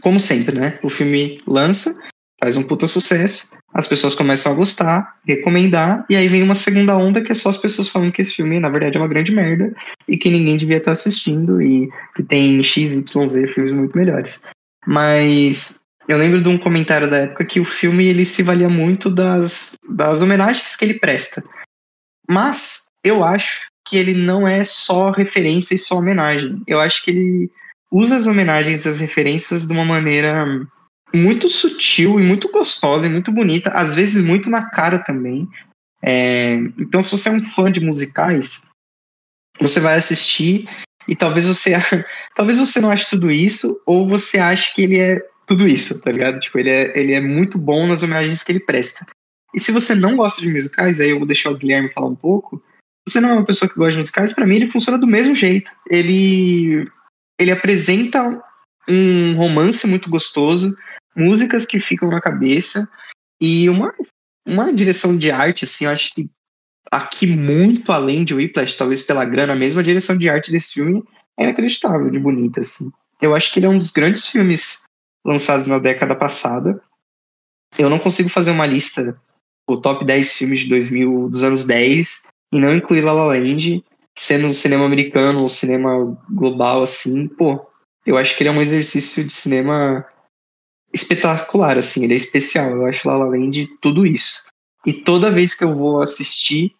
como 0.00 0.18
sempre, 0.20 0.58
né? 0.58 0.78
O 0.82 0.88
filme 0.88 1.38
lança, 1.46 1.98
faz 2.40 2.56
um 2.56 2.62
puta 2.62 2.86
sucesso, 2.86 3.50
as 3.74 3.86
pessoas 3.86 4.14
começam 4.14 4.50
a 4.50 4.54
gostar, 4.54 5.16
recomendar, 5.26 6.04
e 6.08 6.16
aí 6.16 6.26
vem 6.26 6.42
uma 6.42 6.54
segunda 6.54 6.96
onda 6.96 7.20
que 7.20 7.30
é 7.30 7.34
só 7.34 7.50
as 7.50 7.56
pessoas 7.58 7.88
falando 7.88 8.12
que 8.12 8.22
esse 8.22 8.34
filme, 8.34 8.58
na 8.58 8.70
verdade, 8.70 8.96
é 8.96 9.00
uma 9.00 9.08
grande 9.08 9.30
merda 9.30 9.74
e 10.08 10.16
que 10.16 10.30
ninguém 10.30 10.56
devia 10.56 10.78
estar 10.78 10.92
assistindo 10.92 11.60
e 11.60 11.88
que 12.16 12.22
tem 12.22 12.62
XYZ 12.62 13.04
filmes 13.54 13.72
muito 13.72 13.96
melhores. 13.96 14.40
Mas 14.86 15.72
eu 16.08 16.16
lembro 16.16 16.42
de 16.42 16.48
um 16.48 16.58
comentário 16.58 17.08
da 17.08 17.18
época 17.18 17.44
que 17.44 17.60
o 17.60 17.64
filme 17.64 18.06
ele 18.06 18.24
se 18.24 18.42
valia 18.42 18.68
muito 18.68 19.10
das, 19.10 19.72
das 19.94 20.18
homenagens 20.18 20.74
que 20.74 20.84
ele 20.84 20.98
presta. 20.98 21.44
Mas 22.28 22.86
eu 23.04 23.22
acho 23.22 23.68
que 23.86 23.96
ele 23.96 24.14
não 24.14 24.48
é 24.48 24.64
só 24.64 25.10
referência 25.10 25.74
e 25.74 25.78
só 25.78 25.98
homenagem. 25.98 26.62
Eu 26.66 26.80
acho 26.80 27.04
que 27.04 27.10
ele 27.10 27.50
usa 27.92 28.16
as 28.16 28.26
homenagens 28.26 28.84
e 28.84 28.88
as 28.88 29.00
referências 29.00 29.66
de 29.66 29.72
uma 29.72 29.84
maneira 29.84 30.46
muito 31.12 31.48
sutil 31.48 32.18
e 32.20 32.22
muito 32.22 32.50
gostosa 32.50 33.06
e 33.06 33.10
muito 33.10 33.32
bonita, 33.32 33.70
às 33.70 33.94
vezes 33.94 34.24
muito 34.24 34.48
na 34.48 34.70
cara 34.70 34.98
também. 34.98 35.48
É, 36.02 36.54
então, 36.78 37.02
se 37.02 37.10
você 37.10 37.28
é 37.28 37.32
um 37.32 37.42
fã 37.42 37.70
de 37.70 37.80
musicais, 37.80 38.66
você 39.60 39.80
vai 39.80 39.96
assistir 39.96 40.68
e 41.06 41.14
talvez 41.14 41.46
você 41.46 41.72
talvez 42.34 42.58
você 42.58 42.80
não 42.80 42.90
ache 42.90 43.08
tudo 43.08 43.30
isso 43.30 43.80
ou 43.86 44.08
você 44.08 44.38
ache 44.38 44.74
que 44.74 44.82
ele 44.82 44.98
é 44.98 45.20
tudo 45.46 45.66
isso, 45.66 46.00
tá 46.00 46.12
ligado? 46.12 46.38
Tipo, 46.38 46.58
ele 46.58 46.70
é, 46.70 46.98
ele 46.98 47.12
é 47.12 47.20
muito 47.20 47.58
bom 47.58 47.86
nas 47.86 48.02
homenagens 48.02 48.42
que 48.42 48.52
ele 48.52 48.60
presta. 48.60 49.04
E 49.52 49.60
se 49.60 49.72
você 49.72 49.94
não 49.94 50.16
gosta 50.16 50.40
de 50.40 50.48
musicais, 50.48 51.00
aí 51.00 51.10
eu 51.10 51.18
vou 51.18 51.26
deixar 51.26 51.50
o 51.50 51.56
Guilherme 51.56 51.92
falar 51.92 52.06
um 52.06 52.14
pouco. 52.14 52.62
Se 53.08 53.14
você 53.14 53.20
não 53.20 53.30
é 53.30 53.32
uma 53.32 53.44
pessoa 53.44 53.68
que 53.68 53.74
gosta 53.74 53.92
de 53.92 53.98
musicais, 53.98 54.32
para 54.32 54.46
mim 54.46 54.56
ele 54.56 54.70
funciona 54.70 54.96
do 54.96 55.06
mesmo 55.06 55.34
jeito. 55.34 55.70
Ele 55.88 56.88
ele 57.38 57.50
apresenta 57.50 58.40
um 58.88 59.34
romance 59.34 59.86
muito 59.86 60.10
gostoso, 60.10 60.76
músicas 61.20 61.66
que 61.66 61.78
ficam 61.78 62.08
na 62.08 62.20
cabeça 62.20 62.88
e 63.40 63.68
uma, 63.68 63.94
uma 64.46 64.72
direção 64.72 65.16
de 65.16 65.30
arte, 65.30 65.64
assim, 65.64 65.84
eu 65.84 65.90
acho 65.90 66.14
que 66.14 66.28
aqui 66.90 67.26
muito 67.26 67.92
além 67.92 68.24
de 68.24 68.34
Whiplash, 68.34 68.76
talvez 68.76 69.02
pela 69.02 69.24
grana 69.24 69.52
a 69.52 69.82
direção 69.82 70.16
de 70.16 70.28
arte 70.28 70.50
desse 70.50 70.74
filme 70.74 71.04
é 71.38 71.44
inacreditável 71.44 72.10
de 72.10 72.18
bonita, 72.18 72.60
assim. 72.60 72.90
Eu 73.20 73.34
acho 73.34 73.52
que 73.52 73.60
ele 73.60 73.66
é 73.66 73.68
um 73.68 73.78
dos 73.78 73.90
grandes 73.90 74.26
filmes 74.26 74.84
lançados 75.24 75.66
na 75.66 75.78
década 75.78 76.16
passada. 76.16 76.82
Eu 77.78 77.88
não 77.88 77.98
consigo 77.98 78.28
fazer 78.28 78.50
uma 78.50 78.66
lista, 78.66 79.16
o 79.68 79.76
top 79.76 80.04
10 80.04 80.32
filmes 80.32 80.60
de 80.60 80.68
2000, 80.68 81.28
dos 81.28 81.44
anos 81.44 81.64
10, 81.64 82.26
e 82.52 82.58
não 82.58 82.74
incluir 82.74 83.02
La 83.02 83.12
La 83.12 83.26
Land, 83.26 83.84
sendo 84.16 84.46
o 84.48 84.54
cinema 84.54 84.84
americano 84.84 85.42
ou 85.42 85.48
cinema 85.48 86.18
global, 86.28 86.82
assim, 86.82 87.28
pô, 87.28 87.64
eu 88.04 88.16
acho 88.16 88.36
que 88.36 88.42
ele 88.42 88.48
é 88.48 88.52
um 88.52 88.60
exercício 88.60 89.24
de 89.24 89.32
cinema 89.32 90.04
espetacular, 90.92 91.78
assim, 91.78 92.04
ele 92.04 92.14
é 92.14 92.16
especial. 92.16 92.70
Eu 92.70 92.86
acho 92.86 93.06
La 93.06 93.16
La 93.16 93.26
Land 93.26 93.68
tudo 93.80 94.06
isso. 94.06 94.42
E 94.86 94.92
toda 94.92 95.30
vez 95.30 95.54
que 95.54 95.64
eu 95.64 95.74
vou 95.74 96.02
assistir, 96.02 96.74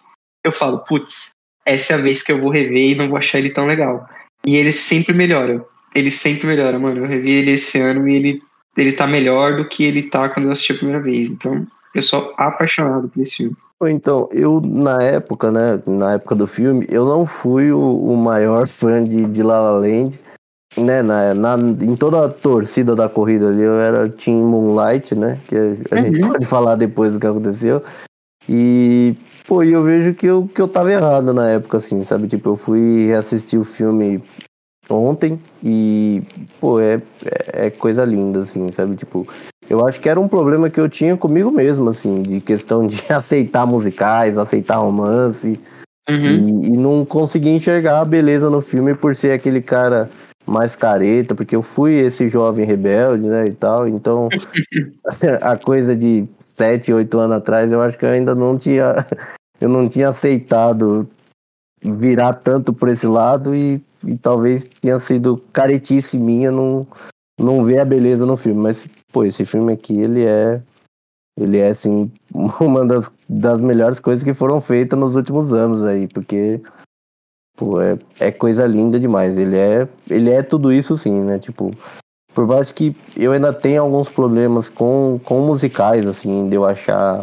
eu 0.44 0.52
falo, 0.52 0.78
putz, 0.80 1.30
essa 1.66 1.92
é 1.92 1.96
a 1.96 2.00
vez 2.00 2.22
que 2.22 2.32
eu 2.32 2.40
vou 2.40 2.50
rever 2.50 2.92
e 2.92 2.94
não 2.94 3.08
vou 3.08 3.18
achar 3.18 3.38
ele 3.38 3.50
tão 3.50 3.66
legal. 3.66 4.08
E 4.46 4.56
ele 4.56 4.72
sempre 4.72 5.12
melhora. 5.12 5.64
Ele 5.94 6.10
sempre 6.10 6.46
melhora, 6.46 6.78
mano. 6.78 7.00
Eu 7.00 7.06
revi 7.06 7.30
ele 7.30 7.52
esse 7.52 7.78
ano 7.78 8.08
e 8.08 8.14
ele, 8.14 8.42
ele 8.76 8.92
tá 8.92 9.06
melhor 9.06 9.56
do 9.56 9.68
que 9.68 9.84
ele 9.84 10.04
tá 10.04 10.28
quando 10.28 10.46
eu 10.46 10.52
assisti 10.52 10.72
a 10.72 10.76
primeira 10.76 11.02
vez. 11.02 11.28
Então, 11.28 11.66
eu 11.94 12.02
sou 12.02 12.32
apaixonado 12.36 13.08
por 13.08 13.20
esse 13.20 13.36
filme. 13.36 13.56
Então, 13.82 14.28
eu, 14.32 14.60
na 14.60 14.98
época, 15.02 15.50
né, 15.50 15.82
na 15.86 16.14
época 16.14 16.34
do 16.34 16.46
filme, 16.46 16.86
eu 16.88 17.04
não 17.04 17.26
fui 17.26 17.72
o, 17.72 17.80
o 17.80 18.16
maior 18.16 18.66
fã 18.66 19.04
de, 19.04 19.26
de 19.26 19.42
La 19.42 19.60
La 19.60 19.72
Land 19.72 20.18
né, 20.76 21.02
na, 21.02 21.34
na, 21.34 21.56
em 21.56 21.96
toda 21.96 22.24
a 22.24 22.28
torcida 22.28 22.94
da 22.94 23.08
corrida 23.08 23.48
ali, 23.48 23.62
eu 23.62 23.80
era 23.80 24.08
Team 24.08 24.38
Moonlight, 24.44 25.14
né? 25.14 25.38
Que 25.46 25.56
a, 25.56 25.96
uhum. 25.96 26.04
gente 26.04 26.20
pode 26.20 26.46
falar 26.46 26.76
depois 26.76 27.14
do 27.14 27.20
que 27.20 27.26
aconteceu. 27.26 27.82
E, 28.48 29.16
pô, 29.46 29.62
eu 29.62 29.82
vejo 29.82 30.14
que 30.14 30.26
eu, 30.26 30.48
que 30.52 30.60
eu 30.60 30.68
tava 30.68 30.92
errado 30.92 31.32
na 31.32 31.50
época, 31.50 31.78
assim, 31.78 32.04
sabe? 32.04 32.28
Tipo, 32.28 32.50
eu 32.50 32.56
fui 32.56 33.06
reassistir 33.06 33.58
o 33.58 33.64
filme 33.64 34.22
ontem 34.88 35.40
e, 35.62 36.22
pô, 36.60 36.80
é, 36.80 37.00
é, 37.24 37.66
é 37.66 37.70
coisa 37.70 38.04
linda, 38.04 38.42
assim, 38.42 38.70
sabe? 38.72 38.96
Tipo, 38.96 39.26
eu 39.68 39.86
acho 39.86 40.00
que 40.00 40.08
era 40.08 40.20
um 40.20 40.28
problema 40.28 40.70
que 40.70 40.80
eu 40.80 40.88
tinha 40.88 41.16
comigo 41.16 41.50
mesmo, 41.50 41.90
assim, 41.90 42.22
de 42.22 42.40
questão 42.40 42.86
de 42.86 43.00
aceitar 43.12 43.66
musicais, 43.66 44.36
aceitar 44.38 44.76
romance. 44.76 45.58
Uhum. 46.08 46.64
E, 46.64 46.68
e 46.68 46.76
não 46.76 47.04
conseguir 47.04 47.50
enxergar 47.50 48.00
a 48.00 48.04
beleza 48.04 48.50
no 48.50 48.60
filme 48.60 48.94
por 48.94 49.14
ser 49.14 49.32
aquele 49.32 49.60
cara 49.60 50.10
mais 50.46 50.74
careta, 50.74 51.34
porque 51.34 51.54
eu 51.54 51.62
fui 51.62 51.94
esse 51.94 52.28
jovem 52.28 52.64
rebelde, 52.64 53.26
né, 53.26 53.46
e 53.46 53.52
tal, 53.52 53.86
então 53.86 54.28
a 55.40 55.56
coisa 55.56 55.94
de 55.94 56.26
sete, 56.54 56.92
oito 56.92 57.18
anos 57.18 57.36
atrás, 57.36 57.70
eu 57.70 57.80
acho 57.80 57.96
que 57.96 58.04
eu 58.04 58.10
ainda 58.10 58.34
não 58.34 58.58
tinha, 58.58 59.06
eu 59.60 59.68
não 59.68 59.88
tinha 59.88 60.08
aceitado 60.08 61.08
virar 61.82 62.34
tanto 62.34 62.72
por 62.72 62.88
esse 62.88 63.06
lado 63.06 63.54
e, 63.54 63.82
e 64.04 64.16
talvez 64.16 64.64
tenha 64.80 64.98
sido 64.98 65.42
caretice 65.52 66.18
minha 66.18 66.50
não, 66.50 66.86
não 67.38 67.64
ver 67.64 67.78
a 67.78 67.84
beleza 67.84 68.26
no 68.26 68.36
filme, 68.36 68.60
mas, 68.60 68.86
pô, 69.12 69.24
esse 69.24 69.44
filme 69.46 69.72
aqui, 69.72 69.98
ele 69.98 70.24
é, 70.24 70.62
ele 71.38 71.58
é, 71.58 71.70
assim, 71.70 72.10
uma 72.60 72.84
das, 72.84 73.10
das 73.28 73.60
melhores 73.60 74.00
coisas 74.00 74.22
que 74.22 74.34
foram 74.34 74.60
feitas 74.60 74.98
nos 74.98 75.14
últimos 75.14 75.54
anos 75.54 75.82
aí, 75.82 76.06
porque 76.08 76.60
Pô, 77.60 77.78
é, 77.78 77.98
é 78.18 78.32
coisa 78.32 78.66
linda 78.66 78.98
demais. 78.98 79.36
Ele 79.36 79.58
é, 79.58 79.86
ele 80.08 80.30
é 80.30 80.42
tudo 80.42 80.72
isso 80.72 80.96
sim, 80.96 81.20
né? 81.20 81.38
Tipo, 81.38 81.70
por 82.32 82.46
mais 82.46 82.72
que 82.72 82.96
eu 83.14 83.32
ainda 83.32 83.52
tenha 83.52 83.82
alguns 83.82 84.08
problemas 84.08 84.70
com, 84.70 85.20
com 85.22 85.42
musicais, 85.42 86.06
assim, 86.06 86.48
de 86.48 86.56
eu 86.56 86.64
achar 86.64 87.22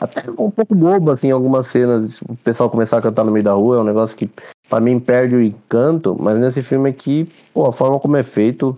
até 0.00 0.30
um 0.30 0.50
pouco 0.50 0.74
bobo, 0.74 1.10
assim, 1.10 1.30
algumas 1.30 1.66
cenas, 1.66 2.22
o 2.22 2.34
pessoal 2.36 2.70
começar 2.70 2.96
a 2.96 3.02
cantar 3.02 3.22
no 3.22 3.30
meio 3.30 3.44
da 3.44 3.52
rua, 3.52 3.76
é 3.76 3.80
um 3.80 3.84
negócio 3.84 4.16
que 4.16 4.30
para 4.66 4.80
mim 4.80 4.98
perde 4.98 5.36
o 5.36 5.42
encanto, 5.42 6.16
mas 6.18 6.36
nesse 6.40 6.62
filme 6.62 6.88
aqui, 6.88 7.28
pô, 7.52 7.66
a 7.66 7.72
forma 7.72 8.00
como 8.00 8.16
é 8.16 8.22
feito 8.22 8.74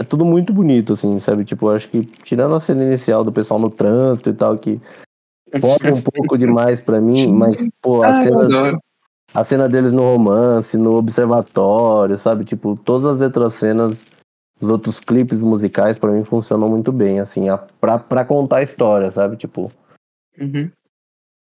é 0.00 0.02
tudo 0.02 0.24
muito 0.24 0.50
bonito, 0.50 0.94
assim, 0.94 1.18
sabe? 1.18 1.44
Tipo, 1.44 1.68
acho 1.68 1.90
que 1.90 2.06
tirando 2.24 2.54
a 2.54 2.60
cena 2.60 2.82
inicial 2.84 3.22
do 3.22 3.30
pessoal 3.30 3.60
no 3.60 3.68
trânsito 3.68 4.30
e 4.30 4.32
tal, 4.32 4.56
que 4.56 4.80
pode 5.60 5.92
um 5.92 6.00
pouco 6.00 6.38
demais 6.38 6.80
para 6.80 7.02
mim, 7.02 7.30
mas, 7.30 7.68
pô, 7.82 8.02
a 8.02 8.14
cena 8.14 8.78
a 9.36 9.44
cena 9.44 9.68
deles 9.68 9.92
no 9.92 10.00
romance, 10.00 10.78
no 10.78 10.96
observatório, 10.96 12.18
sabe? 12.18 12.42
Tipo, 12.42 12.74
todas 12.74 13.04
as 13.04 13.20
outras 13.20 13.52
cenas, 13.52 14.02
os 14.58 14.70
outros 14.70 14.98
clipes 14.98 15.38
musicais, 15.38 15.98
para 15.98 16.10
mim 16.10 16.24
funcionam 16.24 16.70
muito 16.70 16.90
bem, 16.90 17.20
assim, 17.20 17.50
a, 17.50 17.58
pra, 17.58 17.98
pra 17.98 18.24
contar 18.24 18.58
a 18.58 18.62
história, 18.62 19.12
sabe? 19.12 19.36
Tipo. 19.36 19.70
Uhum. 20.40 20.70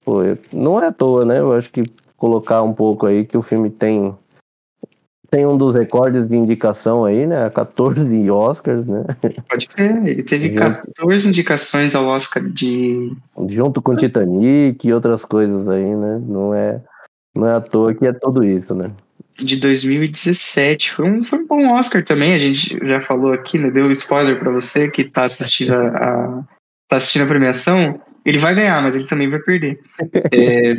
Pô, 0.03 0.21
não 0.55 0.81
é 0.81 0.87
à 0.87 0.93
toa, 0.93 1.27
né? 1.27 1.39
Eu 1.39 1.53
acho 1.53 1.71
que 1.71 1.85
colocar 2.17 2.63
um 2.63 2.73
pouco 2.73 3.05
aí 3.05 3.27
que 3.27 3.37
o 3.37 3.43
filme 3.43 3.69
tem. 3.69 4.17
Tem 5.29 5.45
um 5.45 5.59
dos 5.59 5.75
recordes 5.75 6.29
de 6.29 6.37
indicação 6.37 7.05
aí, 7.05 7.27
né? 7.27 7.49
14 7.51 8.31
Oscars, 8.31 8.87
né? 8.87 9.05
Pode 9.51 9.67
crer, 9.69 10.07
ele 10.07 10.23
teve 10.23 10.55
14 10.55 11.29
indicações 11.29 11.95
ao 11.95 12.07
Oscar 12.07 12.43
de. 12.43 13.15
Junto 13.51 13.83
com 13.83 13.95
Titanic 13.95 14.89
e 14.89 14.95
outras 14.95 15.27
coisas 15.27 15.69
aí, 15.69 15.95
né? 15.95 16.23
Não 16.27 16.55
é. 16.55 16.81
Não 17.37 17.47
é 17.47 17.55
à 17.55 17.61
toa 17.61 17.95
que 17.95 18.07
é 18.07 18.13
tudo 18.13 18.43
isso, 18.43 18.75
né? 18.75 18.91
De 19.37 19.57
2017. 19.57 20.95
Foi 20.95 21.05
um, 21.05 21.23
foi 21.23 21.39
um 21.39 21.47
bom 21.47 21.75
Oscar 21.75 22.03
também. 22.03 22.35
A 22.35 22.39
gente 22.39 22.79
já 22.87 23.01
falou 23.03 23.33
aqui, 23.33 23.59
né? 23.59 23.71
Deu 23.71 23.91
spoiler 23.93 24.39
para 24.39 24.51
você 24.51 24.91
que 24.91 25.05
tá 25.05 25.25
assistindo 25.25 25.75
a, 25.75 25.89
a, 25.89 26.45
tá 26.89 26.97
assistindo 26.97 27.25
a 27.25 27.29
premiação. 27.29 28.01
Ele 28.25 28.39
vai 28.39 28.55
ganhar, 28.55 28.83
mas 28.83 28.97
ele 28.97 29.07
também 29.07 29.29
vai 29.29 29.39
perder. 29.39 29.79
é, 30.33 30.75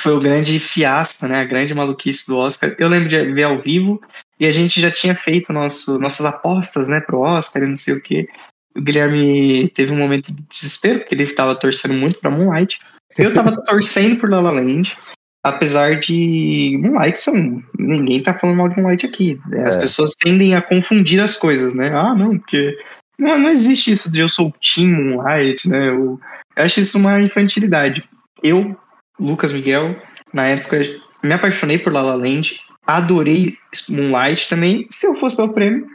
foi 0.00 0.14
o 0.14 0.20
grande 0.20 0.60
fiasco, 0.60 1.26
né? 1.26 1.40
A 1.40 1.44
grande 1.44 1.74
maluquice 1.74 2.28
do 2.28 2.36
Oscar. 2.36 2.76
Eu 2.78 2.88
lembro 2.88 3.08
de 3.08 3.32
ver 3.32 3.42
ao 3.42 3.60
vivo 3.60 4.00
e 4.38 4.46
a 4.46 4.52
gente 4.52 4.80
já 4.80 4.90
tinha 4.90 5.16
feito 5.16 5.52
nosso, 5.52 5.98
nossas 5.98 6.24
apostas, 6.24 6.88
né, 6.88 7.00
pro 7.00 7.20
Oscar 7.20 7.62
e 7.62 7.66
não 7.66 7.74
sei 7.74 7.94
o 7.94 8.00
que. 8.00 8.28
O 8.76 8.80
Guilherme 8.80 9.68
teve 9.70 9.92
um 9.92 9.98
momento 9.98 10.32
de 10.32 10.42
desespero, 10.42 11.00
porque 11.00 11.14
ele 11.14 11.24
estava 11.24 11.56
torcendo 11.56 11.94
muito 11.94 12.20
para 12.20 12.30
Moonlight. 12.30 12.78
Eu 13.18 13.30
estava 13.30 13.60
torcendo 13.64 14.20
por 14.20 14.30
La 14.30 14.40
La 14.40 14.52
Land. 14.52 14.96
Apesar 15.44 15.98
de 16.00 16.78
Moonlight 16.82 17.18
são. 17.18 17.62
Ninguém 17.78 18.22
tá 18.22 18.34
falando 18.34 18.56
mal 18.56 18.68
de 18.68 18.76
Moonlight 18.76 19.06
aqui. 19.06 19.40
As 19.64 19.76
é. 19.76 19.80
pessoas 19.80 20.14
tendem 20.18 20.54
a 20.54 20.62
confundir 20.62 21.20
as 21.20 21.36
coisas, 21.36 21.74
né? 21.74 21.90
Ah, 21.94 22.14
não, 22.14 22.38
porque. 22.38 22.76
Não, 23.18 23.38
não 23.38 23.50
existe 23.50 23.90
isso 23.90 24.12
de 24.12 24.20
eu 24.20 24.28
sou 24.28 24.52
Team 24.60 24.90
Moonlight, 24.90 25.68
né? 25.68 25.88
Eu, 25.88 26.20
eu 26.56 26.64
acho 26.64 26.80
isso 26.80 26.98
uma 26.98 27.20
infantilidade. 27.20 28.04
Eu, 28.42 28.76
Lucas 29.18 29.52
Miguel, 29.52 29.96
na 30.32 30.46
época, 30.46 30.80
me 31.22 31.32
apaixonei 31.32 31.78
por 31.78 31.92
La 31.92 32.02
La 32.02 32.14
Land, 32.14 32.60
adorei 32.86 33.56
Moonlight 33.88 34.48
também. 34.48 34.86
Se 34.90 35.06
eu 35.06 35.14
fosse 35.16 35.36
dar 35.36 35.44
o 35.44 35.52
prêmio, 35.52 35.86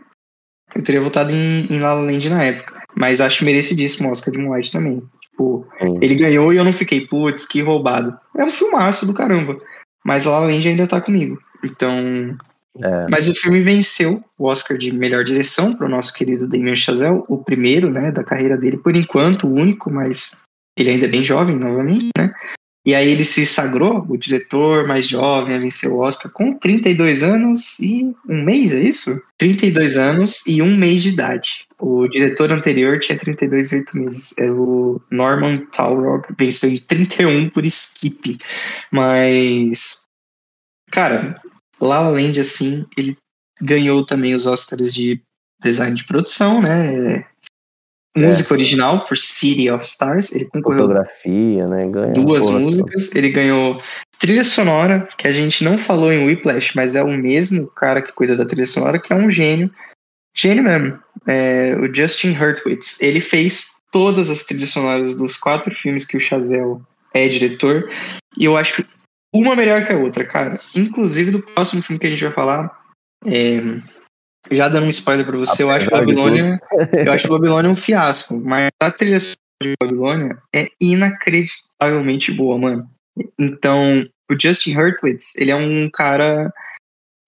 eu 0.76 0.84
teria 0.84 1.02
votado 1.02 1.32
em, 1.32 1.68
em 1.70 1.80
La 1.80 1.94
La 1.94 2.02
Land 2.02 2.30
na 2.30 2.44
época. 2.44 2.82
Mas 2.96 3.22
acho 3.22 3.46
merecidíssimo 3.46 4.10
o 4.10 4.12
Oscar 4.12 4.34
de 4.34 4.40
Moonlight 4.40 4.72
também. 4.72 5.02
Tipo, 5.34 5.68
ele 6.00 6.16
ganhou 6.16 6.54
e 6.54 6.58
eu 6.58 6.64
não 6.64 6.72
fiquei, 6.72 7.02
putz, 7.08 7.46
que 7.46 7.62
roubado. 7.62 8.16
É 8.38 8.46
um 8.46 8.50
filmaço 8.50 9.06
do 9.06 9.14
caramba. 9.14 9.58
mas 10.06 10.26
La 10.26 10.40
La 10.40 10.46
Land 10.46 10.68
ainda 10.68 10.88
tá 10.88 11.02
comigo. 11.02 11.40
Então, 11.64 12.38
é. 12.82 13.08
Mas 13.10 13.28
o 13.28 13.36
filme 13.36 13.60
venceu 13.60 14.22
o 14.38 14.46
Oscar 14.46 14.78
de 14.78 14.92
melhor 14.92 15.24
direção 15.24 15.76
para 15.76 15.86
o 15.86 15.90
nosso 15.90 16.14
querido 16.14 16.48
Damien 16.48 16.76
Chazelle, 16.76 17.22
o 17.28 17.44
primeiro, 17.44 17.90
né, 17.90 18.12
da 18.12 18.24
carreira 18.24 18.58
dele, 18.58 18.78
por 18.78 18.96
enquanto, 18.96 19.48
o 19.48 19.54
único, 19.54 19.92
mas 19.92 20.36
ele 20.78 20.90
ainda 20.90 21.06
é 21.06 21.10
bem 21.10 21.24
jovem, 21.24 21.56
novamente, 21.56 22.10
né? 22.18 22.32
E 22.86 22.94
aí 22.94 23.10
ele 23.10 23.24
se 23.24 23.46
sagrou, 23.46 24.06
o 24.10 24.18
diretor 24.18 24.86
mais 24.86 25.08
jovem, 25.08 25.56
a 25.56 25.60
vencer 25.60 25.90
o 25.90 26.00
Oscar 26.00 26.30
com 26.30 26.54
32 26.58 27.24
anos 27.24 27.80
e 27.80 28.14
um 28.28 28.44
mês, 28.44 28.74
é 28.74 28.82
isso? 28.82 29.22
32 29.38 29.98
anos 29.98 30.46
e 30.46 30.62
um 30.62 30.76
mês 30.76 31.04
de 31.04 31.10
idade. 31.10 31.66
O 31.86 32.08
diretor 32.08 32.50
anterior 32.50 32.98
tinha 32.98 33.20
32 33.20 33.74
e 33.74 33.76
8 33.76 33.98
meses. 33.98 34.38
Era 34.38 34.54
o 34.54 35.02
Norman 35.12 35.66
Taurog, 35.66 36.24
venceu 36.40 36.70
em 36.70 36.78
31 36.78 37.50
por 37.50 37.66
skip. 37.66 38.38
Mas, 38.90 40.02
cara, 40.90 41.36
La 41.82 42.00
La 42.00 42.10
Land, 42.12 42.40
assim, 42.40 42.86
ele 42.98 43.18
ganhou 43.62 44.06
também 44.06 44.34
os 44.34 44.48
Oscars 44.48 44.94
de 44.94 45.22
design 45.62 45.94
de 45.94 46.06
produção, 46.06 46.62
né? 46.62 47.26
Música 48.16 48.54
é. 48.54 48.56
original 48.56 49.06
por 49.06 49.18
City 49.18 49.70
of 49.70 49.84
Stars. 49.84 50.32
Ele 50.32 50.46
concorreu. 50.46 50.84
Fotografia, 50.84 51.68
né? 51.68 51.86
Ganha 51.88 52.14
duas 52.14 52.50
músicas. 52.50 53.14
Ele 53.14 53.30
ganhou 53.30 53.84
trilha 54.20 54.46
sonora, 54.46 55.06
que 55.18 55.28
a 55.28 55.34
gente 55.34 55.66
não 55.66 55.78
falou 55.78 56.14
em 56.14 56.26
Whiplash, 56.26 56.78
mas 56.78 56.96
é 56.96 57.04
o 57.04 57.12
mesmo 57.12 57.68
cara 57.68 58.02
que 58.02 58.14
cuida 58.14 58.38
da 58.38 58.46
trilha 58.46 58.66
sonora, 58.66 59.02
que 59.02 59.12
é 59.12 59.16
um 59.18 59.30
gênio. 59.30 59.70
Gênio 60.36 60.64
mesmo. 60.64 61.00
É, 61.28 61.76
o 61.76 61.94
Justin 61.94 62.36
Hurtwitz. 62.36 63.02
Ele 63.02 63.22
fez 63.22 63.76
todas 63.92 64.30
as 64.30 64.44
trilhas 64.44 64.72
sonoras 64.72 65.16
dos 65.16 65.38
quatro 65.38 65.74
filmes 65.76 66.06
que 66.06 66.18
o 66.18 66.22
Chazelle 66.22 66.82
é 67.14 67.28
diretor. 67.28 67.90
E 68.38 68.46
eu 68.46 68.58
acho 68.58 68.84
uma 69.34 69.56
melhor 69.56 69.86
que 69.86 69.94
a 69.94 69.98
outra, 69.98 70.26
cara. 70.26 70.60
Inclusive 70.76 71.32
do 71.32 71.42
próximo 71.42 71.82
filme 71.82 72.00
que 72.00 72.08
a 72.08 72.10
gente 72.10 72.24
vai 72.24 72.34
falar. 72.34 72.80
É, 73.26 73.62
já 74.52 74.68
dando 74.68 74.88
um 74.88 74.90
spoiler 74.90 75.26
pra 75.26 75.38
você, 75.38 75.64
Apesar 75.64 75.64
eu 75.64 75.72
acho 75.72 75.90
Babilônia. 75.90 76.60
eu 77.06 77.12
acho 77.12 77.28
Babilônia 77.28 77.72
um 77.72 77.76
fiasco. 77.76 78.40
Mas 78.40 78.70
a 78.82 78.92
trilha 78.92 79.18
de 79.20 79.74
Babilônia 79.82 80.38
é 80.54 80.68
inacreditavelmente 80.82 82.32
boa, 82.32 82.58
mano. 82.58 82.90
Então, 83.40 84.06
o 84.30 84.40
Justin 84.40 84.76
Hurtwitz, 84.76 85.36
ele 85.38 85.52
é 85.52 85.56
um 85.56 85.90
cara 85.90 86.52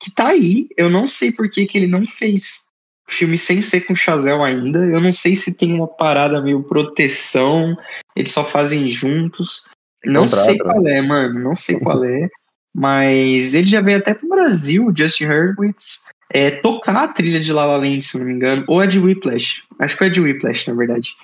que 0.01 0.11
tá 0.11 0.29
aí. 0.29 0.67
Eu 0.75 0.89
não 0.89 1.07
sei 1.07 1.31
por 1.31 1.49
que, 1.49 1.65
que 1.65 1.77
ele 1.77 1.87
não 1.87 2.05
fez 2.05 2.64
filme 3.07 3.37
sem 3.37 3.61
ser 3.61 3.81
com 3.81 3.95
Chazelle 3.95 4.43
ainda. 4.43 4.79
Eu 4.79 4.99
não 4.99 5.11
sei 5.11 5.35
se 5.35 5.57
tem 5.57 5.73
uma 5.73 5.87
parada 5.87 6.41
meio 6.41 6.63
proteção, 6.63 7.77
eles 8.15 8.31
só 8.31 8.43
fazem 8.43 8.89
juntos. 8.89 9.63
Não 10.03 10.27
sei 10.27 10.57
qual 10.57 10.85
é, 10.87 11.01
mano. 11.01 11.39
Não 11.39 11.55
sei 11.55 11.79
qual 11.79 12.03
é. 12.03 12.29
Mas 12.73 13.53
ele 13.53 13.67
já 13.67 13.79
veio 13.79 13.99
até 13.99 14.13
pro 14.13 14.27
Brasil, 14.27 14.91
Justin 14.93 15.25
Hurwitz, 15.27 16.03
é, 16.29 16.51
tocar 16.51 17.05
a 17.05 17.07
trilha 17.07 17.39
de 17.39 17.53
La 17.53 17.65
La 17.65 17.77
Land, 17.77 18.01
se 18.01 18.19
não 18.19 18.25
me 18.25 18.33
engano. 18.33 18.65
Ou 18.67 18.83
é 18.83 18.87
de 18.87 18.99
Whiplash. 18.99 19.63
Acho 19.79 19.93
que 19.93 19.99
foi 19.99 20.09
de 20.09 20.19
Whiplash, 20.19 20.67
na 20.67 20.73
verdade. 20.73 21.15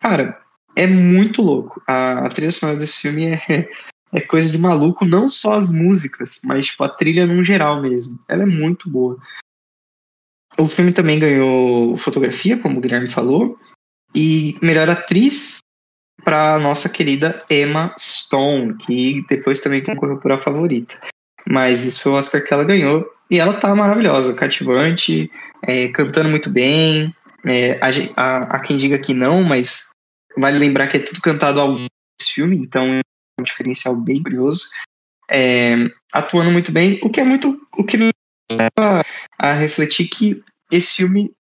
Cara, 0.00 0.40
é 0.74 0.86
muito 0.88 1.40
louco. 1.40 1.80
A, 1.86 2.26
a 2.26 2.28
trilha 2.28 2.50
sonora 2.50 2.78
desse 2.78 3.02
filme 3.02 3.26
é, 3.26 3.38
é 4.12 4.20
coisa 4.20 4.50
de 4.50 4.58
maluco. 4.58 5.04
Não 5.04 5.28
só 5.28 5.54
as 5.54 5.70
músicas, 5.70 6.40
mas 6.44 6.66
tipo, 6.66 6.82
a 6.82 6.88
trilha 6.88 7.26
no 7.26 7.44
geral 7.44 7.80
mesmo. 7.80 8.18
Ela 8.28 8.42
é 8.42 8.46
muito 8.46 8.90
boa. 8.90 9.16
O 10.58 10.68
filme 10.68 10.92
também 10.92 11.18
ganhou 11.18 11.96
fotografia, 11.96 12.58
como 12.58 12.78
o 12.78 12.80
Guilherme 12.80 13.08
falou. 13.08 13.58
E 14.14 14.58
melhor 14.60 14.90
atriz 14.90 15.58
para 16.24 16.58
nossa 16.58 16.88
querida 16.88 17.44
Emma 17.48 17.94
Stone, 17.98 18.76
que 18.78 19.24
depois 19.28 19.60
também 19.60 19.84
concorreu 19.84 20.18
por 20.18 20.32
a 20.32 20.38
favorita. 20.38 20.98
Mas 21.48 21.84
isso 21.84 22.02
foi 22.02 22.12
o 22.12 22.14
Oscar 22.16 22.44
que 22.44 22.52
ela 22.52 22.64
ganhou. 22.64 23.08
E 23.30 23.38
ela 23.38 23.54
tá 23.54 23.74
maravilhosa, 23.74 24.34
cativante, 24.34 25.30
é, 25.62 25.88
cantando 25.88 26.28
muito 26.28 26.50
bem. 26.50 27.14
É, 27.46 27.78
a, 28.16 28.56
a, 28.56 28.60
quem 28.60 28.76
diga 28.76 28.98
que 28.98 29.14
não, 29.14 29.44
mas 29.44 29.90
vale 30.36 30.58
lembrar 30.58 30.88
que 30.88 30.96
é 30.96 31.00
tudo 31.00 31.20
cantado 31.20 31.60
ao 31.60 31.76
filme, 32.20 32.56
então 32.56 32.84
é 32.94 33.00
um 33.40 33.44
diferencial 33.44 33.94
bem 33.94 34.22
curioso. 34.22 34.64
É, 35.30 35.74
atuando 36.12 36.50
muito 36.50 36.72
bem, 36.72 36.98
o 37.02 37.10
que 37.10 37.20
é 37.20 37.24
muito. 37.24 37.54
o 37.76 37.84
que 37.84 37.96
me 37.96 38.10
leva 38.56 39.04
a 39.38 39.52
refletir 39.52 40.08
que 40.08 40.42
esse 40.70 40.96
filme 40.96 41.32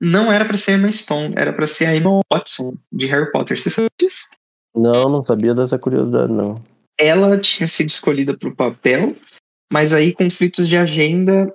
não 0.00 0.32
era 0.32 0.44
para 0.44 0.56
ser 0.56 0.78
Emma 0.78 0.90
Stone, 0.90 1.34
era 1.36 1.52
para 1.52 1.66
ser 1.66 1.86
a 1.86 1.96
Emma 1.96 2.20
Watson 2.32 2.76
de 2.92 3.06
Harry 3.06 3.30
Potter. 3.32 3.60
Você 3.60 3.70
sabe 3.70 3.88
disso? 3.98 4.26
Não, 4.74 5.08
não 5.08 5.22
sabia 5.22 5.54
dessa 5.54 5.78
curiosidade, 5.78 6.32
não. 6.32 6.62
Ela 6.98 7.38
tinha 7.38 7.66
sido 7.66 7.88
escolhida 7.88 8.36
para 8.36 8.48
o 8.48 8.54
papel, 8.54 9.16
mas 9.72 9.94
aí 9.94 10.12
conflitos 10.12 10.68
de 10.68 10.76
agenda 10.76 11.52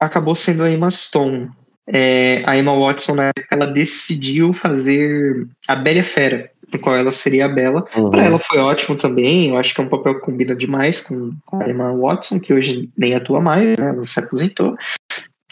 acabou 0.00 0.34
sendo 0.34 0.62
a 0.62 0.70
Emma 0.70 0.90
Stone. 0.90 1.50
É, 1.86 2.42
a 2.46 2.56
Emma 2.56 2.78
Watson, 2.78 3.14
na 3.14 3.24
época, 3.28 3.46
ela 3.50 3.66
decidiu 3.66 4.52
fazer 4.52 5.46
a 5.66 5.74
Bela 5.74 6.02
Fera, 6.02 6.50
no 6.72 6.78
qual 6.78 6.96
ela 6.96 7.10
seria 7.10 7.46
a 7.46 7.48
Bela. 7.48 7.84
Uhum. 7.96 8.10
Para 8.10 8.24
ela 8.24 8.38
foi 8.38 8.58
ótimo 8.58 8.96
também, 8.96 9.50
eu 9.50 9.58
acho 9.58 9.74
que 9.74 9.80
é 9.80 9.84
um 9.84 9.88
papel 9.88 10.14
que 10.14 10.20
combina 10.20 10.54
demais 10.54 11.00
com 11.00 11.32
a 11.52 11.68
Emma 11.68 11.92
Watson, 11.92 12.38
que 12.38 12.54
hoje 12.54 12.88
nem 12.96 13.14
atua 13.14 13.40
mais, 13.40 13.76
né, 13.78 13.88
ela 13.88 14.04
se 14.04 14.18
aposentou. 14.18 14.76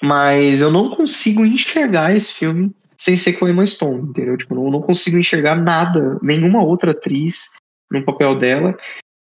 Mas 0.03 0.63
eu 0.63 0.71
não 0.71 0.91
consigo 0.91 1.45
enxergar 1.45 2.15
esse 2.15 2.33
filme 2.33 2.73
sem 2.97 3.17
ser 3.17 3.35
com 3.35 3.47
a 3.47 3.51
Emma 3.51 3.67
Stone, 3.67 4.11
entendeu? 4.11 4.37
Tipo, 4.37 4.55
não, 4.55 4.71
não 4.71 4.81
consigo 4.83 5.19
enxergar 5.19 5.57
nada, 5.57 6.19
nenhuma 6.23 6.63
outra 6.63 6.93
atriz 6.93 7.51
no 7.91 8.05
papel 8.05 8.39
dela. 8.39 8.77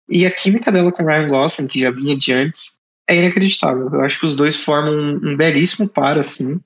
E 0.08 0.26
a 0.26 0.32
química 0.32 0.72
dela 0.72 0.92
com 0.92 1.06
Ryan 1.06 1.28
Gosling, 1.28 1.68
que 1.68 1.80
já 1.80 1.92
vinha 1.92 2.18
de 2.18 2.34
antes, 2.34 2.80
é 3.08 3.16
inacreditável. 3.16 3.90
Eu 3.92 4.02
acho 4.02 4.20
que 4.20 4.26
os 4.26 4.36
dois 4.36 4.56
formam 4.56 4.94
um, 4.94 5.32
um 5.32 5.38
belíssimo 5.38 5.88
par, 5.88 6.18
assim. 6.18 6.60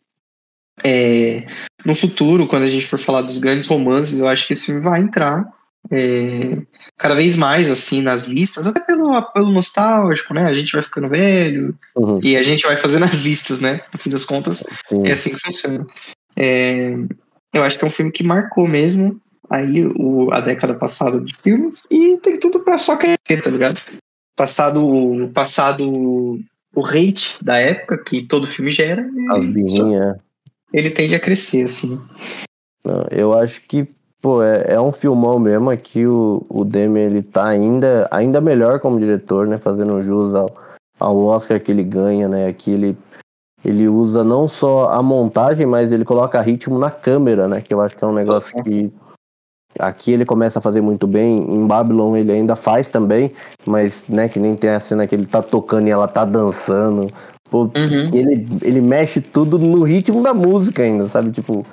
É, 0.84 1.46
no 1.86 1.94
futuro, 1.94 2.48
quando 2.48 2.64
a 2.64 2.68
gente 2.68 2.86
for 2.86 2.98
falar 2.98 3.22
dos 3.22 3.38
grandes 3.38 3.68
romances, 3.68 4.20
eu 4.20 4.28
acho 4.28 4.48
que 4.48 4.54
esse 4.54 4.66
filme 4.66 4.82
vai 4.82 5.02
entrar 5.02 5.46
é, 5.92 6.62
cada 6.98 7.16
vez 7.16 7.36
mais 7.36 7.70
assim 7.70 8.02
nas 8.02 8.26
listas, 8.26 8.66
até 8.66 8.80
pelo 8.80 9.14
apelo 9.14 9.52
nostálgico, 9.52 10.34
né? 10.34 10.46
A 10.46 10.54
gente 10.54 10.72
vai 10.72 10.84
ficando 10.84 11.10
velho 11.10 11.76
uhum. 11.96 12.20
e 12.24 12.38
a 12.38 12.42
gente 12.42 12.66
vai 12.66 12.78
fazendo 12.78 13.04
as 13.04 13.22
listas, 13.22 13.60
né? 13.60 13.82
No 13.92 14.00
fim 14.00 14.10
das 14.10 14.26
contas, 14.26 14.64
Sim. 14.84 15.06
é 15.06 15.12
assim 15.12 15.32
que 15.32 15.40
funciona. 15.42 15.86
É, 16.38 16.94
eu 17.54 17.64
acho 17.64 17.78
que 17.78 17.84
é 17.84 17.88
um 17.88 17.92
filme 17.92 18.12
que 18.12 18.24
marcou 18.24 18.68
mesmo 18.68 19.20
aí 19.50 19.86
o, 20.00 20.32
a 20.32 20.40
década 20.40 20.74
passada 20.74 21.20
de 21.20 21.36
filmes 21.44 21.90
e 21.92 22.18
tem 22.18 22.40
tudo 22.40 22.62
para 22.62 22.78
só 22.78 22.96
crescer, 22.96 23.44
tá 23.44 23.50
ligado? 23.50 23.80
Passado, 24.36 25.30
passado 25.34 26.40
o 26.76 26.86
hate 26.86 27.38
da 27.44 27.58
época 27.58 28.00
que 28.00 28.24
todo 28.24 28.48
filme 28.48 28.72
gera, 28.72 29.08
as 29.30 29.44
ele, 29.44 30.16
ele 30.74 30.90
tende 30.90 31.16
a 31.16 31.20
crescer, 31.20 31.64
assim. 31.64 32.00
Eu 33.12 33.38
acho 33.38 33.62
que 33.62 33.88
Pô, 34.24 34.42
é, 34.42 34.76
é 34.76 34.80
um 34.80 34.94
filmão 34.94 35.38
mesmo. 35.38 35.70
Aqui 35.70 36.08
o, 36.08 36.46
o 36.48 36.64
Demi 36.64 37.02
ele 37.02 37.22
tá 37.22 37.46
ainda, 37.46 38.08
ainda 38.10 38.40
melhor 38.40 38.80
como 38.80 38.98
diretor, 38.98 39.46
né? 39.46 39.58
Fazendo 39.58 40.02
jus 40.02 40.34
ao, 40.34 40.50
ao 40.98 41.18
Oscar 41.26 41.60
que 41.60 41.70
ele 41.70 41.84
ganha, 41.84 42.30
né? 42.30 42.48
Aqui 42.48 42.72
ele, 42.72 42.98
ele 43.66 43.86
usa 43.90 44.24
não 44.24 44.48
só 44.48 44.92
a 44.92 45.04
montagem, 45.04 45.66
mas 45.66 45.92
ele 45.92 46.06
coloca 46.06 46.40
ritmo 46.40 46.80
na 46.80 46.90
câmera, 46.90 47.50
né? 47.50 47.60
Que 47.60 47.74
eu 47.74 47.82
acho 47.82 47.98
que 47.98 48.04
é 48.06 48.08
um 48.08 48.14
negócio 48.14 48.64
que 48.64 48.90
aqui 49.78 50.14
ele 50.14 50.26
começa 50.26 50.60
a 50.60 50.62
fazer 50.62 50.80
muito 50.80 51.06
bem. 51.06 51.40
Em 51.40 51.68
Babylon 51.68 52.16
ele 52.16 52.32
ainda 52.32 52.56
faz 52.56 52.90
também, 52.90 53.30
mas 53.66 54.06
né, 54.08 54.30
que 54.30 54.40
nem 54.40 54.56
tem 54.56 54.70
a 54.70 54.80
cena 54.80 55.06
que 55.06 55.14
ele 55.14 55.26
tá 55.26 55.42
tocando 55.42 55.90
e 55.90 55.92
ela 55.92 56.08
tá 56.08 56.24
dançando. 56.24 57.12
Pô, 57.54 57.66
uhum. 57.66 58.10
ele, 58.12 58.48
ele 58.64 58.82
mexe 58.82 59.22
tudo 59.22 59.60
no 59.60 59.84
ritmo 59.84 60.24
da 60.24 60.34
música 60.34 60.82
ainda, 60.82 61.08
sabe? 61.08 61.30
Tipo, 61.30 61.64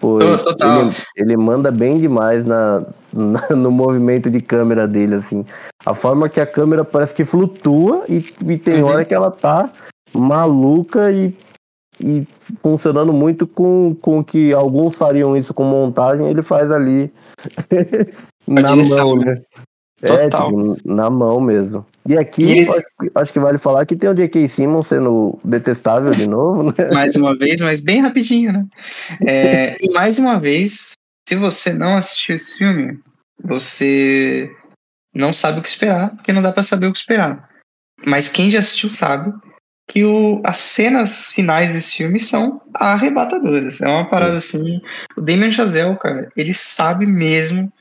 Pô, 0.00 0.18
ele, 0.20 0.92
ele, 1.16 1.36
manda 1.36 1.70
bem 1.70 1.98
demais 1.98 2.44
na, 2.44 2.84
na, 3.12 3.48
no 3.54 3.70
movimento 3.70 4.28
de 4.28 4.40
câmera 4.40 4.88
dele, 4.88 5.14
assim. 5.14 5.46
A 5.86 5.94
forma 5.94 6.28
que 6.28 6.40
a 6.40 6.46
câmera 6.46 6.84
parece 6.84 7.14
que 7.14 7.24
flutua 7.24 8.04
e, 8.08 8.26
e 8.44 8.58
tem 8.58 8.82
uhum. 8.82 8.88
hora 8.88 9.04
que 9.04 9.14
ela 9.14 9.30
tá 9.30 9.72
maluca 10.12 11.12
e, 11.12 11.32
e 12.00 12.26
funcionando 12.60 13.12
muito 13.12 13.46
com, 13.46 13.96
com 14.02 14.24
que 14.24 14.52
alguns 14.52 14.96
fariam 14.96 15.36
isso 15.36 15.54
com 15.54 15.62
montagem, 15.62 16.26
ele 16.26 16.42
faz 16.42 16.72
ali 16.72 17.12
na 18.48 18.74
mão, 18.74 19.14
né? 19.14 19.40
É, 20.02 20.28
tipo, 20.28 20.76
na 20.84 21.08
mão 21.08 21.40
mesmo. 21.40 21.86
E 22.06 22.18
aqui, 22.18 22.64
e 22.64 22.68
acho, 22.68 22.86
acho, 23.14 23.32
que 23.32 23.40
vale 23.40 23.56
falar 23.56 23.86
que 23.86 23.96
tem 23.96 24.10
o 24.10 24.14
J.K. 24.14 24.46
Simmons 24.46 24.88
sendo 24.88 25.38
detestável 25.42 26.12
de 26.12 26.26
novo, 26.26 26.64
né? 26.64 26.72
Mais 26.92 27.16
uma 27.16 27.36
vez, 27.36 27.60
mas 27.62 27.80
bem 27.80 28.02
rapidinho, 28.02 28.52
né? 28.52 28.66
É, 29.26 29.76
e 29.80 29.90
mais 29.90 30.18
uma 30.18 30.38
vez, 30.38 30.92
se 31.26 31.34
você 31.34 31.72
não 31.72 31.96
assistiu 31.96 32.34
esse 32.34 32.58
filme, 32.58 33.00
você 33.42 34.54
não 35.14 35.32
sabe 35.32 35.58
o 35.60 35.62
que 35.62 35.68
esperar, 35.68 36.10
porque 36.10 36.32
não 36.32 36.42
dá 36.42 36.52
para 36.52 36.62
saber 36.62 36.88
o 36.88 36.92
que 36.92 36.98
esperar. 36.98 37.48
Mas 38.04 38.28
quem 38.28 38.50
já 38.50 38.58
assistiu 38.58 38.90
sabe 38.90 39.32
que 39.88 40.04
o, 40.04 40.42
as 40.44 40.58
cenas 40.58 41.32
finais 41.32 41.72
desse 41.72 41.96
filme 41.96 42.20
são 42.20 42.60
arrebatadoras. 42.74 43.80
É 43.80 43.88
uma 43.88 44.08
parada 44.08 44.36
assim. 44.36 44.80
O 45.16 45.22
Damien 45.22 45.52
Chazelle, 45.52 45.96
cara, 45.98 46.30
ele 46.36 46.52
sabe 46.52 47.06
mesmo 47.06 47.72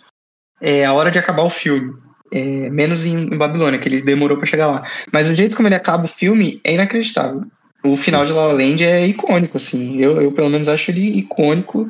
é, 0.61 0.85
a 0.85 0.93
hora 0.93 1.11
de 1.11 1.19
acabar 1.19 1.43
o 1.43 1.49
filme 1.49 1.93
É, 2.35 2.69
menos 2.71 3.05
em, 3.05 3.31
em, 3.31 3.37
Babilônia, 3.37 3.77
que 3.77 3.87
ele 3.87 4.01
demorou 4.01 4.37
para 4.37 4.47
chegar 4.47 4.65
lá. 4.65 4.83
Mas 5.11 5.29
o 5.29 5.35
jeito 5.35 5.55
como 5.55 5.67
ele 5.67 5.75
acaba 5.75 6.05
o 6.05 6.07
filme 6.07 6.59
é 6.63 6.73
inacreditável. 6.73 7.39
O 7.85 7.95
final 7.95 8.25
de 8.25 8.31
La 8.31 8.47
La 8.47 8.53
Land 8.53 8.83
é 8.83 9.05
icônico, 9.05 9.57
assim. 9.57 9.99
Eu, 9.99 10.19
eu 10.19 10.31
pelo 10.31 10.49
menos 10.49 10.67
acho 10.67 10.89
ele 10.89 11.19
icônico, 11.19 11.87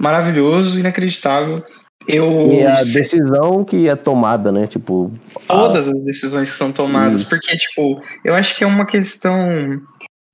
maravilhoso, 0.00 0.80
inacreditável. 0.80 1.62
Eu... 2.08 2.52
E 2.52 2.66
a 2.66 2.74
decisão 2.74 3.62
que 3.62 3.88
é 3.88 3.94
tomada, 3.94 4.50
né? 4.50 4.66
Tipo. 4.66 5.12
Todas 5.46 5.86
a... 5.86 5.92
as 5.92 6.04
decisões 6.04 6.50
que 6.50 6.56
são 6.56 6.72
tomadas, 6.72 7.20
Isso. 7.20 7.30
porque, 7.30 7.56
tipo, 7.56 8.02
eu 8.24 8.34
acho 8.34 8.56
que 8.56 8.64
é 8.64 8.66
uma 8.66 8.86
questão. 8.86 9.80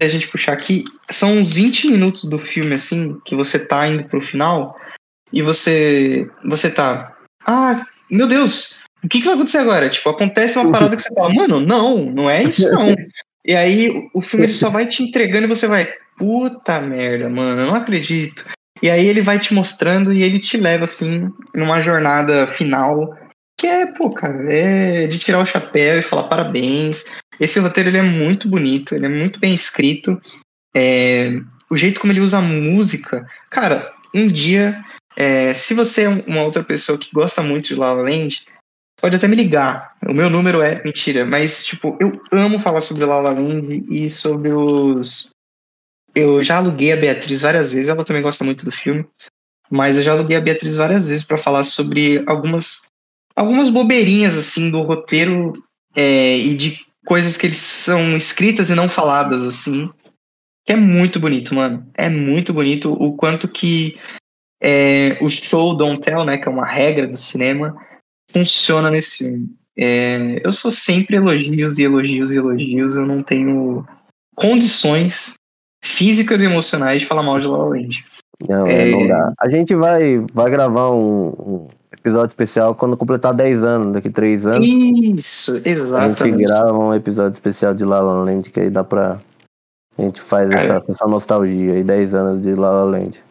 Se 0.01 0.07
a 0.07 0.09
gente 0.09 0.29
puxar 0.29 0.53
aqui, 0.55 0.85
são 1.11 1.37
uns 1.37 1.53
20 1.53 1.91
minutos 1.91 2.25
do 2.25 2.39
filme, 2.39 2.73
assim, 2.75 3.21
que 3.25 3.37
você 3.37 3.59
tá 3.59 3.87
indo 3.87 4.05
pro 4.05 4.21
final, 4.21 4.75
e 5.33 5.43
você. 5.43 6.29
Você 6.45 6.71
tá. 6.71 7.15
Ah, 7.47 7.85
meu 8.11 8.27
Deus! 8.27 8.80
O 9.03 9.09
que, 9.09 9.21
que 9.21 9.27
vai 9.27 9.35
acontecer 9.35 9.59
agora? 9.59 9.89
Tipo, 9.89 10.11
acontece 10.11 10.59
uma 10.59 10.71
parada 10.71 10.97
que 10.97 11.03
você 11.03 11.15
fala, 11.15 11.33
mano, 11.33 11.61
não, 11.61 12.05
não 12.07 12.29
é 12.29 12.43
isso 12.43 12.71
não. 12.71 12.95
e 13.47 13.55
aí 13.55 14.09
o 14.15 14.21
filme 14.21 14.47
ele 14.47 14.55
só 14.55 14.69
vai 14.69 14.87
te 14.87 15.03
entregando 15.03 15.45
e 15.45 15.49
você 15.49 15.67
vai, 15.67 15.89
puta 16.19 16.81
merda, 16.81 17.29
mano, 17.29 17.63
eu 17.63 17.67
não 17.67 17.75
acredito. 17.75 18.45
E 18.83 18.89
aí 18.91 19.07
ele 19.07 19.23
vai 19.23 19.39
te 19.39 19.53
mostrando 19.55 20.13
e 20.13 20.23
ele 20.23 20.39
te 20.39 20.57
leva, 20.57 20.85
assim, 20.85 21.29
numa 21.55 21.81
jornada 21.81 22.47
final 22.47 23.15
que 23.61 23.67
é, 23.67 23.85
pô, 23.85 24.11
cara, 24.11 24.51
é 24.51 25.07
de 25.07 25.19
tirar 25.19 25.39
o 25.39 25.45
chapéu 25.45 25.99
e 25.99 26.03
falar 26.03 26.29
parabéns. 26.29 27.05
Esse 27.39 27.61
roteiro 27.61 27.91
ele 27.91 27.99
é 27.99 28.03
muito 28.03 28.49
bonito, 28.49 28.95
ele 28.95 29.05
é 29.05 29.09
muito 29.09 29.39
bem 29.39 29.53
escrito. 29.53 30.19
É, 30.75 31.39
o 31.71 31.77
jeito 31.77 32.01
como 32.01 32.11
ele 32.11 32.23
usa 32.23 32.39
a 32.39 32.43
música. 32.43 33.27
Cara, 33.51 33.93
um 34.15 34.27
dia, 34.27 34.83
é, 35.15 35.53
se 35.53 35.75
você 35.75 36.05
é 36.05 36.09
uma 36.09 36.43
outra 36.43 36.63
pessoa 36.63 36.97
que 36.97 37.13
gosta 37.13 37.43
muito 37.43 37.69
de 37.69 37.75
La 37.75 37.93
La 37.93 38.03
Land, 38.03 38.45
pode 39.01 39.17
até 39.17 39.27
me 39.27 39.37
ligar. 39.37 39.97
O 40.07 40.13
meu 40.13 40.31
número 40.31 40.63
é 40.63 40.83
mentira, 40.83 41.25
mas 41.25 41.65
tipo, 41.65 41.97
eu 42.01 42.21
amo 42.33 42.61
falar 42.61 42.81
sobre 42.81 43.05
La 43.05 43.21
La 43.21 43.31
Land 43.31 43.85
e 43.91 44.09
sobre 44.11 44.53
os 44.53 45.31
eu 46.15 46.43
já 46.43 46.57
aluguei 46.57 46.93
a 46.93 46.97
Beatriz 46.97 47.41
várias 47.41 47.73
vezes, 47.73 47.89
ela 47.89 48.05
também 48.05 48.23
gosta 48.23 48.45
muito 48.45 48.65
do 48.65 48.73
filme, 48.73 49.07
mas 49.71 49.97
eu 49.97 50.03
já 50.03 50.13
aluguei 50.13 50.37
a 50.37 50.41
Beatriz 50.41 50.77
várias 50.77 51.09
vezes 51.09 51.25
para 51.25 51.39
falar 51.39 51.63
sobre 51.65 52.23
algumas, 52.27 52.89
algumas 53.37 53.69
bobeirinhas 53.69 54.37
assim 54.37 54.71
do 54.71 54.83
roteiro 54.83 55.53
é, 55.95 56.37
e 56.37 56.57
de 56.57 56.81
coisas 57.07 57.37
que 57.37 57.47
eles 57.47 57.59
são 57.59 58.17
escritas 58.17 58.71
e 58.71 58.75
não 58.75 58.89
faladas 58.89 59.47
assim. 59.47 59.89
Que 60.67 60.73
é 60.73 60.77
muito 60.77 61.19
bonito, 61.19 61.55
mano. 61.55 61.87
É 61.95 62.09
muito 62.09 62.53
bonito 62.53 62.93
o 62.93 63.17
quanto 63.17 63.49
que 63.49 63.99
é, 64.61 65.17
o 65.21 65.29
show 65.29 65.75
don't 65.75 66.01
tell, 66.01 66.25
né, 66.25 66.37
que 66.37 66.49
é 66.49 66.51
uma 66.51 66.67
regra 66.67 67.07
do 67.07 67.17
cinema, 67.17 67.75
funciona 68.33 68.91
nesse 68.91 69.19
filme. 69.19 69.49
É, 69.77 70.41
eu 70.45 70.53
sou 70.53 70.71
sempre 70.71 71.17
elogios 71.17 71.79
e 71.79 71.85
elogios 71.85 72.31
e 72.31 72.37
elogios. 72.37 72.95
Eu 72.95 73.07
não 73.07 73.23
tenho 73.23 73.87
condições 74.35 75.35
físicas 75.83 76.43
e 76.43 76.47
emocionais 76.47 77.01
de 77.01 77.07
falar 77.07 77.23
mal 77.23 77.39
de 77.39 77.47
La 77.47 77.59
La 77.59 77.69
Land. 77.69 78.05
Não, 78.49 78.67
é... 78.67 78.91
não 78.91 79.07
dá. 79.07 79.33
A 79.39 79.49
gente 79.49 79.75
vai, 79.75 80.19
vai 80.33 80.51
gravar 80.51 80.91
um, 80.91 81.29
um, 81.29 81.69
episódio 81.93 82.29
especial 82.29 82.75
quando 82.75 82.97
completar 82.97 83.35
10 83.35 83.63
anos, 83.63 83.93
daqui 83.93 84.11
3 84.11 84.47
anos. 84.47 84.67
Isso, 84.67 85.61
exatamente. 85.65 86.23
A 86.23 86.27
gente 86.27 86.45
grava 86.45 86.79
um 86.79 86.95
episódio 86.95 87.33
especial 87.33 87.75
de 87.75 87.85
La 87.85 88.01
La 88.01 88.25
Land, 88.25 88.51
que 88.51 88.61
aí 88.61 88.71
dá 88.71 88.85
pra... 88.85 89.21
A 89.99 90.03
gente 90.03 90.21
faz 90.21 90.49
essa, 90.51 90.83
essa 90.89 91.07
nostalgia 91.07 91.75
aí, 91.75 91.85
10 91.85 92.15
anos 92.15 92.43
de 92.43 92.55
La 92.55 92.71
La 92.71 92.85
Land. 92.85 93.23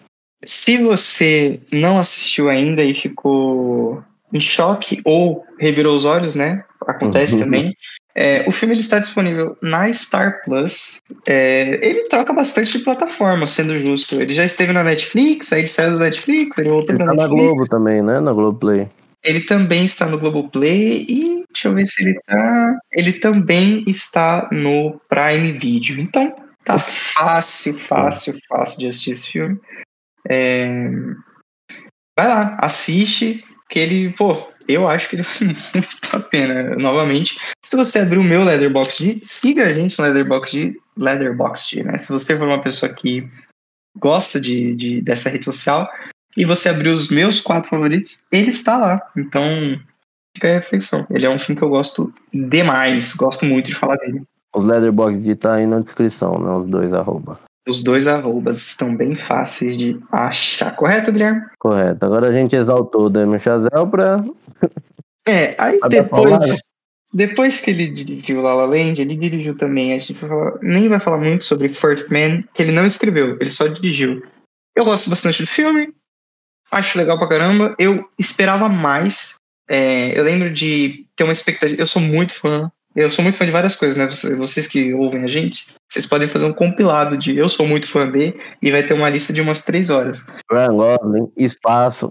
Se 0.46 0.78
você 0.78 1.60
não 1.72 2.00
assistiu 2.00 2.48
ainda 2.48 2.84
e 2.84 2.94
ficou 2.94 4.04
em 4.34 4.40
choque 4.40 5.02
ou 5.04 5.46
revirou 5.60 5.96
os 5.96 6.06
olhos, 6.06 6.36
né? 6.36 6.64
Acontece 6.88 7.36
uhum. 7.36 7.40
também. 7.42 7.76
É, 8.16 8.44
o 8.48 8.52
filme 8.52 8.74
ele 8.74 8.82
está 8.82 9.00
disponível 9.00 9.58
na 9.62 9.92
Star 9.94 10.42
Plus. 10.44 11.00
É, 11.26 11.80
ele 11.82 12.10
troca 12.10 12.34
bastante 12.34 12.78
de 12.78 12.84
plataforma, 12.84 13.48
sendo 13.48 13.78
justo. 13.78 14.20
Ele 14.20 14.34
já 14.34 14.44
esteve 14.44 14.74
na 14.74 14.84
Netflix, 14.84 15.54
aí 15.54 15.62
ele 15.62 15.68
saiu 15.68 15.94
da 15.94 16.06
Netflix, 16.06 16.58
ele 16.58 16.70
voltou 16.70 16.96
ele 16.96 17.04
pra 17.04 17.14
tá 17.14 17.14
Netflix. 17.14 17.42
na 17.42 17.48
Globo 17.48 17.70
também, 17.70 18.02
né? 18.02 18.20
Na 18.20 18.34
Globoplay. 18.34 18.90
Ele 19.24 19.42
também 19.42 19.84
está 19.84 20.06
no 20.06 20.18
Globoplay 20.18 21.06
e 21.08 21.44
deixa 21.52 21.68
eu 21.68 21.74
ver 21.74 21.86
se 21.86 22.04
ele 22.04 22.20
tá. 22.26 22.78
Ele 22.92 23.14
também 23.14 23.84
está 23.88 24.48
no 24.52 25.00
Prime 25.10 25.52
Video. 25.54 26.00
Então, 26.00 26.36
tá 26.64 26.80
fácil, 26.80 27.78
fácil, 27.80 28.38
fácil 28.48 28.80
de 28.80 28.88
assistir 28.88 29.12
esse 29.12 29.32
filme. 29.32 29.60
É... 30.28 30.78
Vai 32.18 32.28
lá, 32.28 32.58
assiste, 32.62 33.44
que 33.70 33.80
ele, 33.80 34.10
pô, 34.14 34.36
eu 34.68 34.90
acho 34.90 35.08
que 35.10 35.16
ele 35.16 35.24
vale 35.40 35.56
muito 35.74 36.16
a 36.16 36.20
pena. 36.20 36.76
Novamente, 36.76 37.38
se 37.64 37.76
você 37.76 38.00
abrir 38.00 38.18
o 38.18 38.24
meu 38.24 38.44
Leatherbox 38.44 38.98
siga 39.22 39.66
a 39.66 39.74
gente 39.74 39.98
no 39.98 40.06
Leatherbox 40.06 40.54
Leatherbox 40.98 41.74
né? 41.86 41.98
Se 41.98 42.12
você 42.12 42.38
for 42.38 42.48
uma 42.48 42.62
pessoa 42.62 42.92
que 42.94 43.30
gosta 43.98 44.40
de, 44.40 44.76
de, 44.76 45.02
dessa 45.02 45.30
rede 45.30 45.46
social 45.46 45.90
e 46.36 46.46
você 46.46 46.70
abrir 46.70 46.90
os 46.90 47.10
meus 47.10 47.40
quatro 47.40 47.70
favoritos, 47.70 48.26
ele 48.32 48.50
está 48.50 48.78
lá. 48.78 49.02
Então, 49.16 49.42
fica 50.36 50.50
a 50.50 50.54
reflexão. 50.56 51.06
Ele 51.10 51.26
é 51.26 51.30
um 51.30 51.40
filme 51.40 51.58
que 51.58 51.64
eu 51.64 51.70
gosto 51.70 52.14
demais, 52.34 53.14
gosto 53.14 53.46
muito 53.46 53.68
de 53.68 53.76
falar 53.76 53.98
dele. 53.98 54.24
Os 54.56 54.64
Leatherbox 54.64 55.18
tá 55.40 55.56
aí 55.56 55.68
na 55.68 55.80
descrição, 55.80 56.40
né? 56.40 56.52
Os 56.52 56.66
dois 56.66 56.92
arroba. 56.92 57.40
Os 57.70 57.84
dois 57.84 58.08
arrobas 58.08 58.58
estão 58.58 58.96
bem 58.96 59.14
fáceis 59.14 59.78
de 59.78 60.00
achar, 60.12 60.76
correto, 60.76 61.12
Guilherme? 61.12 61.44
Correto. 61.60 62.04
Agora 62.04 62.30
a 62.30 62.34
gente 62.34 62.56
exaltou 62.56 63.06
o 63.06 63.10
Damien 63.10 63.40
Chazelle 63.40 63.90
para. 63.92 64.26
É, 65.28 65.54
aí 65.56 65.78
depois. 65.88 66.64
Depois 67.14 67.60
que 67.60 67.72
ele 67.72 67.90
dirigiu 67.90 68.42
La 68.42 68.56
La 68.56 68.66
Land, 68.66 69.02
ele 69.02 69.16
dirigiu 69.16 69.56
também. 69.56 69.94
A 69.94 69.98
gente 70.00 70.14
vai 70.14 70.30
falar, 70.30 70.60
nem 70.62 70.90
vai 70.90 71.00
falar 71.00 71.18
muito 71.18 71.46
sobre 71.46 71.70
First 71.70 72.10
Man, 72.10 72.44
que 72.54 72.64
ele 72.64 72.72
não 72.72 72.86
escreveu, 72.86 73.38
ele 73.40 73.50
só 73.50 73.68
dirigiu. 73.68 74.24
Eu 74.76 74.86
gosto 74.86 75.10
bastante 75.10 75.42
do 75.42 75.48
filme, 75.48 75.94
acho 76.72 76.98
legal 76.98 77.20
pra 77.20 77.30
caramba. 77.30 77.76
Eu 77.78 78.08
esperava 78.18 78.68
mais. 78.68 79.36
É, 79.68 80.18
eu 80.18 80.24
lembro 80.24 80.50
de 80.52 81.06
ter 81.16 81.24
uma 81.24 81.34
expectativa. 81.34 81.80
Eu 81.80 81.88
sou 81.88 82.02
muito 82.02 82.34
fã 82.34 82.72
eu 82.96 83.10
sou 83.10 83.24
muito 83.24 83.38
fã 83.38 83.46
de 83.46 83.52
várias 83.52 83.76
coisas, 83.76 83.98
né? 83.98 84.08
Vocês 84.36 84.68
que 84.68 84.94
ouvem 84.94 85.24
a 85.24 85.28
gente, 85.28 85.68
vocês 85.88 86.06
podem 86.06 86.28
fazer 86.28 86.46
um 86.46 86.54
compilado 86.54 87.18
de 87.18 87.38
eu 87.38 87.48
sou 87.48 87.68
muito 87.68 87.88
fã 87.88 88.10
de 88.10 88.34
e 88.62 88.72
vai 88.72 88.84
ter 88.84 88.94
uma 88.94 89.10
lista 89.10 89.32
de 89.32 89.42
umas 89.42 89.62
três 89.62 89.90
horas. 89.90 90.26
Ryan 90.52 90.74
Gosling, 90.74 91.32
espaço. 91.38 92.10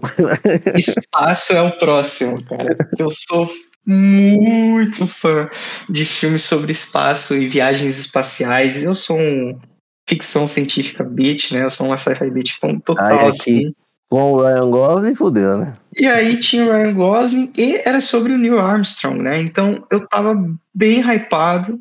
Espaço 0.75 1.53
é 1.53 1.61
o 1.61 1.71
próximo, 1.77 2.43
cara. 2.45 2.77
Eu 2.97 3.09
sou 3.09 3.49
muito 3.85 5.05
fã 5.07 5.49
de 5.89 6.05
filmes 6.05 6.43
sobre 6.43 6.71
espaço 6.71 7.35
e 7.35 7.47
viagens 7.47 7.99
espaciais. 7.99 8.83
Eu 8.83 8.95
sou 8.95 9.17
um 9.17 9.59
ficção 10.07 10.47
científica 10.47 11.03
beat, 11.03 11.51
né? 11.51 11.63
Eu 11.63 11.69
sou 11.69 11.85
uma 11.85 11.97
sci-fi 11.97 12.31
beat 12.31 12.53
total, 12.83 13.19
Ai, 13.19 13.27
assim. 13.27 13.73
Com 14.09 14.33
o 14.33 14.41
Ryan 14.41 14.69
Gosling, 14.71 15.15
fodeu, 15.15 15.57
né? 15.57 15.77
E 15.95 16.07
aí 16.07 16.39
tinha 16.39 16.65
o 16.65 16.71
Ryan 16.71 16.93
Gosling 16.93 17.53
e 17.57 17.81
era 17.85 18.01
sobre 18.01 18.33
o 18.33 18.37
Neil 18.37 18.57
Armstrong, 18.57 19.21
né? 19.21 19.39
Então 19.39 19.85
eu 19.91 20.07
tava 20.07 20.35
bem 20.73 20.99
hypado 20.99 21.79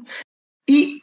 e 0.68 0.98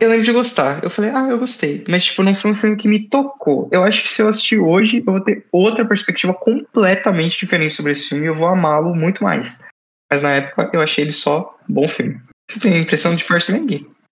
eu 0.00 0.08
lembro 0.08 0.24
de 0.24 0.32
gostar. 0.32 0.82
Eu 0.82 0.90
falei, 0.90 1.12
ah, 1.14 1.28
eu 1.28 1.38
gostei. 1.38 1.84
Mas, 1.88 2.04
tipo, 2.04 2.24
não 2.24 2.34
foi 2.34 2.50
um 2.50 2.54
filme 2.54 2.76
que 2.76 2.88
me 2.88 3.08
tocou. 3.08 3.68
Eu 3.70 3.84
acho 3.84 4.02
que 4.02 4.08
se 4.08 4.20
eu 4.20 4.28
assistir 4.28 4.58
hoje, 4.58 5.02
eu 5.06 5.12
vou 5.12 5.20
ter 5.20 5.46
outra 5.52 5.86
perspectiva 5.86 6.34
completamente 6.34 7.38
diferente 7.38 7.74
sobre 7.74 7.92
esse 7.92 8.08
filme 8.08 8.24
e 8.24 8.28
eu 8.28 8.34
vou 8.34 8.48
amá-lo 8.48 8.94
muito 8.94 9.22
mais. 9.22 9.60
Mas 10.10 10.20
na 10.20 10.30
época 10.30 10.70
eu 10.72 10.80
achei 10.80 11.04
ele 11.04 11.12
só 11.12 11.56
bom 11.68 11.88
filme. 11.88 12.20
Você 12.50 12.58
tem 12.58 12.74
a 12.74 12.78
impressão 12.80 13.14
de 13.14 13.22
First 13.22 13.50
Man? 13.50 13.66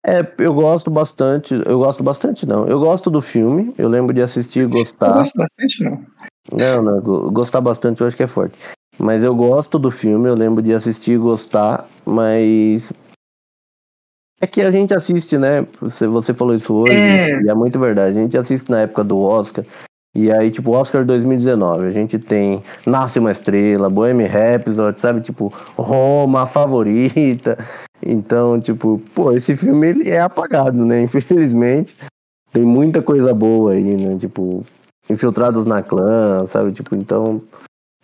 É, 0.07 0.25
eu 0.39 0.55
gosto 0.55 0.91
bastante. 0.91 1.55
Eu 1.67 1.79
gosto 1.79 2.03
bastante, 2.03 2.47
não. 2.47 2.69
Eu 2.69 2.79
gosto 2.79 3.11
do 3.11 3.21
filme. 3.21 3.75
Eu 3.77 3.89
lembro 3.89 4.15
de 4.15 4.23
assistir 4.23 4.61
e 4.61 4.67
gostar. 4.67 5.09
Eu 5.09 5.15
gosto 5.15 5.39
bastante, 5.39 5.83
não. 5.83 6.07
Não, 6.53 6.83
não, 6.83 7.01
gostar 7.33 7.61
bastante 7.61 8.01
eu 8.01 8.07
acho 8.07 8.17
que 8.17 8.23
é 8.23 8.27
forte. 8.27 8.59
Mas 8.99 9.25
eu 9.25 9.35
gosto 9.35 9.79
do 9.79 9.91
filme, 9.91 10.29
eu 10.29 10.35
lembro 10.35 10.63
de 10.63 10.75
assistir 10.75 11.13
e 11.13 11.19
gostar, 11.19 11.89
mas. 12.05 12.93
É 14.41 14.47
que 14.47 14.61
a 14.61 14.71
gente 14.71 14.93
assiste, 14.93 15.39
né? 15.39 15.67
Você, 15.81 16.07
você 16.07 16.35
falou 16.35 16.55
isso 16.55 16.75
hoje, 16.75 16.95
é. 16.95 17.41
e 17.43 17.49
é 17.49 17.55
muito 17.55 17.79
verdade. 17.79 18.19
A 18.19 18.23
gente 18.23 18.37
assiste 18.37 18.71
na 18.71 18.81
época 18.81 19.05
do 19.05 19.19
Oscar. 19.21 19.65
E 20.15 20.31
aí, 20.33 20.51
tipo, 20.51 20.73
Oscar 20.73 21.05
2019, 21.05 21.87
a 21.87 21.93
gente 21.93 22.19
tem 22.19 22.63
Nasce 22.85 23.19
uma 23.19 23.31
Estrela, 23.31 23.89
Bohemian 23.89 24.27
Rhapsody, 24.27 25.01
sabe? 25.01 25.21
Tipo, 25.21 25.53
Roma, 25.77 26.43
a 26.43 26.47
favorita. 26.47 27.59
Então, 28.03 28.59
tipo, 28.59 28.99
pô, 29.15 29.31
esse 29.31 29.55
filme 29.55 29.87
ele 29.87 30.09
é 30.09 30.21
apagado, 30.21 30.87
né? 30.87 31.03
Infelizmente. 31.03 31.95
Tem 32.51 32.65
muita 32.65 33.03
coisa 33.03 33.35
boa 33.35 33.73
aí, 33.73 33.95
né? 33.95 34.17
Tipo, 34.17 34.65
Infiltrados 35.11 35.67
na 35.67 35.83
clã, 35.83 36.47
sabe? 36.47 36.73
Tipo, 36.73 36.95
então. 36.95 37.43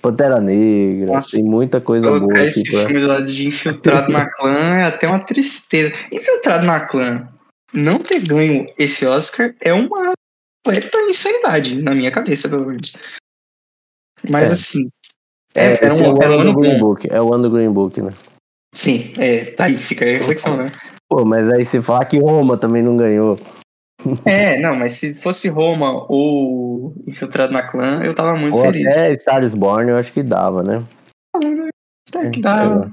Pantera 0.03 0.41
Negra, 0.41 1.15
Nossa, 1.15 1.37
tem 1.37 1.45
muita 1.45 1.81
coisa 1.81 2.21
boa. 2.21 2.39
Esse 2.41 2.63
tipo, 2.63 2.77
filme 2.79 3.01
do 3.01 3.07
lado 3.07 3.33
de 3.33 3.49
Infiltrado 3.49 4.13
na 4.13 4.31
clã 4.31 4.77
é 4.77 4.85
até 4.85 5.09
uma 5.09 5.21
tristeza. 5.21 5.93
Infiltrado 6.13 6.65
na 6.65 6.81
clã 6.81 7.27
não 7.73 7.99
ter 7.99 8.21
ganho 8.21 8.67
esse 8.79 9.07
Oscar 9.07 9.55
é 9.61 9.73
uma 9.73 10.13
completa 10.65 10.99
insanidade, 11.03 11.81
na 11.81 11.95
minha 11.95 12.11
cabeça, 12.11 12.49
pelo 12.49 12.67
menos. 12.67 12.97
Mas 14.29 14.51
é. 14.51 14.53
assim. 14.53 14.89
É, 15.55 15.73
é, 15.73 15.87
é, 15.87 15.93
um, 15.93 16.23
é, 16.23 16.29
o 16.29 16.41
ano 16.41 16.53
do 16.53 16.61
Green 16.61 16.79
Book, 16.79 17.09
é 17.11 17.21
o 17.21 17.33
ano 17.33 17.45
do 17.45 17.51
Green 17.51 17.73
Book, 17.73 18.03
né? 18.03 18.13
Sim, 18.75 19.15
é, 19.17 19.47
tá 19.53 19.65
aí, 19.65 19.79
fica 19.79 20.05
a 20.05 20.09
reflexão, 20.09 20.57
né? 20.57 20.67
Pô, 21.09 21.25
mas 21.25 21.51
aí 21.51 21.65
se 21.65 21.81
falar 21.81 22.05
que 22.05 22.19
Roma 22.19 22.59
também 22.59 22.83
não 22.83 22.97
ganhou. 22.97 23.39
É, 24.25 24.59
não, 24.61 24.77
mas 24.77 24.93
se 24.93 25.15
fosse 25.15 25.49
Roma 25.49 26.07
ou 26.09 26.95
Infiltrado 27.07 27.53
na 27.53 27.63
Clã, 27.63 28.03
eu 28.05 28.15
tava 28.15 28.37
muito 28.37 28.57
Ou 28.57 28.63
feliz. 28.63 28.87
até 28.87 29.13
Stars 29.15 29.55
Born 29.55 29.91
eu 29.91 29.97
acho 29.97 30.13
que 30.13 30.23
dava, 30.23 30.63
né? 30.63 30.83
É 32.15 32.31
que 32.31 32.41
dá. 32.41 32.89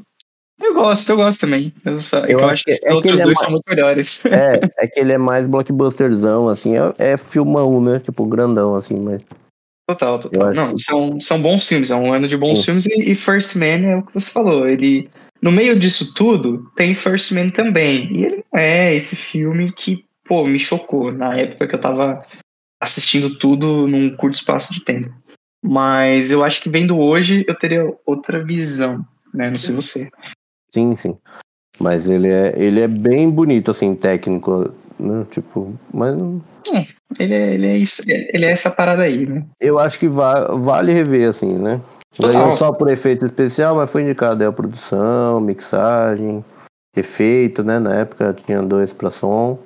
Eu 0.62 0.74
gosto, 0.74 1.10
eu 1.12 1.18
gosto 1.18 1.42
também. 1.42 1.74
Eu, 1.84 2.00
só, 2.00 2.20
eu, 2.20 2.30
Eu 2.30 2.40
eu 2.40 2.50
acho 2.50 2.64
que 2.64 2.72
que- 2.72 2.78
os 2.78 2.84
é 2.84 2.88
que 2.88 2.94
outros 2.94 3.20
ele 3.20 3.22
é 3.22 3.24
dois 3.26 3.36
mais- 3.36 3.40
são 3.40 3.52
muito 3.52 3.64
melhores. 3.68 4.26
É, 4.26 4.60
é 4.86 4.88
que 4.88 5.00
ele 5.00 5.12
é 5.14 5.18
mais 5.18 5.46
blockbusterzão, 5.46 6.48
assim, 6.48 6.76
é, 6.78 6.94
é 7.14 7.18
filmão, 7.18 7.82
né? 7.82 8.00
Tipo, 8.00 8.26
grandão, 8.26 8.76
assim, 8.76 8.96
mas. 8.96 9.22
Total, 9.88 10.18
total. 10.20 10.54
Não, 10.54 10.74
que- 10.74 10.82
são, 10.82 11.20
são 11.20 11.42
bons 11.42 11.68
filmes, 11.68 11.92
é 11.92 11.96
um 11.96 12.14
ano 12.14 12.28
de 12.28 12.38
bons 12.38 12.60
Sim. 12.60 12.66
filmes 12.66 12.86
e, 12.88 13.12
e 13.12 13.16
First 13.16 13.56
Man 13.56 13.86
é 13.86 13.98
o 13.98 14.04
que 14.04 14.14
você 14.14 14.32
falou. 14.32 14.66
Ele, 14.68 15.10
no 15.42 15.52
meio 15.52 15.78
disso 15.78 16.14
tudo, 16.16 16.72
tem 16.76 16.96
First 16.96 17.32
Man 17.34 17.50
também. 17.50 18.08
E 18.14 18.26
ele 18.26 18.44
não 18.54 18.60
é 18.60 18.96
esse 18.96 19.16
filme 19.18 19.72
que, 19.74 20.06
pô, 20.26 20.46
me 20.46 20.60
chocou 20.60 21.12
na 21.12 21.36
época 21.38 21.68
que 21.68 21.76
eu 21.76 21.82
tava 21.82 22.26
assistindo 22.82 23.38
tudo 23.38 23.88
num 23.88 24.16
curto 24.16 24.36
espaço 24.36 24.74
de 24.74 24.84
tempo. 24.84 25.14
Mas 25.64 26.32
eu 26.32 26.44
acho 26.44 26.62
que 26.62 26.70
vendo 26.70 27.00
hoje 27.00 27.46
eu 27.48 27.56
teria 27.56 27.94
outra 28.06 28.44
visão, 28.44 29.06
né? 29.34 29.50
Não 29.50 29.58
sei 29.58 29.74
você. 29.74 30.10
Sim, 30.74 30.96
sim. 30.96 31.18
Mas 31.80 32.08
ele 32.08 32.30
é, 32.30 32.54
ele 32.58 32.82
é 32.82 32.88
bem 32.88 33.30
bonito, 33.30 33.72
assim, 33.72 33.96
técnico, 33.96 34.74
né? 35.00 35.26
Tipo, 35.32 35.74
mas 35.94 36.16
Ele 37.20 37.34
é, 37.34 37.54
ele 37.54 37.68
é 37.68 37.78
isso, 37.78 38.04
ele 38.08 38.46
é 38.46 38.52
essa 38.52 38.70
parada 38.70 39.04
aí, 39.04 39.26
né? 39.26 39.46
eu 39.60 39.80
acho 39.80 39.98
que 39.98 40.08
va 40.08 40.54
vale 40.56 40.94
rever, 40.94 41.30
assim, 41.30 41.58
né? 41.58 41.82
Total. 42.16 42.32
Ganhou 42.32 42.52
só 42.52 42.72
por 42.72 42.90
efeito 42.90 43.26
especial, 43.26 43.76
mas 43.76 43.92
foi 43.92 44.04
indicado 44.04 44.44
aí 44.44 44.48
a 44.48 44.52
produção, 44.52 45.40
mixagem, 45.40 46.46
efeito, 46.96 47.64
né? 47.64 47.80
Na 47.80 47.96
época 47.96 48.36
tinha 48.46 48.62
dois 48.62 48.94
pra 48.94 49.10
som. 49.10 49.60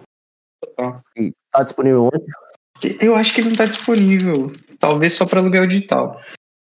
Total. 0.61 1.01
E 1.17 1.33
tá 1.51 1.63
disponível 1.63 2.09
onde? 2.13 2.97
Eu 3.01 3.15
acho 3.15 3.33
que 3.33 3.41
ele 3.41 3.47
não 3.47 3.53
está 3.53 3.65
disponível, 3.65 4.51
talvez 4.79 5.13
só 5.13 5.25
para 5.25 5.39
aluguel 5.39 5.65
digital. 5.65 6.21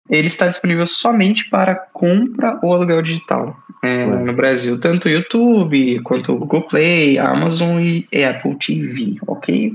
Ele 0.10 0.28
está 0.28 0.48
disponível 0.48 0.88
somente 0.88 1.50
para 1.50 1.76
compra 1.76 2.58
ou 2.64 2.74
aluguel 2.74 3.02
digital 3.02 3.58
é, 3.84 4.06
no 4.06 4.34
Brasil, 4.34 4.80
tanto 4.80 5.06
o 5.06 5.12
YouTube 5.12 6.02
quanto 6.02 6.32
o 6.32 6.40
Google 6.40 6.64
Play, 6.64 7.18
Amazon 7.18 7.82
e, 7.82 8.08
Apple 8.24 8.58
TV, 8.58 9.16
ok? 9.28 9.74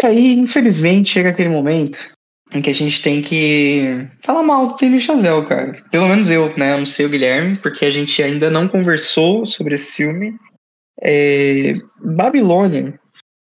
E 0.00 0.06
aí, 0.06 0.32
infelizmente, 0.34 1.10
chega 1.10 1.30
aquele 1.30 1.48
momento 1.48 2.12
em 2.52 2.62
que 2.62 2.70
a 2.70 2.74
gente 2.74 3.02
tem 3.02 3.20
que 3.20 4.08
falar 4.22 4.42
mal 4.42 4.68
do 4.68 4.76
Taylor 4.76 5.00
Chazelle, 5.00 5.46
cara. 5.46 5.82
Pelo 5.90 6.08
menos 6.08 6.30
eu, 6.30 6.54
né? 6.56 6.72
Eu 6.72 6.78
não 6.78 6.86
sei 6.86 7.04
o 7.04 7.10
Guilherme, 7.10 7.56
porque 7.56 7.84
a 7.84 7.90
gente 7.90 8.22
ainda 8.22 8.48
não 8.48 8.68
conversou 8.68 9.44
sobre 9.44 9.74
esse 9.74 9.96
filme. 9.96 10.38
É, 11.00 11.72
Babilônia 12.02 12.98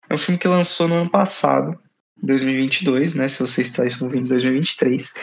é 0.09 0.15
um 0.15 0.19
filme 0.19 0.39
que 0.39 0.49
lançou 0.49 0.89
no 0.89 0.97
ano 0.97 1.11
passado, 1.11 1.79
2022, 2.23 3.15
né? 3.15 3.29
Se 3.29 3.41
você 3.41 3.63
está 3.63 3.85
ouvindo 4.01 4.27
em 4.27 4.29
2023. 4.29 5.15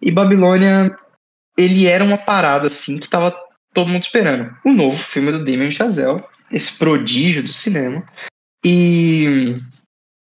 E 0.00 0.10
Babilônia, 0.10 0.96
ele 1.56 1.86
era 1.86 2.04
uma 2.04 2.18
parada 2.18 2.66
assim 2.66 2.98
que 2.98 3.08
tava 3.08 3.34
todo 3.72 3.88
mundo 3.88 4.02
esperando. 4.02 4.54
O 4.64 4.72
novo 4.72 4.96
filme 4.96 5.32
do 5.32 5.44
Damien 5.44 5.70
Chazelle, 5.70 6.22
esse 6.50 6.78
prodígio 6.78 7.42
do 7.42 7.52
cinema. 7.52 8.04
E 8.64 9.58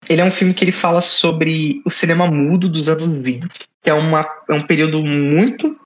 ele 0.09 0.21
é 0.21 0.25
um 0.25 0.31
filme 0.31 0.55
que 0.55 0.65
ele 0.65 0.73
fala 0.73 1.01
sobre 1.01 1.83
o 1.85 1.91
cinema 1.91 2.27
mudo 2.31 2.69
dos 2.69 2.89
anos 2.89 3.07
20, 3.07 3.49
que 3.83 3.91
é, 3.91 3.95
uma, 3.95 4.27
é 4.49 4.55
um 4.55 4.67
período 4.67 5.03
muito 5.03 5.79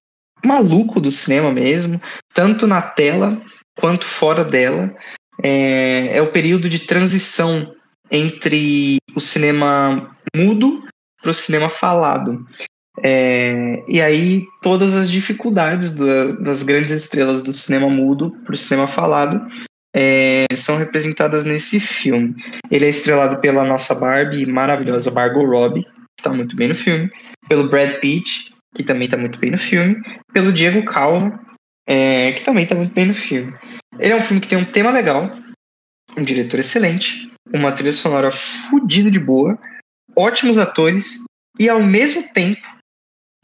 maluco 0.44 1.00
do 1.00 1.10
cinema 1.10 1.52
mesmo, 1.52 2.00
tanto 2.32 2.66
na 2.66 2.80
tela 2.80 3.40
quanto 3.78 4.06
fora 4.06 4.44
dela. 4.44 4.94
É, 5.42 6.16
é 6.16 6.22
o 6.22 6.30
período 6.32 6.68
de 6.68 6.80
transição 6.80 7.74
entre 8.10 8.98
o 9.14 9.20
cinema 9.20 10.14
mudo 10.34 10.84
para 11.20 11.30
o 11.30 11.34
cinema 11.34 11.68
falado. 11.68 12.44
É, 13.02 13.82
e 13.88 14.02
aí 14.02 14.44
todas 14.62 14.94
as 14.94 15.10
dificuldades 15.10 15.94
da- 15.94 16.32
das 16.32 16.62
grandes 16.62 16.92
estrelas 16.92 17.40
do 17.40 17.52
cinema 17.52 17.88
mudo 17.88 18.30
para 18.44 18.54
o 18.54 18.58
cinema 18.58 18.86
falado 18.86 19.40
é, 19.94 20.46
são 20.54 20.76
representadas 20.76 21.44
nesse 21.44 21.80
filme. 21.80 22.34
Ele 22.70 22.84
é 22.84 22.88
estrelado 22.88 23.38
pela 23.38 23.64
nossa 23.64 23.94
Barbie 23.94 24.46
maravilhosa 24.46 25.10
Margot 25.10 25.44
Robbie, 25.44 25.84
que 25.84 25.90
está 26.20 26.30
muito 26.30 26.54
bem 26.56 26.68
no 26.68 26.74
filme, 26.74 27.08
pelo 27.48 27.68
Brad 27.68 27.98
Pitt, 28.00 28.52
que 28.74 28.82
também 28.82 29.04
está 29.06 29.16
muito 29.16 29.38
bem 29.38 29.50
no 29.50 29.58
filme, 29.58 29.96
pelo 30.32 30.52
Diego 30.52 30.84
Calva, 30.84 31.40
é, 31.88 32.32
que 32.32 32.42
também 32.42 32.64
está 32.64 32.74
muito 32.74 32.94
bem 32.94 33.06
no 33.06 33.14
filme. 33.14 33.52
Ele 34.00 34.12
é 34.12 34.16
um 34.16 34.22
filme 34.22 34.40
que 34.40 34.48
tem 34.48 34.58
um 34.58 34.64
tema 34.64 34.90
legal, 34.90 35.30
um 36.16 36.22
diretor 36.22 36.58
excelente, 36.60 37.30
uma 37.52 37.72
trilha 37.72 37.92
sonora 37.92 38.30
fodida 38.30 39.10
de 39.10 39.18
boa, 39.18 39.58
ótimos 40.16 40.58
atores 40.58 41.22
e 41.58 41.68
ao 41.68 41.82
mesmo 41.82 42.22
tempo 42.32 42.60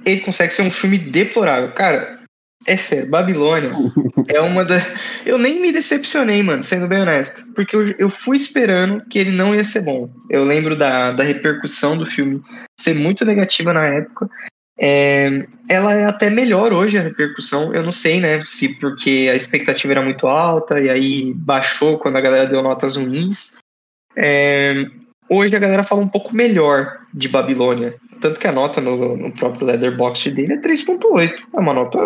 ele 0.04 0.20
consegue 0.20 0.52
ser 0.52 0.62
um 0.62 0.70
filme 0.70 0.98
deplorável. 0.98 1.72
Cara, 1.72 2.20
é 2.66 2.76
sério, 2.76 3.10
Babilônia 3.10 3.70
é 4.28 4.40
uma 4.40 4.64
da. 4.64 4.76
Eu 5.24 5.38
nem 5.38 5.60
me 5.60 5.72
decepcionei, 5.72 6.42
mano, 6.42 6.62
sendo 6.62 6.88
bem 6.88 7.02
honesto. 7.02 7.46
Porque 7.54 7.76
eu, 7.76 7.90
eu 7.98 8.10
fui 8.10 8.36
esperando 8.36 9.04
que 9.06 9.18
ele 9.18 9.30
não 9.30 9.54
ia 9.54 9.64
ser 9.64 9.84
bom. 9.84 10.08
Eu 10.30 10.44
lembro 10.44 10.76
da, 10.76 11.12
da 11.12 11.22
repercussão 11.22 11.96
do 11.96 12.06
filme 12.06 12.42
ser 12.80 12.94
muito 12.94 13.24
negativa 13.24 13.72
na 13.72 13.86
época. 13.86 14.28
É, 14.78 15.30
ela 15.68 15.94
é 15.94 16.04
até 16.04 16.28
melhor 16.28 16.72
hoje 16.72 16.98
a 16.98 17.02
repercussão. 17.02 17.74
Eu 17.74 17.82
não 17.82 17.90
sei, 17.90 18.20
né? 18.20 18.44
Se 18.44 18.78
porque 18.78 19.28
a 19.30 19.34
expectativa 19.34 19.94
era 19.94 20.02
muito 20.02 20.26
alta 20.26 20.78
e 20.80 20.90
aí 20.90 21.34
baixou 21.34 21.98
quando 21.98 22.16
a 22.16 22.20
galera 22.20 22.46
deu 22.46 22.62
notas 22.62 22.96
ruins. 22.96 23.56
É, 24.14 24.84
hoje 25.28 25.56
a 25.56 25.58
galera 25.58 25.82
fala 25.82 26.02
um 26.02 26.08
pouco 26.08 26.34
melhor 26.34 27.00
de 27.12 27.28
Babilônia. 27.28 27.94
Tanto 28.20 28.40
que 28.40 28.46
a 28.46 28.52
nota 28.52 28.80
no, 28.80 29.16
no 29.16 29.32
próprio 29.32 29.66
Leatherbox 29.66 30.26
dele 30.32 30.54
é 30.54 30.60
3.8. 30.60 31.32
É 31.54 31.58
uma 31.58 31.72
nota 31.72 31.98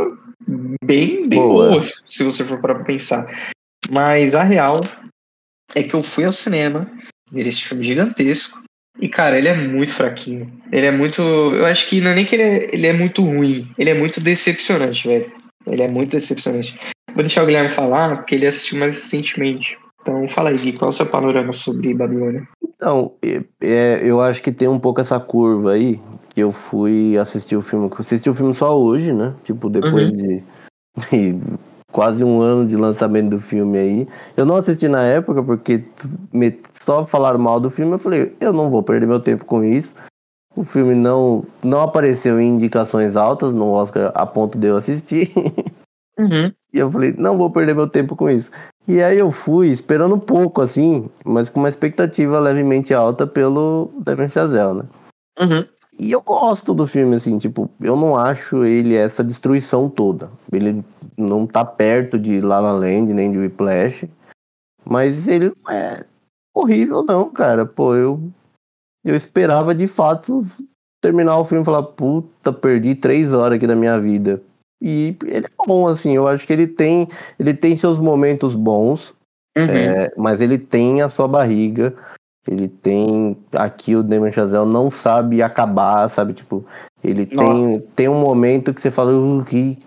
bem, 0.85 1.29
bem 1.29 1.41
Boa. 1.41 1.71
boa, 1.71 1.83
se 2.07 2.23
você 2.25 2.45
for 2.45 2.61
para 2.61 2.83
pensar. 2.85 3.27
Mas 3.91 4.35
a 4.35 4.43
real 4.43 4.83
é 5.75 5.83
que 5.83 5.95
eu 5.95 6.03
fui 6.03 6.25
ao 6.25 6.33
cinema 6.33 6.91
ver 7.33 7.47
esse 7.47 7.63
filme 7.63 7.85
gigantesco. 7.85 8.61
E, 8.99 9.09
cara, 9.09 9.39
ele 9.39 9.49
é 9.49 9.55
muito 9.55 9.93
fraquinho. 9.93 10.51
Ele 10.73 10.87
é 10.87 10.91
muito. 10.91 11.23
Eu 11.23 11.65
acho 11.67 11.89
que 11.89 12.01
não 12.01 12.11
é 12.11 12.15
nem 12.15 12.25
que 12.25 12.35
ele 12.35 12.43
é, 12.43 12.75
ele 12.75 12.87
é 12.87 12.93
muito 12.93 13.23
ruim. 13.23 13.63
Ele 13.79 13.91
é 13.91 13.95
muito 13.95 14.21
decepcionante, 14.21 15.07
velho. 15.07 15.31
Ele 15.67 15.83
é 15.83 15.89
muito 15.89 16.17
decepcionante. 16.17 16.79
Vou 17.15 17.23
deixar 17.23 17.43
o 17.43 17.47
Guilherme 17.47 17.69
falar, 17.69 18.17
porque 18.17 18.35
ele 18.35 18.47
assistiu 18.47 18.79
mais 18.79 18.95
recentemente. 18.95 19.79
Então, 20.03 20.27
fala 20.29 20.51
aí, 20.51 20.57
Gui, 20.57 20.73
qual 20.73 20.91
é 20.91 20.95
o 20.95 20.97
seu 20.97 21.07
panorama 21.07 21.53
sobre 21.53 21.95
Babilônia? 21.95 22.49
Então, 22.63 23.15
é- 23.23 23.43
é, 23.61 24.01
eu 24.03 24.21
acho 24.21 24.43
que 24.43 24.51
tem 24.51 24.69
um 24.69 24.79
pouco 24.79 25.01
essa 25.01 25.21
curva 25.21 25.75
aí, 25.75 26.01
que 26.35 26.41
eu 26.41 26.51
fui 26.51 27.19
assistir 27.19 27.57
o 27.57 27.63
filme, 27.63 27.91
assisti 27.99 28.31
o 28.31 28.35
filme 28.35 28.55
só 28.55 28.79
hoje, 28.79 29.13
né? 29.13 29.35
Tipo, 29.45 29.69
depois 29.69 30.11
de, 30.11 30.43
de 31.13 31.39
quase 31.93 32.23
um 32.25 32.41
ano 32.41 32.67
de 32.67 32.77
lançamento 32.77 33.31
do 33.31 33.41
filme 33.41 33.79
aí. 33.79 34.09
Eu 34.37 34.45
não 34.45 34.57
assisti 34.57 34.89
na 34.89 35.03
época, 35.03 35.43
porque 35.43 35.85
me- 36.33 36.59
só 36.81 37.05
falaram 37.05 37.39
mal 37.39 37.61
do 37.61 37.71
filme, 37.71 37.93
eu 37.93 37.99
falei, 37.99 38.35
eu 38.41 38.53
não 38.53 38.71
vou 38.71 38.83
perder 38.83 39.07
meu 39.07 39.21
tempo 39.21 39.45
com 39.45 39.63
isso. 39.65 39.95
O 40.57 40.65
filme 40.65 40.95
não, 40.95 41.45
não 41.63 41.81
apareceu 41.83 42.41
em 42.41 42.57
indicações 42.57 43.17
altas 43.17 43.55
no 43.55 43.71
Oscar 43.71 44.11
a 44.15 44.27
ponto 44.27 44.59
de 44.59 44.67
eu 44.67 44.77
assistir. 44.77 45.33
Uhum. 46.19 46.53
E 46.75 46.79
eu 46.79 46.91
falei, 46.91 47.15
não 47.17 47.39
vou 47.39 47.49
perder 47.51 47.75
meu 47.75 47.89
tempo 47.89 48.15
com 48.15 48.29
isso. 48.29 48.51
E 48.87 49.03
aí 49.03 49.19
eu 49.19 49.31
fui 49.31 49.69
esperando 49.69 50.15
um 50.15 50.19
pouco, 50.21 50.61
assim, 50.61 51.09
mas 51.25 51.49
com 51.49 51.61
uma 51.61 51.69
expectativa 51.69 52.39
levemente 52.39 52.93
alta 52.93 53.27
pelo 53.27 53.91
Damien 53.99 54.29
Chazelle, 54.29 54.81
né? 54.81 54.85
Uhum. 55.41 55.65
E 55.99 56.13
eu 56.13 56.21
gosto 56.21 56.75
do 56.75 56.87
filme, 56.87 57.17
assim, 57.17 57.39
tipo, 57.39 57.71
eu 57.81 57.97
não 57.97 58.17
acho 58.17 58.65
ele 58.67 58.95
essa 58.97 59.25
destruição 59.25 59.89
toda. 59.89 60.31
Ele 60.53 60.85
não 61.21 61.47
tá 61.47 61.65
perto 61.65 62.19
de 62.19 62.41
La 62.41 62.61
La 62.61 62.73
Land, 62.73 63.13
nem 63.13 63.31
de 63.31 63.39
Whiplash, 63.39 64.09
mas 64.85 65.29
ele 65.29 65.53
não 65.65 65.73
é 65.73 66.05
horrível 66.55 67.03
não, 67.03 67.31
cara. 67.31 67.67
Pô, 67.67 67.95
eu, 67.95 68.21
eu 69.05 69.15
esperava 69.15 69.75
de 69.75 69.87
fato 69.87 70.41
terminar 71.03 71.39
o 71.39 71.45
filme 71.45 71.63
e 71.63 71.65
falar, 71.65 71.83
puta, 71.83 72.53
perdi 72.53 72.95
três 72.95 73.33
horas 73.33 73.57
aqui 73.57 73.67
da 73.67 73.77
minha 73.77 73.99
vida. 73.99 74.43
E 74.83 75.17
ele 75.27 75.47
é 75.47 75.67
bom, 75.67 75.87
assim, 75.87 76.17
eu 76.17 76.27
acho 76.27 76.47
que 76.47 76.53
ele 76.53 76.67
tem, 76.67 77.07
ele 77.39 77.53
tem 77.55 77.77
seus 77.77 77.99
momentos 77.99 78.55
bons, 78.55 79.15
Uhum. 79.57 79.65
é, 79.65 80.13
mas 80.17 80.41
ele 80.41 80.59
tem 80.59 81.03
a 81.03 81.09
sua 81.09 81.27
barriga. 81.27 81.95
Ele 82.47 82.69
tem. 82.69 83.37
Aqui 83.53 83.95
o 83.95 84.03
Damien 84.03 84.33
Chazelle 84.33 84.67
não 84.71 84.91
sabe 84.91 85.43
acabar, 85.43 86.09
sabe? 86.09 86.33
Tipo, 86.33 86.65
ele 87.03 87.27
tem, 87.27 87.81
tem 87.95 88.09
um 88.09 88.21
momento 88.21 88.73
que 88.73 88.81
você 88.81 88.91
fala, 88.91 89.13
o 89.13 89.45
que, 89.45 89.79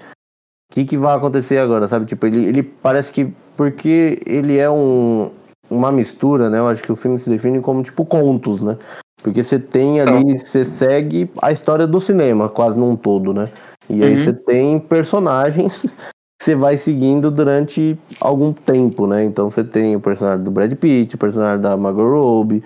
que, 0.74 0.86
que 0.86 0.98
vai 0.98 1.16
acontecer 1.16 1.60
agora, 1.60 1.88
sabe? 1.88 2.06
Tipo, 2.06 2.26
ele, 2.26 2.46
ele 2.48 2.64
parece 2.64 3.12
que. 3.12 3.32
Porque 3.56 4.20
ele 4.26 4.58
é 4.58 4.70
um, 4.70 5.30
uma 5.70 5.92
mistura, 5.92 6.50
né? 6.50 6.58
Eu 6.58 6.68
acho 6.68 6.82
que 6.82 6.92
o 6.92 6.96
filme 6.96 7.20
se 7.20 7.30
define 7.30 7.62
como 7.62 7.84
tipo 7.84 8.04
contos, 8.04 8.62
né? 8.62 8.78
Porque 9.22 9.44
você 9.44 9.60
tem 9.60 10.02
ali, 10.02 10.38
você 10.40 10.66
segue 10.66 11.32
a 11.42 11.52
história 11.52 11.86
do 11.86 12.00
cinema, 12.00 12.50
quase 12.50 12.80
num 12.80 12.96
todo, 12.96 13.34
né? 13.34 13.50
E 13.90 14.04
aí 14.04 14.12
Uhum. 14.14 14.18
você 14.18 14.34
tem 14.34 14.80
personagens 14.80 15.86
você 16.42 16.56
vai 16.56 16.76
seguindo 16.76 17.30
durante 17.30 17.98
algum 18.20 18.52
tempo, 18.52 19.06
né? 19.08 19.24
Então 19.24 19.50
você 19.50 19.64
tem 19.64 19.96
o 19.96 20.00
personagem 20.00 20.44
do 20.44 20.52
Brad 20.52 20.74
Pitt, 20.74 21.16
o 21.16 21.18
personagem 21.18 21.62
da 21.62 21.78
Margot 21.78 22.10
Robbie, 22.10 22.64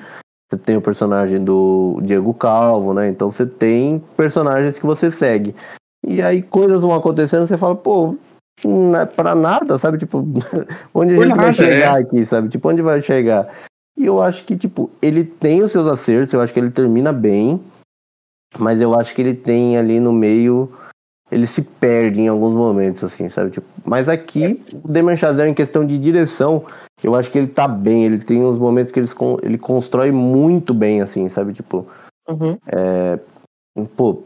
você 0.49 0.57
tem 0.57 0.77
o 0.77 0.81
personagem 0.81 1.43
do 1.43 1.99
Diego 2.01 2.33
Calvo, 2.33 2.93
né? 2.93 3.07
Então 3.09 3.29
você 3.29 3.45
tem 3.45 4.01
personagens 4.15 4.79
que 4.79 4.85
você 4.85 5.11
segue. 5.11 5.53
E 6.05 6.21
aí 6.21 6.41
coisas 6.41 6.81
vão 6.81 6.93
acontecendo, 6.93 7.47
você 7.47 7.57
fala, 7.57 7.75
pô, 7.75 8.15
não 8.63 8.99
é 8.99 9.05
pra 9.05 9.35
nada, 9.35 9.77
sabe? 9.77 9.97
Tipo, 9.97 10.19
onde 10.93 11.13
a 11.13 11.17
gente 11.17 11.29
nada, 11.29 11.41
vai 11.41 11.53
chegar 11.53 11.97
é. 11.97 12.01
aqui, 12.01 12.25
sabe? 12.25 12.49
Tipo, 12.49 12.69
onde 12.69 12.81
vai 12.81 13.01
chegar? 13.01 13.53
E 13.97 14.05
eu 14.05 14.21
acho 14.21 14.43
que, 14.43 14.55
tipo, 14.55 14.89
ele 15.01 15.23
tem 15.23 15.63
os 15.63 15.71
seus 15.71 15.87
acertos, 15.87 16.33
eu 16.33 16.41
acho 16.41 16.53
que 16.53 16.59
ele 16.59 16.71
termina 16.71 17.11
bem, 17.11 17.61
mas 18.57 18.79
eu 18.79 18.97
acho 18.97 19.13
que 19.13 19.21
ele 19.21 19.33
tem 19.33 19.77
ali 19.77 19.99
no 19.99 20.13
meio 20.13 20.71
ele 21.31 21.45
se 21.45 21.61
perde 21.61 22.21
em 22.21 22.27
alguns 22.27 22.53
momentos, 22.53 23.03
assim, 23.03 23.27
sabe? 23.29 23.51
Tipo, 23.51 23.67
mas 23.85 24.07
aqui, 24.07 24.63
o 24.83 24.87
Demon 24.87 25.15
Chazelle, 25.15 25.51
em 25.51 25.53
questão 25.53 25.85
de 25.85 25.97
direção, 25.97 26.65
eu 27.03 27.15
acho 27.15 27.29
que 27.29 27.37
ele 27.37 27.47
tá 27.47 27.67
bem. 27.67 28.05
Ele 28.05 28.17
tem 28.17 28.43
uns 28.43 28.57
momentos 28.57 28.91
que 28.91 28.99
ele, 28.99 29.09
ele 29.43 29.57
constrói 29.57 30.11
muito 30.11 30.73
bem, 30.73 31.01
assim, 31.01 31.27
sabe? 31.27 31.53
Tipo, 31.53 31.85
uhum. 32.29 32.57
é, 32.67 33.19
pô, 33.95 34.23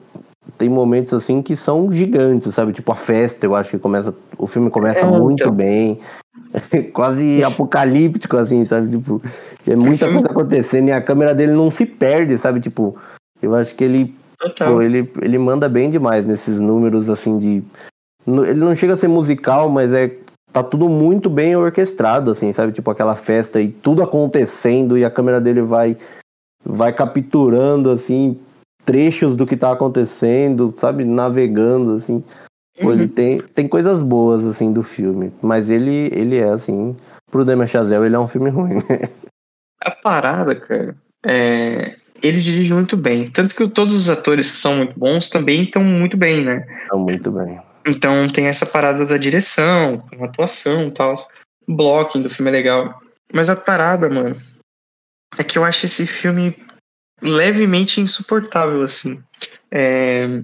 tem 0.58 0.70
momentos, 0.70 1.14
assim, 1.14 1.42
que 1.42 1.56
são 1.56 1.92
gigantes, 1.92 2.54
sabe? 2.54 2.74
Tipo, 2.74 2.92
a 2.92 2.96
festa, 2.96 3.46
eu 3.46 3.56
acho 3.56 3.70
que 3.70 3.80
começa. 3.80 4.14
O 4.38 4.48
filme 4.48 4.70
começa 4.70 5.06
é, 5.06 5.10
muito 5.10 5.44
então. 5.44 5.54
bem. 5.54 6.00
Quase 6.94 7.44
apocalíptico, 7.44 8.38
assim, 8.38 8.66
sabe? 8.66 8.90
Tipo, 8.90 9.22
é 9.68 9.76
muita 9.76 10.12
coisa 10.12 10.28
acontecendo 10.28 10.90
e 10.90 10.92
a 10.92 11.02
câmera 11.02 11.34
dele 11.36 11.54
não 11.54 11.70
se 11.70 11.86
perde, 11.86 12.38
sabe? 12.38 12.60
Tipo, 12.60 12.98
eu 13.42 13.56
acho 13.56 13.76
que 13.76 13.84
ele 13.84 14.16
Total. 14.42 14.74
Pô, 14.74 14.82
ele, 14.82 15.10
ele 15.22 15.38
manda 15.38 15.70
bem 15.70 15.90
demais 15.92 16.26
nesses 16.26 16.60
números, 16.60 17.08
assim, 17.08 17.38
de. 17.38 17.64
Ele 18.26 18.60
não 18.60 18.74
chega 18.74 18.94
a 18.94 18.98
ser 18.98 19.08
musical, 19.08 19.70
mas 19.70 19.94
é. 19.94 20.18
Tá 20.52 20.62
tudo 20.62 20.90
muito 20.90 21.30
bem 21.30 21.56
orquestrado, 21.56 22.30
assim, 22.30 22.52
sabe? 22.52 22.74
Tipo 22.74 22.92
aquela 22.92 23.16
festa 23.16 23.62
e 23.62 23.70
tudo 23.70 24.04
acontecendo 24.04 24.98
e 24.98 25.06
a 25.06 25.10
câmera 25.10 25.40
dele 25.40 25.62
vai. 25.62 25.96
Vai 26.64 26.92
capturando, 26.92 27.90
assim, 27.90 28.38
trechos 28.86 29.36
do 29.36 29.46
que 29.46 29.58
tá 29.58 29.72
acontecendo, 29.72 30.74
sabe? 30.78 31.06
Navegando, 31.06 31.94
assim. 31.94 32.24
Pô, 32.80 32.88
uhum. 32.88 32.94
ele 32.94 33.08
tem, 33.08 33.42
tem 33.42 33.68
coisas 33.68 34.02
boas, 34.02 34.44
assim, 34.46 34.72
do 34.72 34.82
filme. 34.82 35.32
Mas 35.42 35.70
ele, 35.70 36.10
ele 36.14 36.38
é, 36.38 36.50
assim. 36.50 36.96
Pro 37.30 37.46
Damien 37.46 37.68
Chazelle, 37.68 38.06
ele 38.06 38.16
é 38.16 38.20
um 38.20 38.28
filme 38.28 38.50
ruim, 38.50 38.76
né? 38.76 39.10
A 39.84 39.90
parada, 39.90 40.56
cara, 40.56 40.96
é 41.26 41.96
ele 42.22 42.40
dirige 42.40 42.74
muito 42.74 42.96
bem. 42.96 43.30
Tanto 43.30 43.56
que 43.56 43.68
todos 43.68 43.96
os 43.96 44.10
atores 44.10 44.52
que 44.52 44.58
são 44.58 44.78
muito 44.78 44.98
bons 44.98 45.30
também 45.30 45.64
estão 45.64 45.84
muito 45.84 46.16
bem, 46.16 46.44
né? 46.44 46.66
Estão 46.84 47.00
muito 47.00 47.32
bem. 47.32 47.60
Então 47.86 48.28
tem 48.30 48.48
essa 48.48 48.66
parada 48.66 49.06
da 49.06 49.18
direção, 49.18 50.08
atuação 50.22 50.88
e 50.88 50.92
tal. 50.92 51.16
O 51.68 51.76
blocking 51.76 52.22
do 52.22 52.30
filme 52.30 52.52
é 52.52 52.54
legal. 52.54 53.00
Mas 53.34 53.50
a 53.50 53.56
parada, 53.56 54.10
mano, 54.10 54.36
é 55.38 55.44
que 55.44 55.58
eu 55.58 55.64
acho 55.64 55.86
esse 55.86 56.06
filme 56.06 56.56
levemente 57.22 58.02
insuportável, 58.02 58.82
assim. 58.82 59.22
É... 59.72 60.44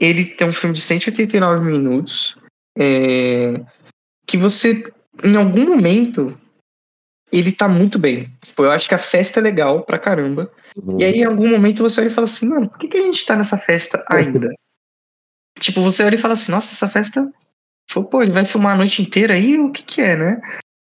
Ele 0.00 0.24
tem 0.24 0.46
um 0.46 0.52
filme 0.52 0.74
de 0.74 0.80
189 0.80 1.64
minutos. 1.66 2.36
É... 2.76 3.60
Que 4.26 4.36
você, 4.36 4.84
em 5.24 5.36
algum 5.36 5.66
momento, 5.66 6.38
ele 7.32 7.52
tá 7.52 7.68
muito 7.68 7.98
bem. 7.98 8.30
Tipo, 8.42 8.64
eu 8.64 8.70
acho 8.70 8.88
que 8.88 8.94
a 8.94 8.98
festa 8.98 9.40
é 9.40 9.42
legal 9.42 9.84
pra 9.84 9.98
caramba. 9.98 10.50
Uhum. 10.76 10.98
E 11.00 11.04
aí, 11.04 11.14
em 11.20 11.24
algum 11.24 11.48
momento, 11.48 11.82
você 11.82 12.00
olha 12.00 12.08
e 12.08 12.12
fala 12.12 12.26
assim, 12.26 12.48
mano, 12.48 12.68
por 12.68 12.78
que, 12.78 12.88
que 12.88 12.96
a 12.96 13.02
gente 13.02 13.24
tá 13.24 13.34
nessa 13.34 13.58
festa 13.58 14.04
ainda? 14.08 14.50
tipo, 15.58 15.82
você 15.82 16.04
olha 16.04 16.14
e 16.14 16.18
fala 16.18 16.34
assim, 16.34 16.52
nossa, 16.52 16.72
essa 16.72 16.88
festa. 16.88 17.30
Pô, 18.10 18.22
ele 18.22 18.32
vai 18.32 18.44
filmar 18.44 18.74
a 18.74 18.76
noite 18.76 19.02
inteira 19.02 19.34
aí? 19.34 19.58
O 19.58 19.72
que 19.72 19.82
que 19.82 20.00
é, 20.00 20.16
né? 20.16 20.40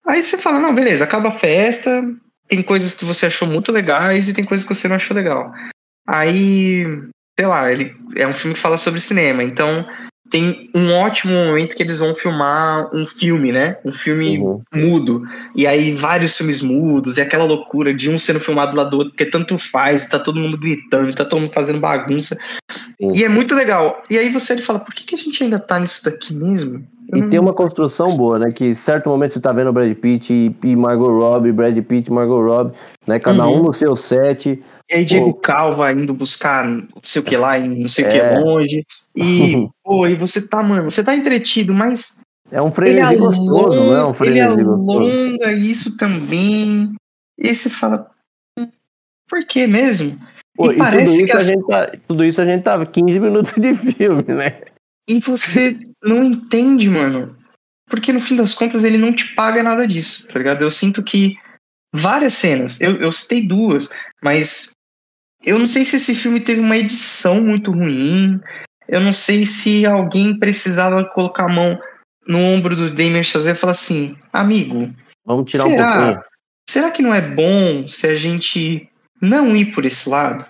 Aí 0.06 0.24
você 0.24 0.38
fala, 0.38 0.60
não, 0.60 0.76
beleza, 0.76 1.04
acaba 1.04 1.30
a 1.30 1.32
festa, 1.32 2.02
tem 2.48 2.62
coisas 2.62 2.94
que 2.94 3.06
você 3.06 3.28
achou 3.28 3.48
muito 3.48 3.72
legais 3.72 4.28
e 4.28 4.34
tem 4.34 4.44
coisas 4.44 4.68
que 4.68 4.74
você 4.74 4.88
não 4.88 4.96
achou 4.96 5.16
legal. 5.16 5.52
Aí, 6.08 6.84
sei 7.38 7.48
lá, 7.48 7.72
ele 7.72 7.96
é 8.16 8.28
um 8.28 8.34
filme 8.34 8.56
que 8.56 8.62
fala 8.62 8.78
sobre 8.78 9.00
cinema, 9.00 9.44
então 9.44 9.86
tem 10.30 10.68
um 10.74 10.92
ótimo 10.94 11.32
momento 11.32 11.76
que 11.76 11.84
eles 11.84 12.00
vão 12.00 12.16
filmar 12.16 12.90
um 12.92 13.06
filme, 13.06 13.52
né? 13.52 13.78
Um 13.86 13.92
filme 13.92 14.40
uhum. 14.40 14.64
mudo. 14.74 15.22
E 15.56 15.68
aí 15.68 15.94
vários 15.94 16.36
filmes 16.36 16.60
mudos, 16.60 17.18
e 17.18 17.22
aquela 17.22 17.44
loucura 17.44 17.94
de 17.94 18.10
um 18.10 18.18
sendo 18.18 18.40
filmado 18.40 18.76
lá 18.76 18.84
do 18.84 18.98
outro, 18.98 19.12
porque 19.12 19.28
tanto 19.28 19.60
faz, 19.60 20.08
tá 20.08 20.18
todo 20.18 20.40
mundo 20.40 20.58
gritando, 20.58 21.14
tá 21.14 21.24
todo 21.24 21.42
mundo 21.42 21.54
fazendo 21.54 21.80
bagunça. 21.80 22.36
Uhum. 23.00 23.16
E 23.16 23.24
é 23.24 23.30
muito 23.30 23.54
legal. 23.54 24.02
E 24.10 24.18
aí 24.18 24.32
você 24.32 24.58
fala, 24.58 24.80
por 24.80 24.96
que, 24.96 25.06
que 25.06 25.14
a 25.14 25.20
gente 25.20 25.44
ainda 25.44 25.60
tá 25.60 25.80
nisso 25.80 26.04
daqui 26.04 26.34
mesmo? 26.34 26.84
E 27.14 27.22
tem 27.30 27.40
uma 27.40 27.54
construção 27.54 28.16
boa, 28.16 28.40
né? 28.40 28.52
Que 28.52 28.74
certo 28.76 29.10
momento 29.10 29.34
você 29.34 29.42
tá 29.42 29.52
vendo 29.52 29.70
o 29.70 29.74
Brad 29.74 29.94
Pitt 29.96 30.56
e, 30.64 30.76
Margot 30.76 31.12
Robbie, 31.12 31.52
Brad 31.52 31.78
Pitt 31.80 32.10
e 32.10 32.14
Margot 32.14 32.42
Robbie, 32.42 32.76
né? 33.06 33.20
Cada 33.20 33.46
uhum. 33.46 33.60
um 33.60 33.64
no 33.64 33.74
seu 33.74 33.96
set. 33.96 34.64
E 34.90 34.96
aí 34.96 35.04
Diego 35.04 35.34
pô. 35.34 35.40
Calva 35.40 35.92
indo 35.92 36.14
buscar 36.14 36.66
não 36.66 36.88
sei 37.04 37.22
o 37.22 37.26
que 37.26 37.36
lá, 37.36 37.60
não 37.60 37.88
sei 37.88 38.06
o 38.06 38.08
é. 38.08 38.12
que 38.12 38.40
longe. 38.40 38.86
E, 39.16 39.68
pô, 39.84 40.08
e 40.08 40.16
você 40.16 40.48
tá, 40.48 40.64
mano, 40.64 40.90
você 40.90 41.04
tá 41.04 41.16
entretido, 41.16 41.74
mas... 41.74 42.20
É 42.52 42.62
um 42.62 42.72
freio 42.72 43.18
gostoso, 43.18 43.80
não 43.80 43.96
é 43.96 44.06
um 44.06 44.14
freio 44.14 44.34
Ele 44.34 44.42
alonga 44.42 44.64
gostoso. 44.64 45.52
isso 45.52 45.98
também. 45.98 46.94
E 47.38 47.54
você 47.54 47.70
fala, 47.70 48.08
hum, 48.58 48.70
por 49.28 49.46
que 49.46 49.66
mesmo? 49.66 50.16
Pô, 50.56 50.72
e, 50.72 50.76
e 50.76 50.78
parece 50.78 51.18
tudo 51.18 51.26
que... 51.26 51.32
As... 51.32 51.52
Tá, 51.68 51.92
tudo 52.08 52.24
isso 52.24 52.42
a 52.42 52.46
gente 52.46 52.64
tava 52.64 52.86
15 52.86 53.20
minutos 53.20 53.54
de 53.58 53.74
filme, 53.74 54.24
né? 54.28 54.62
E 55.08 55.20
você 55.20 55.78
não 56.04 56.24
entende, 56.24 56.90
mano. 56.90 57.38
Porque 57.88 58.14
no 58.14 58.20
fim 58.20 58.36
das 58.36 58.54
contas 58.54 58.84
ele 58.84 58.98
não 58.98 59.14
te 59.14 59.36
paga 59.36 59.62
nada 59.62 59.88
disso, 59.88 60.28
tá 60.28 60.40
ligado? 60.40 60.62
Eu 60.62 60.72
sinto 60.72 61.04
que 61.04 61.36
várias 61.94 62.34
cenas, 62.34 62.82
eu, 62.82 62.96
eu 62.98 63.12
citei 63.12 63.46
duas, 63.46 63.90
mas 64.22 64.72
eu 65.44 65.60
não 65.60 65.68
sei 65.68 65.86
se 65.86 65.98
esse 65.98 66.16
filme 66.16 66.40
teve 66.40 66.62
uma 66.62 66.78
edição 66.78 67.42
muito 67.42 67.72
ruim. 67.72 68.40
Eu 68.88 69.02
não 69.02 69.14
sei 69.14 69.46
se 69.46 69.86
alguém 69.86 70.40
precisava 70.40 71.04
colocar 71.06 71.46
a 71.46 71.54
mão 71.54 71.80
no 72.26 72.40
ombro 72.40 72.76
do 72.76 72.90
Damien 72.90 73.24
Chazelle 73.24 73.58
e 73.58 73.60
falar 73.60 73.72
assim: 73.72 74.18
amigo, 74.32 74.94
vamos 75.26 75.52
tirar 75.52 75.66
será, 75.66 75.88
um 75.88 75.92
pouquinho. 75.92 76.24
Será 76.70 76.92
que 76.92 77.02
não 77.02 77.14
é 77.14 77.22
bom 77.22 77.88
se 77.88 78.08
a 78.08 78.16
gente 78.16 78.90
não 79.22 79.56
ir 79.56 79.74
por 79.74 79.86
esse 79.86 80.10
lado? 80.10 80.46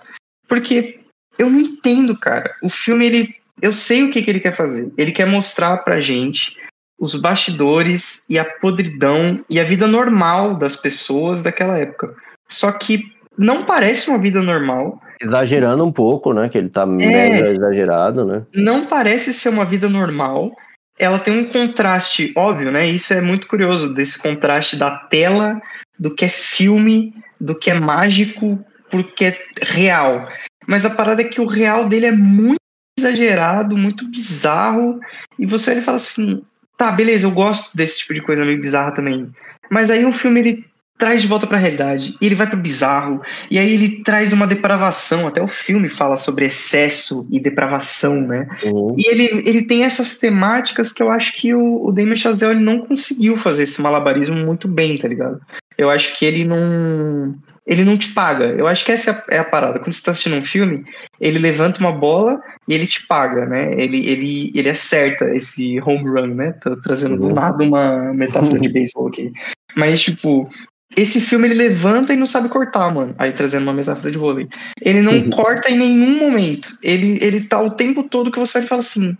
Porque 0.47 0.99
eu 1.37 1.49
não 1.49 1.59
entendo, 1.59 2.17
cara. 2.17 2.55
O 2.61 2.69
filme 2.69 3.05
ele 3.05 3.35
eu 3.61 3.71
sei 3.71 4.03
o 4.03 4.11
que, 4.11 4.21
que 4.21 4.29
ele 4.29 4.39
quer 4.39 4.55
fazer. 4.55 4.91
Ele 4.97 5.11
quer 5.11 5.25
mostrar 5.25 5.77
pra 5.77 6.01
gente 6.01 6.55
os 6.99 7.15
bastidores 7.15 8.29
e 8.29 8.39
a 8.39 8.45
podridão 8.45 9.43
e 9.49 9.59
a 9.59 9.63
vida 9.63 9.87
normal 9.87 10.55
das 10.55 10.75
pessoas 10.75 11.41
daquela 11.41 11.77
época. 11.77 12.15
Só 12.49 12.71
que 12.71 13.03
não 13.37 13.63
parece 13.63 14.09
uma 14.09 14.19
vida 14.19 14.41
normal. 14.41 15.01
Exagerando 15.21 15.85
um 15.85 15.91
pouco, 15.91 16.33
né? 16.33 16.49
Que 16.49 16.57
ele 16.57 16.69
tá 16.69 16.83
é, 16.83 16.85
mega 16.85 17.49
exagerado, 17.49 18.25
né? 18.25 18.45
Não 18.53 18.85
parece 18.85 19.33
ser 19.33 19.49
uma 19.49 19.65
vida 19.65 19.89
normal. 19.89 20.51
Ela 20.97 21.17
tem 21.17 21.39
um 21.39 21.45
contraste 21.45 22.31
óbvio, 22.35 22.71
né? 22.71 22.87
Isso 22.87 23.13
é 23.13 23.21
muito 23.21 23.47
curioso, 23.47 23.93
desse 23.93 24.21
contraste 24.21 24.75
da 24.75 24.97
tela, 24.97 25.59
do 25.97 26.13
que 26.13 26.25
é 26.25 26.29
filme, 26.29 27.13
do 27.39 27.57
que 27.57 27.71
é 27.71 27.73
mágico, 27.73 28.63
porque 28.89 29.25
é 29.25 29.37
real. 29.61 30.29
Mas 30.67 30.85
a 30.85 30.89
parada 30.91 31.21
é 31.21 31.25
que 31.25 31.41
o 31.41 31.47
real 31.47 31.87
dele 31.87 32.05
é 32.05 32.11
muito 32.11 32.62
exagerado, 32.97 33.77
muito 33.77 34.09
bizarro, 34.09 34.99
e 35.37 35.45
você 35.45 35.71
olha 35.71 35.79
e 35.79 35.83
fala 35.83 35.97
assim, 35.97 36.41
tá, 36.77 36.91
beleza, 36.91 37.25
eu 37.25 37.31
gosto 37.31 37.75
desse 37.75 37.99
tipo 37.99 38.13
de 38.13 38.21
coisa 38.21 38.45
meio 38.45 38.61
bizarra 38.61 38.91
também. 38.91 39.29
Mas 39.69 39.89
aí 39.89 40.05
o 40.05 40.13
filme 40.13 40.39
ele 40.39 40.65
traz 40.97 41.21
de 41.21 41.27
volta 41.27 41.47
para 41.47 41.57
a 41.57 41.59
realidade, 41.59 42.15
e 42.21 42.25
ele 42.25 42.35
vai 42.35 42.47
pro 42.47 42.55
bizarro, 42.55 43.21
e 43.49 43.57
aí 43.57 43.73
ele 43.73 44.03
traz 44.03 44.31
uma 44.31 44.47
depravação, 44.47 45.27
até 45.27 45.41
o 45.41 45.47
filme 45.47 45.89
fala 45.89 46.15
sobre 46.15 46.45
excesso 46.45 47.27
e 47.31 47.39
depravação, 47.39 48.21
né? 48.21 48.47
Uhum. 48.63 48.95
E 48.97 49.09
ele, 49.09 49.43
ele 49.45 49.63
tem 49.63 49.83
essas 49.83 50.19
temáticas 50.19 50.93
que 50.93 51.01
eu 51.01 51.11
acho 51.11 51.33
que 51.33 51.53
o, 51.53 51.85
o 51.85 51.91
Damien 51.91 52.15
Chazelle 52.15 52.53
ele 52.53 52.63
não 52.63 52.81
conseguiu 52.81 53.35
fazer 53.35 53.63
esse 53.63 53.81
malabarismo 53.81 54.37
muito 54.37 54.67
bem, 54.67 54.97
tá 54.97 55.07
ligado? 55.07 55.41
Eu 55.77 55.89
acho 55.89 56.17
que 56.17 56.25
ele 56.25 56.43
não 56.45 57.33
ele 57.65 57.83
não 57.85 57.97
te 57.97 58.09
paga. 58.09 58.45
Eu 58.45 58.67
acho 58.67 58.83
que 58.83 58.91
essa 58.91 59.11
é 59.11 59.13
a, 59.13 59.37
é 59.37 59.39
a 59.39 59.45
parada. 59.45 59.79
Quando 59.79 59.93
você 59.93 59.99
está 59.99 60.11
assistindo 60.11 60.35
um 60.35 60.41
filme, 60.41 60.83
ele 61.19 61.39
levanta 61.39 61.79
uma 61.79 61.91
bola 61.91 62.41
e 62.67 62.73
ele 62.73 62.85
te 62.85 63.07
paga, 63.07 63.45
né? 63.45 63.71
Ele, 63.73 64.05
ele, 64.07 64.51
ele 64.53 64.69
acerta 64.69 65.33
esse 65.35 65.79
home 65.81 66.09
run, 66.09 66.35
né? 66.35 66.51
Tá 66.53 66.75
trazendo 66.83 67.17
do 67.17 67.27
uhum. 67.27 67.33
nada 67.33 67.63
uma 67.63 68.13
metáfora 68.13 68.59
de 68.59 68.69
beisebol 68.69 69.07
aqui. 69.07 69.31
Mas, 69.75 70.01
tipo, 70.01 70.49
esse 70.95 71.21
filme 71.21 71.47
ele 71.47 71.55
levanta 71.55 72.13
e 72.13 72.17
não 72.17 72.25
sabe 72.25 72.49
cortar, 72.49 72.93
mano. 72.93 73.15
Aí 73.17 73.31
trazendo 73.31 73.63
uma 73.63 73.73
metáfora 73.73 74.11
de 74.11 74.17
vôlei. 74.17 74.47
Ele 74.81 75.01
não 75.01 75.13
uhum. 75.13 75.29
corta 75.29 75.71
em 75.71 75.77
nenhum 75.77 76.17
momento. 76.19 76.69
Ele, 76.83 77.17
ele 77.21 77.41
tá 77.41 77.61
o 77.61 77.71
tempo 77.71 78.03
todo 78.03 78.31
que 78.31 78.39
você 78.39 78.59
vai 78.59 78.67
falar 78.67 78.79
assim: 78.79 79.17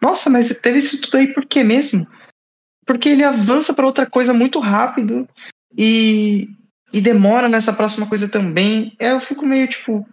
Nossa, 0.00 0.30
mas 0.30 0.48
teve 0.60 0.78
isso 0.78 1.00
tudo 1.02 1.16
aí 1.16 1.34
por 1.34 1.44
quê 1.44 1.64
mesmo? 1.64 2.06
Porque 2.86 3.08
ele 3.08 3.24
avança 3.24 3.74
para 3.74 3.86
outra 3.86 4.06
coisa 4.06 4.32
muito 4.32 4.60
rápido 4.60 5.28
e, 5.76 6.48
e 6.92 7.00
demora 7.00 7.48
nessa 7.48 7.72
próxima 7.72 8.06
coisa 8.06 8.28
também. 8.28 8.94
É, 8.98 9.12
eu 9.12 9.20
fico 9.20 9.46
meio 9.46 9.68
tipo, 9.68 10.06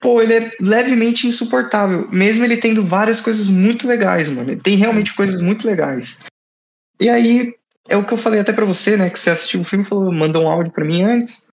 pô, 0.00 0.20
ele 0.20 0.34
é 0.34 0.52
levemente 0.60 1.26
insuportável. 1.26 2.08
Mesmo 2.10 2.44
ele 2.44 2.56
tendo 2.56 2.84
várias 2.84 3.20
coisas 3.20 3.48
muito 3.48 3.86
legais, 3.86 4.28
mano. 4.28 4.50
Ele 4.50 4.60
tem 4.60 4.76
realmente 4.76 5.14
coisas 5.14 5.40
muito 5.40 5.66
legais. 5.66 6.20
E 7.00 7.08
aí, 7.08 7.54
é 7.88 7.96
o 7.96 8.04
que 8.04 8.12
eu 8.12 8.18
falei 8.18 8.40
até 8.40 8.52
para 8.52 8.64
você, 8.64 8.96
né? 8.96 9.10
Que 9.10 9.18
você 9.18 9.30
assistiu 9.30 9.60
o 9.60 9.64
filme, 9.64 9.84
falou, 9.84 10.12
mandou 10.12 10.44
um 10.44 10.48
áudio 10.48 10.72
para 10.72 10.84
mim 10.84 11.02
antes. 11.02 11.48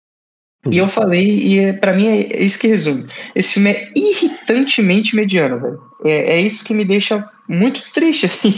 E 0.69 0.77
eu 0.77 0.87
falei, 0.87 1.25
e 1.25 1.59
é, 1.59 1.73
para 1.73 1.93
mim 1.93 2.07
é 2.07 2.41
isso 2.41 2.59
que 2.59 2.67
resume. 2.67 3.05
Esse 3.35 3.53
filme 3.53 3.71
é 3.71 3.91
irritantemente 3.95 5.15
mediano, 5.15 5.59
velho. 5.59 5.81
É, 6.03 6.33
é 6.33 6.41
isso 6.41 6.65
que 6.65 6.73
me 6.73 6.83
deixa 6.83 7.29
muito 7.47 7.81
triste, 7.93 8.25
assim. 8.25 8.53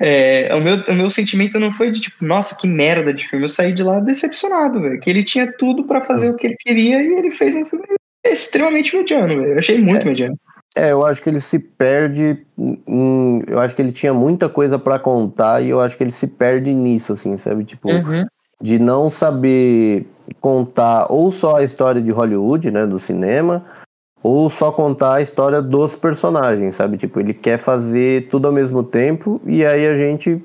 É, 0.00 0.54
o, 0.54 0.60
meu, 0.60 0.76
o 0.88 0.92
meu 0.92 1.10
sentimento 1.10 1.58
não 1.58 1.72
foi 1.72 1.90
de 1.90 2.00
tipo, 2.00 2.24
nossa, 2.24 2.56
que 2.56 2.66
merda 2.66 3.12
de 3.12 3.26
filme. 3.26 3.44
Eu 3.44 3.48
saí 3.48 3.72
de 3.72 3.82
lá 3.82 4.00
decepcionado, 4.00 4.80
velho. 4.80 5.00
Que 5.00 5.08
ele 5.08 5.24
tinha 5.24 5.50
tudo 5.52 5.84
para 5.84 6.04
fazer 6.04 6.30
o 6.30 6.36
que 6.36 6.46
ele 6.46 6.56
queria 6.58 7.02
e 7.02 7.06
ele 7.06 7.30
fez 7.30 7.54
um 7.54 7.64
filme 7.64 7.84
extremamente 8.24 8.94
mediano, 8.94 9.40
velho. 9.40 9.52
Eu 9.52 9.58
achei 9.58 9.78
muito 9.78 10.02
é, 10.02 10.04
mediano. 10.04 10.38
É, 10.76 10.92
eu 10.92 11.06
acho 11.06 11.22
que 11.22 11.30
ele 11.30 11.40
se 11.40 11.58
perde. 11.58 12.44
Em, 12.58 13.42
eu 13.46 13.58
acho 13.58 13.74
que 13.74 13.80
ele 13.80 13.92
tinha 13.92 14.12
muita 14.12 14.48
coisa 14.48 14.78
para 14.78 14.98
contar 14.98 15.62
e 15.62 15.70
eu 15.70 15.80
acho 15.80 15.96
que 15.96 16.04
ele 16.04 16.12
se 16.12 16.26
perde 16.26 16.74
nisso, 16.74 17.14
assim, 17.14 17.36
sabe? 17.38 17.64
Tipo, 17.64 17.90
uhum. 17.90 18.26
de 18.60 18.78
não 18.78 19.08
saber 19.08 20.06
contar 20.40 21.06
ou 21.10 21.30
só 21.30 21.56
a 21.56 21.64
história 21.64 22.02
de 22.02 22.10
Hollywood, 22.10 22.70
né, 22.70 22.84
do 22.84 22.98
cinema, 22.98 23.64
ou 24.26 24.50
só 24.50 24.72
contar 24.72 25.14
a 25.14 25.22
história 25.22 25.62
dos 25.62 25.94
personagens, 25.94 26.74
sabe? 26.74 26.96
Tipo, 26.96 27.20
ele 27.20 27.32
quer 27.32 27.58
fazer 27.58 28.28
tudo 28.28 28.48
ao 28.48 28.52
mesmo 28.52 28.82
tempo 28.82 29.40
e 29.46 29.64
aí 29.64 29.86
a 29.86 29.94
gente 29.94 30.44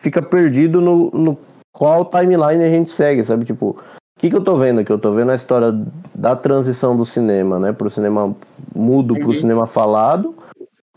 fica 0.00 0.22
perdido 0.22 0.80
no, 0.80 1.10
no 1.10 1.38
qual 1.70 2.06
timeline 2.06 2.64
a 2.64 2.70
gente 2.70 2.88
segue, 2.88 3.22
sabe? 3.22 3.44
Tipo, 3.44 3.76
o 3.76 4.20
que, 4.20 4.30
que 4.30 4.36
eu 4.36 4.42
tô 4.42 4.54
vendo 4.54 4.80
aqui? 4.80 4.90
Eu 4.90 4.98
tô 4.98 5.12
vendo 5.12 5.32
a 5.32 5.34
história 5.34 5.70
da 6.14 6.34
transição 6.34 6.96
do 6.96 7.04
cinema, 7.04 7.58
né? 7.58 7.72
Pro 7.72 7.90
cinema 7.90 8.34
mudo 8.74 9.14
pro 9.18 9.28
uhum. 9.28 9.34
cinema 9.34 9.66
falado. 9.66 10.34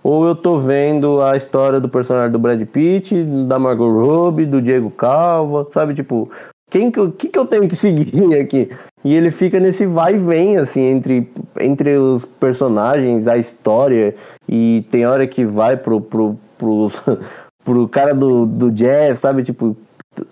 Ou 0.02 0.26
eu 0.26 0.34
tô 0.34 0.58
vendo 0.58 1.22
a 1.22 1.36
história 1.36 1.82
do 1.82 1.90
personagem 1.90 2.32
do 2.32 2.40
Brad 2.40 2.62
Pitt, 2.66 3.22
da 3.50 3.60
Margot 3.60 3.92
Robbie, 3.92 4.46
do 4.46 4.62
Diego 4.62 4.90
Calva, 4.92 5.68
sabe? 5.74 5.94
Tipo, 5.94 6.32
quem 6.74 6.90
que, 6.90 7.12
que, 7.12 7.30
que 7.30 7.38
eu 7.38 7.46
tenho 7.46 7.70
que 7.70 7.76
seguir 7.76 8.12
aqui? 8.36 8.68
E 9.06 9.14
ele 9.14 9.30
fica 9.30 9.60
nesse 9.60 9.86
vai 9.86 10.16
e 10.16 10.18
vem, 10.18 10.58
assim, 10.58 10.82
entre, 10.82 11.32
entre 11.60 11.96
os 11.98 12.26
personagens, 12.26 13.28
a 13.28 13.38
história, 13.38 14.16
e 14.50 14.84
tem 14.90 15.06
hora 15.06 15.28
que 15.28 15.46
vai 15.46 15.78
pro, 15.78 16.02
pro, 16.02 16.36
pro, 16.58 16.88
pro 17.64 17.88
cara 17.88 18.16
do, 18.16 18.48
do 18.48 18.72
jazz, 18.72 19.20
sabe? 19.20 19.44
Tipo, 19.44 19.78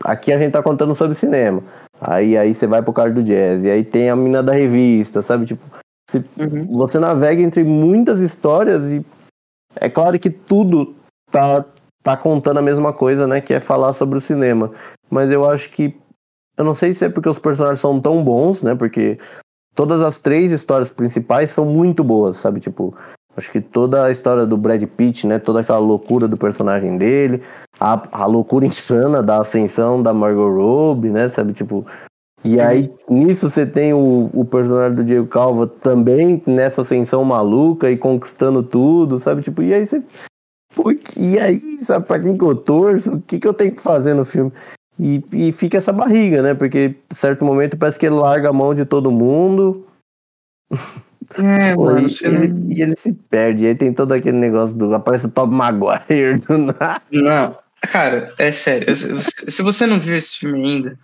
aqui 0.03 0.33
a 0.33 0.39
gente 0.39 0.53
tá 0.53 0.63
contando 0.63 0.95
sobre 0.95 1.13
cinema. 1.13 1.61
Aí, 1.99 2.35
aí 2.35 2.55
você 2.55 2.65
vai 2.65 2.81
pro 2.81 2.91
cara 2.91 3.11
do 3.11 3.21
jazz, 3.21 3.63
e 3.63 3.69
aí 3.69 3.83
tem 3.83 4.09
a 4.09 4.15
mina 4.15 4.41
da 4.41 4.53
revista, 4.53 5.21
sabe? 5.21 5.45
Tipo, 5.45 5.63
você, 6.09 6.23
uhum. 6.39 6.65
você 6.75 6.97
navega 6.97 7.43
entre 7.43 7.63
muitas 7.63 8.19
histórias 8.19 8.91
e 8.91 9.05
é 9.75 9.87
claro 9.87 10.17
que 10.17 10.31
tudo 10.31 10.95
tá, 11.29 11.63
tá 12.01 12.17
contando 12.17 12.57
a 12.57 12.63
mesma 12.63 12.91
coisa, 12.91 13.27
né? 13.27 13.41
Que 13.41 13.53
é 13.53 13.59
falar 13.59 13.93
sobre 13.93 14.17
o 14.17 14.21
cinema. 14.21 14.71
Mas 15.07 15.29
eu 15.29 15.47
acho 15.47 15.69
que 15.69 16.01
eu 16.57 16.65
não 16.65 16.73
sei 16.73 16.93
se 16.93 17.05
é 17.05 17.09
porque 17.09 17.29
os 17.29 17.39
personagens 17.39 17.79
são 17.79 17.99
tão 17.99 18.23
bons, 18.23 18.61
né? 18.61 18.75
Porque 18.75 19.17
todas 19.75 20.01
as 20.01 20.19
três 20.19 20.51
histórias 20.51 20.91
principais 20.91 21.51
são 21.51 21.65
muito 21.65 22.03
boas, 22.03 22.37
sabe? 22.37 22.59
Tipo, 22.59 22.95
acho 23.35 23.51
que 23.51 23.61
toda 23.61 24.05
a 24.05 24.11
história 24.11 24.45
do 24.45 24.57
Brad 24.57 24.83
Pitt, 24.83 25.25
né? 25.25 25.39
Toda 25.39 25.61
aquela 25.61 25.79
loucura 25.79 26.27
do 26.27 26.37
personagem 26.37 26.97
dele, 26.97 27.41
a, 27.79 28.01
a 28.11 28.25
loucura 28.25 28.65
insana 28.67 29.23
da 29.23 29.37
ascensão 29.39 30.01
da 30.01 30.13
Margot 30.13 30.49
Robbie, 30.49 31.09
né? 31.09 31.29
Sabe? 31.29 31.53
Tipo. 31.53 31.85
E 32.43 32.59
aí, 32.59 32.91
nisso 33.07 33.51
você 33.51 33.67
tem 33.67 33.93
o, 33.93 34.27
o 34.33 34.43
personagem 34.43 34.95
do 34.95 35.03
Diego 35.03 35.27
Calva 35.27 35.67
também 35.67 36.41
nessa 36.47 36.81
ascensão 36.81 37.23
maluca 37.23 37.91
e 37.91 37.95
conquistando 37.95 38.63
tudo, 38.63 39.19
sabe? 39.19 39.43
Tipo, 39.43 39.61
e 39.61 39.71
aí 39.71 39.85
você. 39.85 40.03
Pô, 40.73 40.91
e 41.15 41.37
aí, 41.37 41.77
sabe, 41.83 42.07
pra 42.07 42.19
quem 42.19 42.35
que 42.35 42.43
eu 42.43 42.55
torço? 42.55 43.13
O 43.13 43.21
que, 43.21 43.39
que 43.39 43.47
eu 43.47 43.53
tenho 43.53 43.75
que 43.75 43.81
fazer 43.81 44.15
no 44.15 44.25
filme? 44.25 44.51
E, 45.01 45.23
e 45.33 45.51
fica 45.51 45.79
essa 45.79 45.91
barriga, 45.91 46.43
né? 46.43 46.53
Porque, 46.53 46.93
certo 47.11 47.43
momento, 47.43 47.75
parece 47.75 47.97
que 47.97 48.05
ele 48.05 48.13
larga 48.13 48.49
a 48.49 48.53
mão 48.53 48.75
de 48.75 48.85
todo 48.85 49.11
mundo. 49.11 49.87
É, 51.37 51.73
Pô, 51.75 51.85
mano, 51.85 52.07
e, 52.07 52.25
ele, 52.25 52.47
não... 52.47 52.71
e 52.73 52.81
ele 52.81 52.95
se 52.97 53.13
perde. 53.13 53.63
E 53.63 53.67
aí 53.67 53.75
tem 53.75 53.93
todo 53.93 54.11
aquele 54.11 54.37
negócio 54.37 54.75
do. 54.75 54.93
Aparece 54.93 55.27
o 55.27 55.31
Tom 55.31 55.47
Maguire 55.47 56.37
do 56.45 56.57
nada. 56.77 57.01
Não, 57.09 57.57
cara, 57.83 58.33
é 58.37 58.51
sério. 58.51 58.93
Se 58.93 59.61
você 59.61 59.85
não 59.85 59.97
viu 59.97 60.17
esse 60.17 60.39
filme 60.39 60.59
ainda, 60.61 60.99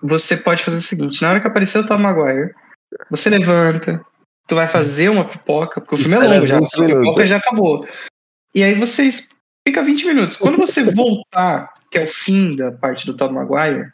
você 0.00 0.36
pode 0.36 0.64
fazer 0.64 0.76
o 0.76 0.82
seguinte: 0.82 1.20
na 1.22 1.30
hora 1.30 1.40
que 1.40 1.48
apareceu 1.48 1.80
o 1.80 1.86
Tom 1.86 1.98
Maguire, 1.98 2.54
você 3.10 3.30
levanta, 3.30 4.00
tu 4.46 4.54
vai 4.54 4.68
fazer 4.68 5.08
uma 5.08 5.24
pipoca, 5.24 5.80
porque 5.80 5.94
o 5.96 5.98
filme 5.98 6.14
é 6.14 6.20
longo 6.20 6.46
já, 6.46 6.58
a 6.58 6.60
pipoca 6.60 7.26
já 7.26 7.38
acabou. 7.38 7.84
E 8.54 8.62
aí 8.62 8.74
você 8.74 9.08
fica 9.66 9.82
20 9.82 10.06
minutos. 10.06 10.36
Quando 10.36 10.56
você 10.58 10.84
voltar 10.84 11.72
que 11.90 11.98
é 11.98 12.04
o 12.04 12.08
fim 12.08 12.56
da 12.56 12.72
parte 12.72 13.06
do 13.06 13.14
Tom 13.14 13.32
Maguire, 13.32 13.90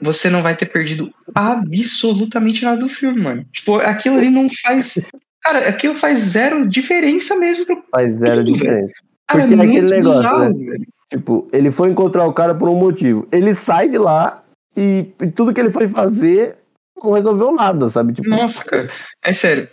você 0.00 0.30
não 0.30 0.42
vai 0.42 0.56
ter 0.56 0.66
perdido 0.66 1.12
absolutamente 1.34 2.64
nada 2.64 2.78
do 2.78 2.88
filme, 2.88 3.20
mano. 3.20 3.44
Tipo, 3.52 3.76
aquilo 3.76 4.16
ali 4.16 4.30
não 4.30 4.48
faz. 4.62 5.08
Cara, 5.42 5.68
aquilo 5.68 5.94
faz 5.94 6.18
zero 6.20 6.68
diferença 6.68 7.36
mesmo. 7.36 7.66
Pro... 7.66 7.82
Faz 7.90 8.14
zero 8.14 8.44
tudo, 8.44 8.52
diferença. 8.52 8.92
Cara, 9.26 9.40
Porque 9.40 9.54
é, 9.54 9.56
é 9.56 9.68
aquele 9.68 9.90
negócio, 9.90 10.18
bizarro, 10.18 10.54
né? 10.54 10.70
Velho. 10.70 10.86
Tipo, 11.10 11.48
ele 11.52 11.70
foi 11.70 11.88
encontrar 11.88 12.26
o 12.26 12.32
cara 12.32 12.54
por 12.54 12.68
um 12.68 12.76
motivo. 12.76 13.26
Ele 13.32 13.54
sai 13.54 13.88
de 13.88 13.98
lá 13.98 14.44
e, 14.76 15.06
e 15.22 15.26
tudo 15.28 15.52
que 15.52 15.60
ele 15.60 15.70
foi 15.70 15.88
fazer 15.88 16.56
não 17.02 17.12
resolveu 17.12 17.52
nada, 17.52 17.88
sabe? 17.88 18.12
Tipo... 18.12 18.28
Nossa, 18.28 18.64
cara. 18.64 18.90
É 19.24 19.32
sério. 19.32 19.68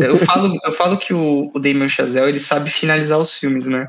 Eu 0.00 0.16
falo, 0.18 0.58
eu 0.64 0.72
falo 0.72 0.98
que 0.98 1.14
o, 1.14 1.50
o 1.54 1.60
Damon 1.60 1.88
Chazelle, 1.88 2.28
ele 2.28 2.40
sabe 2.40 2.68
finalizar 2.68 3.18
os 3.18 3.38
filmes, 3.38 3.68
né? 3.68 3.88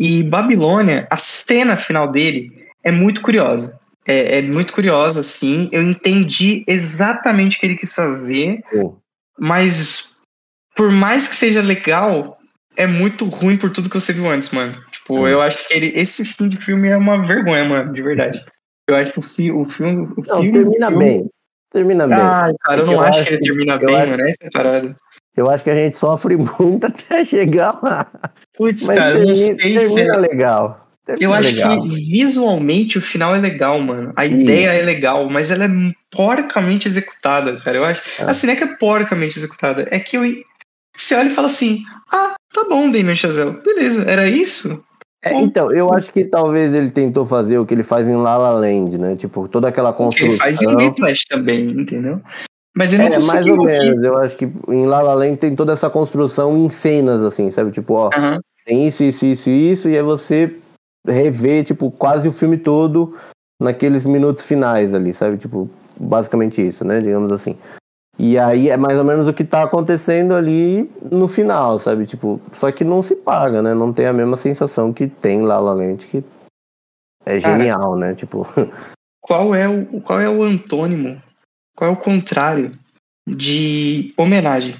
E 0.00 0.22
Babilônia, 0.22 1.06
a 1.10 1.18
cena 1.18 1.76
final 1.76 2.10
dele 2.10 2.50
é 2.82 2.90
muito 2.90 3.20
curiosa. 3.20 3.78
É, 4.06 4.38
é 4.38 4.42
muito 4.42 4.72
curiosa, 4.72 5.20
assim. 5.20 5.68
Eu 5.70 5.82
entendi 5.82 6.64
exatamente 6.66 7.58
o 7.58 7.60
que 7.60 7.66
ele 7.66 7.76
quis 7.76 7.94
fazer, 7.94 8.64
oh. 8.72 8.94
mas 9.38 10.22
por 10.74 10.90
mais 10.90 11.28
que 11.28 11.36
seja 11.36 11.60
legal, 11.60 12.38
é 12.78 12.86
muito 12.86 13.26
ruim 13.26 13.58
por 13.58 13.68
tudo 13.70 13.90
que 13.90 14.00
você 14.00 14.14
viu 14.14 14.30
antes, 14.30 14.48
mano. 14.50 14.72
Tipo, 14.90 15.20
oh. 15.20 15.28
eu 15.28 15.42
acho 15.42 15.68
que 15.68 15.74
ele, 15.74 15.92
esse 15.94 16.24
fim 16.24 16.48
de 16.48 16.56
filme 16.56 16.88
é 16.88 16.96
uma 16.96 17.26
vergonha, 17.26 17.66
mano, 17.66 17.92
de 17.92 18.00
verdade. 18.00 18.42
Eu 18.88 18.96
acho 18.96 19.12
que 19.12 19.18
o, 19.18 19.22
fi, 19.22 19.52
o 19.52 19.68
filme. 19.68 20.08
O 20.16 20.22
não, 20.26 20.36
filme, 20.36 20.52
termina 20.52 20.88
filme... 20.88 21.04
bem. 21.04 21.30
Termina 21.70 22.06
bem. 22.08 22.16
Ah, 22.16 22.50
cara, 22.62 22.80
eu 22.80 22.86
não 22.86 22.94
eu 22.94 23.00
acho, 23.02 23.28
que 23.28 23.34
ele 23.34 23.42
termina 23.42 23.76
bem, 23.76 23.96
acho... 23.96 24.10
mano. 24.10 24.22
Essa 24.26 24.50
parada. 24.50 24.96
Eu 25.36 25.48
acho 25.48 25.64
que 25.64 25.70
a 25.70 25.76
gente 25.76 25.96
sofre 25.96 26.36
muito 26.58 26.86
até 26.86 27.24
chegar 27.24 27.78
lá. 27.82 28.06
Putz, 28.56 28.86
cara, 28.86 29.12
termina, 29.12 29.26
não 29.26 29.34
sei 29.34 29.54
termina 29.56 29.80
se... 29.80 30.00
É 30.00 30.16
legal. 30.16 30.80
Termina 31.04 31.26
eu 31.26 31.34
acho 31.34 31.54
legal. 31.54 31.82
que 31.82 31.88
visualmente 31.88 32.98
o 32.98 33.02
final 33.02 33.34
é 33.34 33.38
legal, 33.38 33.80
mano. 33.80 34.12
A 34.16 34.26
Isso. 34.26 34.36
ideia 34.36 34.68
é 34.68 34.82
legal, 34.82 35.28
mas 35.28 35.50
ela 35.50 35.64
é 35.64 35.68
porcamente 36.10 36.86
executada, 36.86 37.56
cara. 37.60 37.78
Eu 37.78 37.84
acho. 37.84 38.02
É. 38.18 38.24
Assim, 38.24 38.46
não 38.46 38.54
é 38.54 38.56
que 38.56 38.64
é 38.64 38.76
porcamente 38.76 39.38
executada. 39.38 39.86
É 39.90 39.98
que 39.98 40.16
eu. 40.16 40.22
Você 40.96 41.14
olha 41.14 41.28
e 41.28 41.34
fala 41.34 41.46
assim: 41.46 41.82
ah, 42.12 42.34
tá 42.52 42.64
bom, 42.68 42.90
Damien 42.90 43.14
Chazelle. 43.14 43.60
Beleza, 43.62 44.02
era 44.02 44.28
isso? 44.28 44.82
É, 45.22 45.34
então, 45.34 45.70
eu 45.70 45.92
acho 45.92 46.10
que 46.12 46.24
talvez 46.24 46.72
ele 46.72 46.90
tentou 46.90 47.26
fazer 47.26 47.58
o 47.58 47.66
que 47.66 47.74
ele 47.74 47.82
faz 47.82 48.08
em 48.08 48.16
La 48.16 48.38
La 48.38 48.52
Land, 48.52 48.96
né? 48.96 49.16
Tipo, 49.16 49.46
toda 49.48 49.68
aquela 49.68 49.92
construção. 49.92 50.28
Ele 50.28 50.38
faz 50.38 50.62
em 50.62 50.74
Whiplash 50.74 51.26
também, 51.28 51.70
entendeu? 51.70 52.22
Mas 52.80 52.94
ele 52.94 53.10
não 53.10 53.16
é, 53.16 53.22
mais 53.26 53.46
ou 53.46 53.62
menos. 53.62 54.02
Eu 54.02 54.16
acho 54.16 54.34
que 54.34 54.50
em 54.68 54.86
La 54.86 55.02
La 55.02 55.12
Land 55.12 55.36
tem 55.36 55.54
toda 55.54 55.74
essa 55.74 55.90
construção 55.90 56.56
em 56.56 56.66
cenas, 56.70 57.20
assim, 57.22 57.50
sabe? 57.50 57.70
Tipo, 57.70 57.92
ó, 57.92 58.06
uhum. 58.06 58.40
tem 58.64 58.88
isso, 58.88 59.04
isso, 59.04 59.26
isso, 59.26 59.50
isso, 59.50 59.88
e 59.90 59.98
aí 59.98 60.02
você 60.02 60.56
revê, 61.06 61.62
tipo, 61.62 61.90
quase 61.90 62.26
o 62.26 62.32
filme 62.32 62.56
todo 62.56 63.14
naqueles 63.60 64.06
minutos 64.06 64.46
finais 64.46 64.94
ali, 64.94 65.12
sabe? 65.12 65.36
Tipo, 65.36 65.68
basicamente 65.98 66.66
isso, 66.66 66.82
né? 66.82 67.02
Digamos 67.02 67.30
assim. 67.30 67.54
E 68.18 68.38
aí 68.38 68.70
é 68.70 68.78
mais 68.78 68.98
ou 68.98 69.04
menos 69.04 69.28
o 69.28 69.34
que 69.34 69.44
tá 69.44 69.62
acontecendo 69.64 70.34
ali 70.34 70.90
no 71.12 71.28
final, 71.28 71.78
sabe? 71.78 72.06
Tipo, 72.06 72.40
só 72.52 72.72
que 72.72 72.82
não 72.82 73.02
se 73.02 73.14
paga, 73.14 73.60
né? 73.60 73.74
Não 73.74 73.92
tem 73.92 74.06
a 74.06 74.12
mesma 74.14 74.38
sensação 74.38 74.90
que 74.90 75.06
tem 75.06 75.42
La 75.42 75.60
La 75.60 75.74
Land, 75.74 76.06
que 76.06 76.24
é 77.26 77.38
genial, 77.38 77.78
Cara, 77.78 77.96
né? 77.96 78.14
Tipo... 78.14 78.46
Qual 79.22 79.54
é 79.54 79.68
o, 79.68 80.00
qual 80.00 80.18
é 80.18 80.28
o 80.28 80.42
antônimo 80.42 81.20
qual 81.76 81.90
é 81.90 81.92
o 81.92 81.96
contrário 81.96 82.72
de 83.26 84.12
homenagem? 84.16 84.76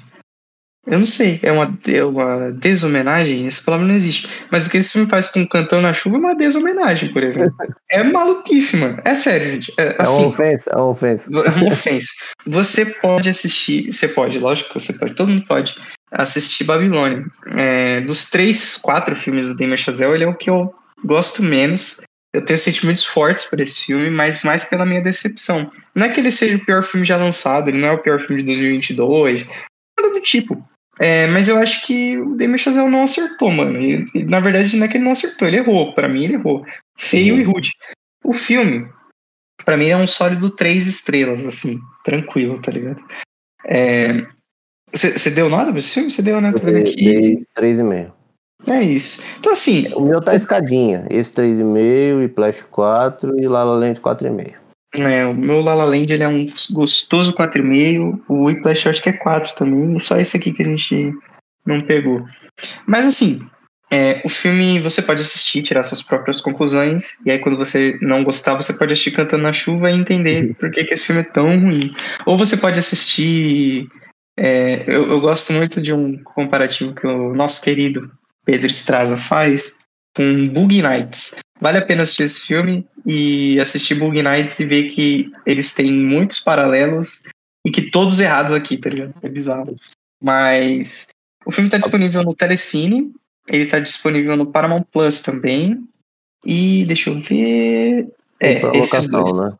Eu 0.87 0.97
não 0.97 1.05
sei, 1.05 1.39
é 1.43 1.51
uma, 1.51 1.71
é 1.87 2.03
uma 2.03 2.51
deshomenagem? 2.51 3.45
Essa 3.45 3.63
palavra 3.63 3.85
não 3.85 3.93
existe. 3.93 4.27
Mas 4.49 4.65
o 4.65 4.69
que 4.69 4.77
esse 4.77 4.93
filme 4.93 5.07
faz 5.07 5.27
com 5.27 5.47
Cantando 5.47 5.83
na 5.83 5.93
Chuva 5.93 6.15
é 6.15 6.19
uma 6.19 6.35
deshomenagem, 6.35 7.13
por 7.13 7.23
exemplo. 7.23 7.55
é 7.89 8.03
maluquíssima. 8.03 8.99
É 9.05 9.13
sério, 9.13 9.51
gente. 9.51 9.71
É, 9.77 9.95
assim, 9.99 10.15
é 10.15 10.17
uma 10.17 10.27
ofensa, 10.27 10.71
é 10.71 10.75
uma 10.75 10.89
ofensa. 10.89 11.29
É 11.31 11.49
uma 11.51 11.67
ofensa. 11.71 12.09
Você 12.47 12.85
pode 12.85 13.29
assistir, 13.29 13.93
você 13.93 14.07
pode, 14.07 14.39
lógico 14.39 14.69
que 14.69 14.79
você 14.79 14.93
pode, 14.93 15.13
todo 15.13 15.29
mundo 15.29 15.45
pode 15.45 15.75
assistir 16.11 16.63
Babilônia. 16.63 17.25
É, 17.55 18.01
dos 18.01 18.31
três, 18.31 18.75
quatro 18.77 19.15
filmes 19.15 19.47
do 19.47 19.55
Damien 19.55 19.77
Chazelle, 19.77 20.15
ele 20.15 20.23
é 20.23 20.27
o 20.27 20.35
que 20.35 20.49
eu 20.49 20.73
gosto 21.05 21.43
menos 21.43 22.01
eu 22.33 22.43
tenho 22.43 22.57
sentimentos 22.57 23.05
fortes 23.05 23.45
por 23.45 23.59
esse 23.59 23.85
filme, 23.85 24.09
mas 24.09 24.43
mais 24.43 24.63
pela 24.63 24.85
minha 24.85 25.01
decepção. 25.01 25.71
Não 25.93 26.05
é 26.05 26.09
que 26.09 26.19
ele 26.19 26.31
seja 26.31 26.57
o 26.57 26.65
pior 26.65 26.83
filme 26.83 27.05
já 27.05 27.17
lançado, 27.17 27.69
ele 27.69 27.79
não 27.79 27.89
é 27.89 27.91
o 27.91 28.01
pior 28.01 28.19
filme 28.19 28.41
de 28.41 28.47
2022, 28.47 29.49
nada 29.99 30.13
do 30.13 30.21
tipo. 30.21 30.63
É, 30.99 31.27
mas 31.27 31.47
eu 31.47 31.57
acho 31.57 31.85
que 31.85 32.17
o 32.17 32.35
Damien 32.35 32.57
Chazelle 32.57 32.89
não 32.89 33.03
acertou, 33.03 33.49
mano. 33.49 33.81
E, 33.81 34.05
na 34.25 34.39
verdade, 34.39 34.77
não 34.77 34.85
é 34.85 34.87
que 34.87 34.97
ele 34.97 35.03
não 35.03 35.13
acertou, 35.13 35.47
ele 35.47 35.57
errou. 35.57 35.93
Para 35.93 36.07
mim, 36.07 36.23
ele 36.23 36.35
errou. 36.35 36.65
Feio 36.97 37.33
uhum. 37.33 37.39
e 37.39 37.43
rude. 37.43 37.71
O 38.23 38.33
filme, 38.33 38.87
para 39.65 39.75
mim, 39.77 39.87
é 39.87 39.97
um 39.97 40.05
sólido 40.05 40.49
três 40.51 40.87
estrelas, 40.87 41.45
assim, 41.45 41.79
tranquilo, 42.03 42.61
tá 42.61 42.71
ligado? 42.71 43.03
Você 44.93 45.29
é, 45.29 45.31
deu 45.31 45.49
nada 45.49 45.71
pra 45.71 45.79
esse 45.79 45.93
filme? 45.93 46.11
Você 46.11 46.21
deu, 46.21 46.39
né? 46.39 46.53
Vendo 46.61 46.77
aqui. 46.77 46.95
Dei 46.95 47.47
três 47.55 47.79
e 47.79 47.83
meio. 47.83 48.13
É 48.67 48.81
isso. 48.81 49.23
Então, 49.39 49.53
assim. 49.53 49.87
O 49.95 50.01
meu 50.01 50.21
tá 50.21 50.35
escadinha. 50.35 51.05
Esse 51.09 51.33
3,5, 51.33 52.25
e 52.25 52.29
Flash 52.29 52.65
4 52.69 53.39
e 53.39 53.47
Lala 53.47 53.75
Land 53.75 53.99
4,5. 53.99 54.53
É, 54.93 55.25
o 55.25 55.33
meu 55.33 55.61
Lala 55.61 55.85
Land 55.85 56.11
ele 56.11 56.23
é 56.23 56.27
um 56.27 56.45
gostoso 56.71 57.33
4,5. 57.33 58.21
O 58.27 58.45
Whiplash 58.45 58.85
eu 58.85 58.91
acho 58.91 59.01
que 59.01 59.09
é 59.09 59.13
4 59.13 59.55
também. 59.55 59.97
E 59.97 60.01
só 60.01 60.17
esse 60.17 60.37
aqui 60.37 60.51
que 60.51 60.61
a 60.61 60.65
gente 60.65 61.13
não 61.65 61.81
pegou. 61.81 62.25
Mas 62.85 63.07
assim, 63.07 63.39
é, 63.89 64.21
o 64.23 64.29
filme 64.29 64.79
você 64.79 65.01
pode 65.01 65.21
assistir, 65.21 65.61
tirar 65.61 65.83
suas 65.83 66.01
próprias 66.01 66.41
conclusões. 66.41 67.19
E 67.25 67.31
aí, 67.31 67.39
quando 67.39 67.57
você 67.57 67.97
não 68.01 68.23
gostar, 68.23 68.55
você 68.55 68.73
pode 68.73 68.93
assistir 68.93 69.11
cantando 69.11 69.43
na 69.43 69.53
chuva 69.53 69.91
e 69.91 69.95
entender 69.95 70.47
uhum. 70.47 70.53
por 70.59 70.71
que, 70.71 70.83
que 70.83 70.93
esse 70.93 71.07
filme 71.07 71.21
é 71.21 71.25
tão 71.25 71.59
ruim. 71.59 71.93
Ou 72.25 72.37
você 72.37 72.57
pode 72.57 72.79
assistir. 72.79 73.87
É, 74.37 74.83
eu, 74.87 75.09
eu 75.09 75.19
gosto 75.19 75.51
muito 75.53 75.81
de 75.81 75.93
um 75.93 76.21
comparativo 76.23 76.95
que 76.95 77.05
o 77.05 77.35
nosso 77.35 77.61
querido 77.61 78.09
Pedro 78.45 78.67
Estraza 78.67 79.17
faz 79.17 79.77
com 80.15 80.47
Bug 80.49 80.81
Nights. 80.81 81.35
Vale 81.59 81.77
a 81.77 81.85
pena 81.85 82.03
assistir 82.03 82.23
esse 82.23 82.47
filme 82.47 82.87
e 83.05 83.59
assistir 83.59 83.95
Bug 83.95 84.21
Nights 84.21 84.59
e 84.59 84.65
ver 84.65 84.89
que 84.89 85.31
eles 85.45 85.73
têm 85.73 85.91
muitos 85.91 86.39
paralelos 86.39 87.21
e 87.65 87.71
que 87.71 87.91
todos 87.91 88.19
errados 88.19 88.51
aqui, 88.51 88.77
tá 88.77 88.89
ligado? 88.89 89.13
É 89.21 89.29
bizarro. 89.29 89.75
Mas 90.21 91.09
o 91.45 91.51
filme 91.51 91.67
está 91.67 91.77
disponível 91.77 92.23
no 92.23 92.35
Telecine, 92.35 93.13
ele 93.47 93.63
está 93.63 93.79
disponível 93.79 94.35
no 94.35 94.47
Paramount 94.47 94.83
Plus 94.91 95.21
também. 95.21 95.83
E 96.45 96.83
deixa 96.85 97.11
eu 97.11 97.19
ver. 97.19 98.11
É, 98.39 98.53
e 98.53 98.59
pra 98.59 98.71
locação, 98.71 99.23
né? 99.35 99.57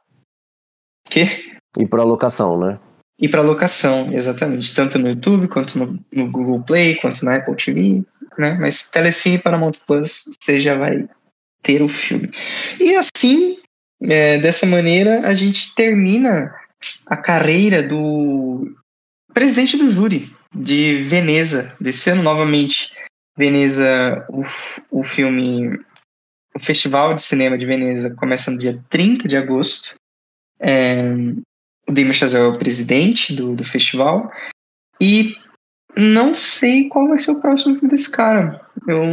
Que? 1.05 1.55
E 1.77 1.87
para 1.87 2.03
locação, 2.03 2.59
né? 2.59 2.79
E 3.19 3.29
para 3.29 3.41
locação, 3.41 4.11
exatamente. 4.11 4.73
Tanto 4.73 4.97
no 4.97 5.09
YouTube, 5.09 5.47
quanto 5.47 5.77
no, 5.77 5.99
no 6.11 6.31
Google 6.31 6.63
Play, 6.63 6.95
quanto 6.95 7.23
na 7.23 7.35
Apple 7.35 7.55
TV 7.55 8.03
né? 8.41 8.57
Mas 8.59 8.89
Telecine 8.89 9.37
para 9.37 9.51
Paramount 9.51 9.73
Plus 9.87 10.25
você 10.39 10.59
já 10.59 10.75
vai 10.75 11.07
ter 11.63 11.81
o 11.81 11.87
filme. 11.87 12.31
E 12.79 12.95
assim, 12.95 13.59
é, 14.01 14.39
dessa 14.39 14.65
maneira, 14.65 15.27
a 15.27 15.33
gente 15.33 15.73
termina 15.75 16.53
a 17.05 17.15
carreira 17.15 17.83
do 17.83 18.75
presidente 19.33 19.77
do 19.77 19.89
júri 19.89 20.29
de 20.53 20.95
Veneza, 21.03 21.75
desse 21.79 22.09
ano 22.09 22.23
novamente. 22.23 22.91
Veneza, 23.37 24.25
o, 24.29 24.41
o 24.99 25.03
filme, 25.03 25.79
o 26.53 26.59
Festival 26.59 27.13
de 27.13 27.21
Cinema 27.21 27.57
de 27.57 27.65
Veneza 27.65 28.13
começa 28.15 28.51
no 28.51 28.57
dia 28.57 28.83
30 28.89 29.27
de 29.27 29.37
agosto. 29.37 29.95
É, 30.59 31.05
o 31.87 31.91
Damien 31.91 32.13
Chazelle 32.13 32.45
é 32.45 32.49
o 32.49 32.59
presidente 32.59 33.33
do, 33.33 33.55
do 33.55 33.63
festival. 33.63 34.31
E 34.99 35.35
não 35.95 36.33
sei 36.33 36.87
qual 36.87 37.07
vai 37.07 37.19
ser 37.19 37.31
o 37.31 37.41
próximo 37.41 37.75
filme 37.75 37.89
desse 37.89 38.11
cara. 38.11 38.61
Eu 38.87 39.03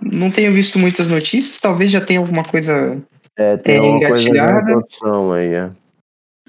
não 0.00 0.30
tenho 0.30 0.52
visto 0.52 0.78
muitas 0.78 1.08
notícias, 1.08 1.58
talvez 1.58 1.90
já 1.90 2.00
tenha 2.00 2.20
alguma 2.20 2.44
coisa 2.44 3.02
é, 3.36 3.56
tem 3.56 3.76
é, 3.76 3.88
engatilhada. 3.88 4.74
Coisa 5.00 5.34
aí, 5.34 5.54
é. 5.54 5.70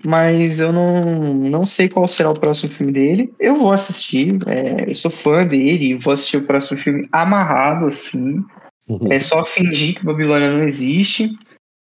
Mas 0.05 0.59
eu 0.59 0.73
não, 0.73 1.33
não 1.33 1.63
sei 1.63 1.87
qual 1.87 2.07
será 2.07 2.29
o 2.29 2.39
próximo 2.39 2.71
filme 2.71 2.91
dele. 2.91 3.33
Eu 3.39 3.55
vou 3.55 3.71
assistir, 3.71 4.37
é, 4.47 4.89
eu 4.89 4.93
sou 4.93 5.09
fã 5.09 5.45
dele, 5.45 5.95
vou 5.95 6.13
assistir 6.13 6.37
o 6.37 6.43
próximo 6.45 6.77
filme 6.77 7.07
amarrado, 7.11 7.85
assim. 7.85 8.43
Uhum. 8.87 9.11
É 9.11 9.19
só 9.19 9.45
fingir 9.45 9.95
que 9.95 10.05
Babilônia 10.05 10.51
não 10.51 10.63
existe. 10.63 11.31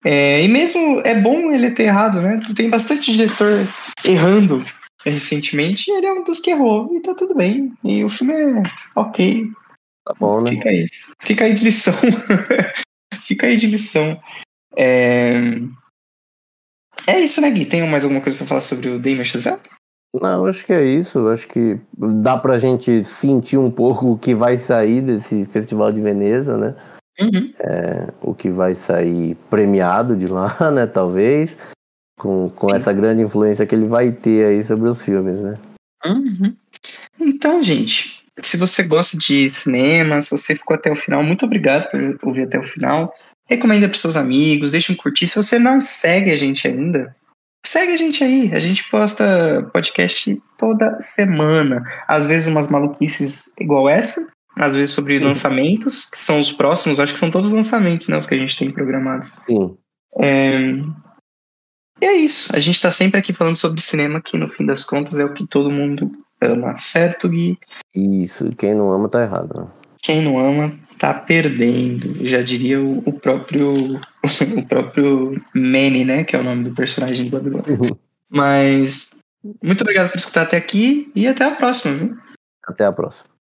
É, 0.05 0.43
e 0.43 0.47
mesmo 0.47 1.01
é 1.03 1.19
bom 1.19 1.51
ele 1.51 1.71
ter 1.71 1.83
errado, 1.83 2.21
né? 2.21 2.39
Tem 2.55 2.69
bastante 2.69 3.11
diretor 3.11 3.65
errando 4.05 4.63
recentemente, 5.05 5.89
ele 5.89 6.05
é 6.05 6.13
um 6.13 6.23
dos 6.23 6.39
que 6.39 6.51
errou, 6.51 6.95
e 6.95 6.99
tá 7.01 7.13
tudo 7.13 7.35
bem. 7.35 7.73
E 7.83 8.03
o 8.03 8.09
filme 8.09 8.33
é 8.33 8.63
ok. 8.95 9.49
Tá 10.05 10.13
bom, 10.19 10.41
né? 10.41 10.51
Fica 10.51 10.69
aí. 10.69 10.87
Fica 11.19 11.45
aí 11.45 11.53
de 11.53 11.63
lição. 11.63 11.93
Fica 13.19 13.47
aí 13.47 13.57
de 13.57 13.67
lição. 13.67 14.19
É... 14.75 15.33
é 17.07 17.19
isso, 17.19 17.41
né, 17.41 17.51
Gui? 17.51 17.65
Tem 17.65 17.87
mais 17.87 18.03
alguma 18.03 18.21
coisa 18.21 18.37
pra 18.37 18.47
falar 18.47 18.61
sobre 18.61 18.89
o 18.89 18.99
Damien 18.99 19.23
Chazelle? 19.23 19.59
Não, 20.13 20.45
acho 20.45 20.65
que 20.65 20.73
é 20.73 20.83
isso. 20.83 21.27
Acho 21.29 21.47
que 21.47 21.79
dá 22.21 22.37
pra 22.37 22.59
gente 22.59 23.03
sentir 23.03 23.57
um 23.57 23.71
pouco 23.71 24.11
o 24.11 24.17
que 24.17 24.35
vai 24.35 24.57
sair 24.57 25.01
desse 25.01 25.45
Festival 25.45 25.91
de 25.91 26.01
Veneza, 26.01 26.57
né? 26.57 26.75
Uhum. 27.19 27.53
É, 27.59 28.07
o 28.21 28.33
que 28.33 28.49
vai 28.49 28.75
sair 28.75 29.35
premiado 29.49 30.15
de 30.15 30.27
lá, 30.27 30.57
né? 30.71 30.87
Talvez 30.87 31.55
com, 32.21 32.51
com 32.51 32.73
essa 32.73 32.93
grande 32.93 33.23
influência 33.23 33.65
que 33.65 33.73
ele 33.73 33.87
vai 33.87 34.11
ter 34.11 34.45
aí 34.45 34.63
sobre 34.63 34.87
os 34.87 35.03
filmes, 35.03 35.39
né? 35.39 35.57
Uhum. 36.05 36.55
Então, 37.19 37.63
gente, 37.63 38.23
se 38.43 38.57
você 38.57 38.83
gosta 38.83 39.17
de 39.17 39.49
cinema, 39.49 40.21
se 40.21 40.29
você 40.29 40.53
ficou 40.53 40.75
até 40.75 40.91
o 40.91 40.95
final, 40.95 41.23
muito 41.23 41.45
obrigado 41.45 41.89
por 41.89 42.29
ouvir 42.29 42.43
até 42.43 42.59
o 42.59 42.63
final. 42.63 43.11
Recomenda 43.49 43.89
para 43.89 43.97
seus 43.97 44.15
amigos, 44.15 44.69
deixa 44.69 44.93
um 44.93 44.95
curtir. 44.95 45.25
Se 45.25 45.35
você 45.35 45.57
não 45.57 45.81
segue 45.81 46.29
a 46.29 46.35
gente 46.35 46.67
ainda, 46.67 47.15
segue 47.65 47.93
a 47.93 47.97
gente 47.97 48.23
aí. 48.23 48.51
A 48.53 48.59
gente 48.59 48.87
posta 48.91 49.67
podcast 49.73 50.39
toda 50.59 51.01
semana. 51.01 51.83
Às 52.07 52.27
vezes 52.27 52.45
umas 52.45 52.67
maluquices 52.67 53.51
igual 53.59 53.89
essa, 53.89 54.27
às 54.59 54.73
vezes 54.73 54.91
sobre 54.91 55.17
uhum. 55.17 55.25
lançamentos, 55.29 56.07
que 56.07 56.19
são 56.19 56.39
os 56.39 56.51
próximos, 56.51 56.99
acho 56.99 57.13
que 57.13 57.19
são 57.19 57.31
todos 57.31 57.49
lançamentos, 57.49 58.09
né? 58.09 58.17
Os 58.19 58.27
que 58.27 58.35
a 58.35 58.37
gente 58.37 58.59
tem 58.59 58.71
programado. 58.71 59.27
Sim. 59.47 59.75
É, 60.19 60.75
e 62.01 62.05
é 62.05 62.15
isso. 62.15 62.49
A 62.55 62.59
gente 62.59 62.75
está 62.75 62.89
sempre 62.89 63.19
aqui 63.19 63.31
falando 63.31 63.55
sobre 63.55 63.79
cinema, 63.79 64.21
que 64.21 64.37
no 64.37 64.49
fim 64.49 64.65
das 64.65 64.83
contas 64.83 65.19
é 65.19 65.23
o 65.23 65.33
que 65.33 65.45
todo 65.45 65.69
mundo 65.69 66.11
ama, 66.41 66.77
certo, 66.77 67.29
Gui? 67.29 67.59
Isso. 67.95 68.49
Quem 68.57 68.73
não 68.73 68.91
ama 68.91 69.07
tá 69.07 69.21
errado. 69.21 69.61
Né? 69.61 69.67
Quem 70.01 70.21
não 70.21 70.39
ama 70.39 70.71
tá 70.97 71.13
perdendo. 71.13 72.27
Já 72.27 72.41
diria 72.41 72.81
o, 72.81 73.03
o 73.05 73.13
próprio 73.13 73.99
o 74.57 74.67
próprio 74.67 75.39
Manny, 75.53 76.03
né? 76.03 76.23
Que 76.23 76.35
é 76.35 76.39
o 76.39 76.43
nome 76.43 76.63
do 76.63 76.75
personagem 76.75 77.25
do 77.25 77.31
Babilônia. 77.31 77.79
Uhum. 77.79 77.95
Mas 78.29 79.19
muito 79.61 79.81
obrigado 79.81 80.11
por 80.11 80.17
escutar 80.17 80.43
até 80.43 80.57
aqui 80.57 81.11
e 81.15 81.27
até 81.27 81.45
a 81.45 81.51
próxima, 81.51 81.95
viu? 81.95 82.17
Até 82.65 82.85
a 82.85 82.91
próxima. 82.91 83.30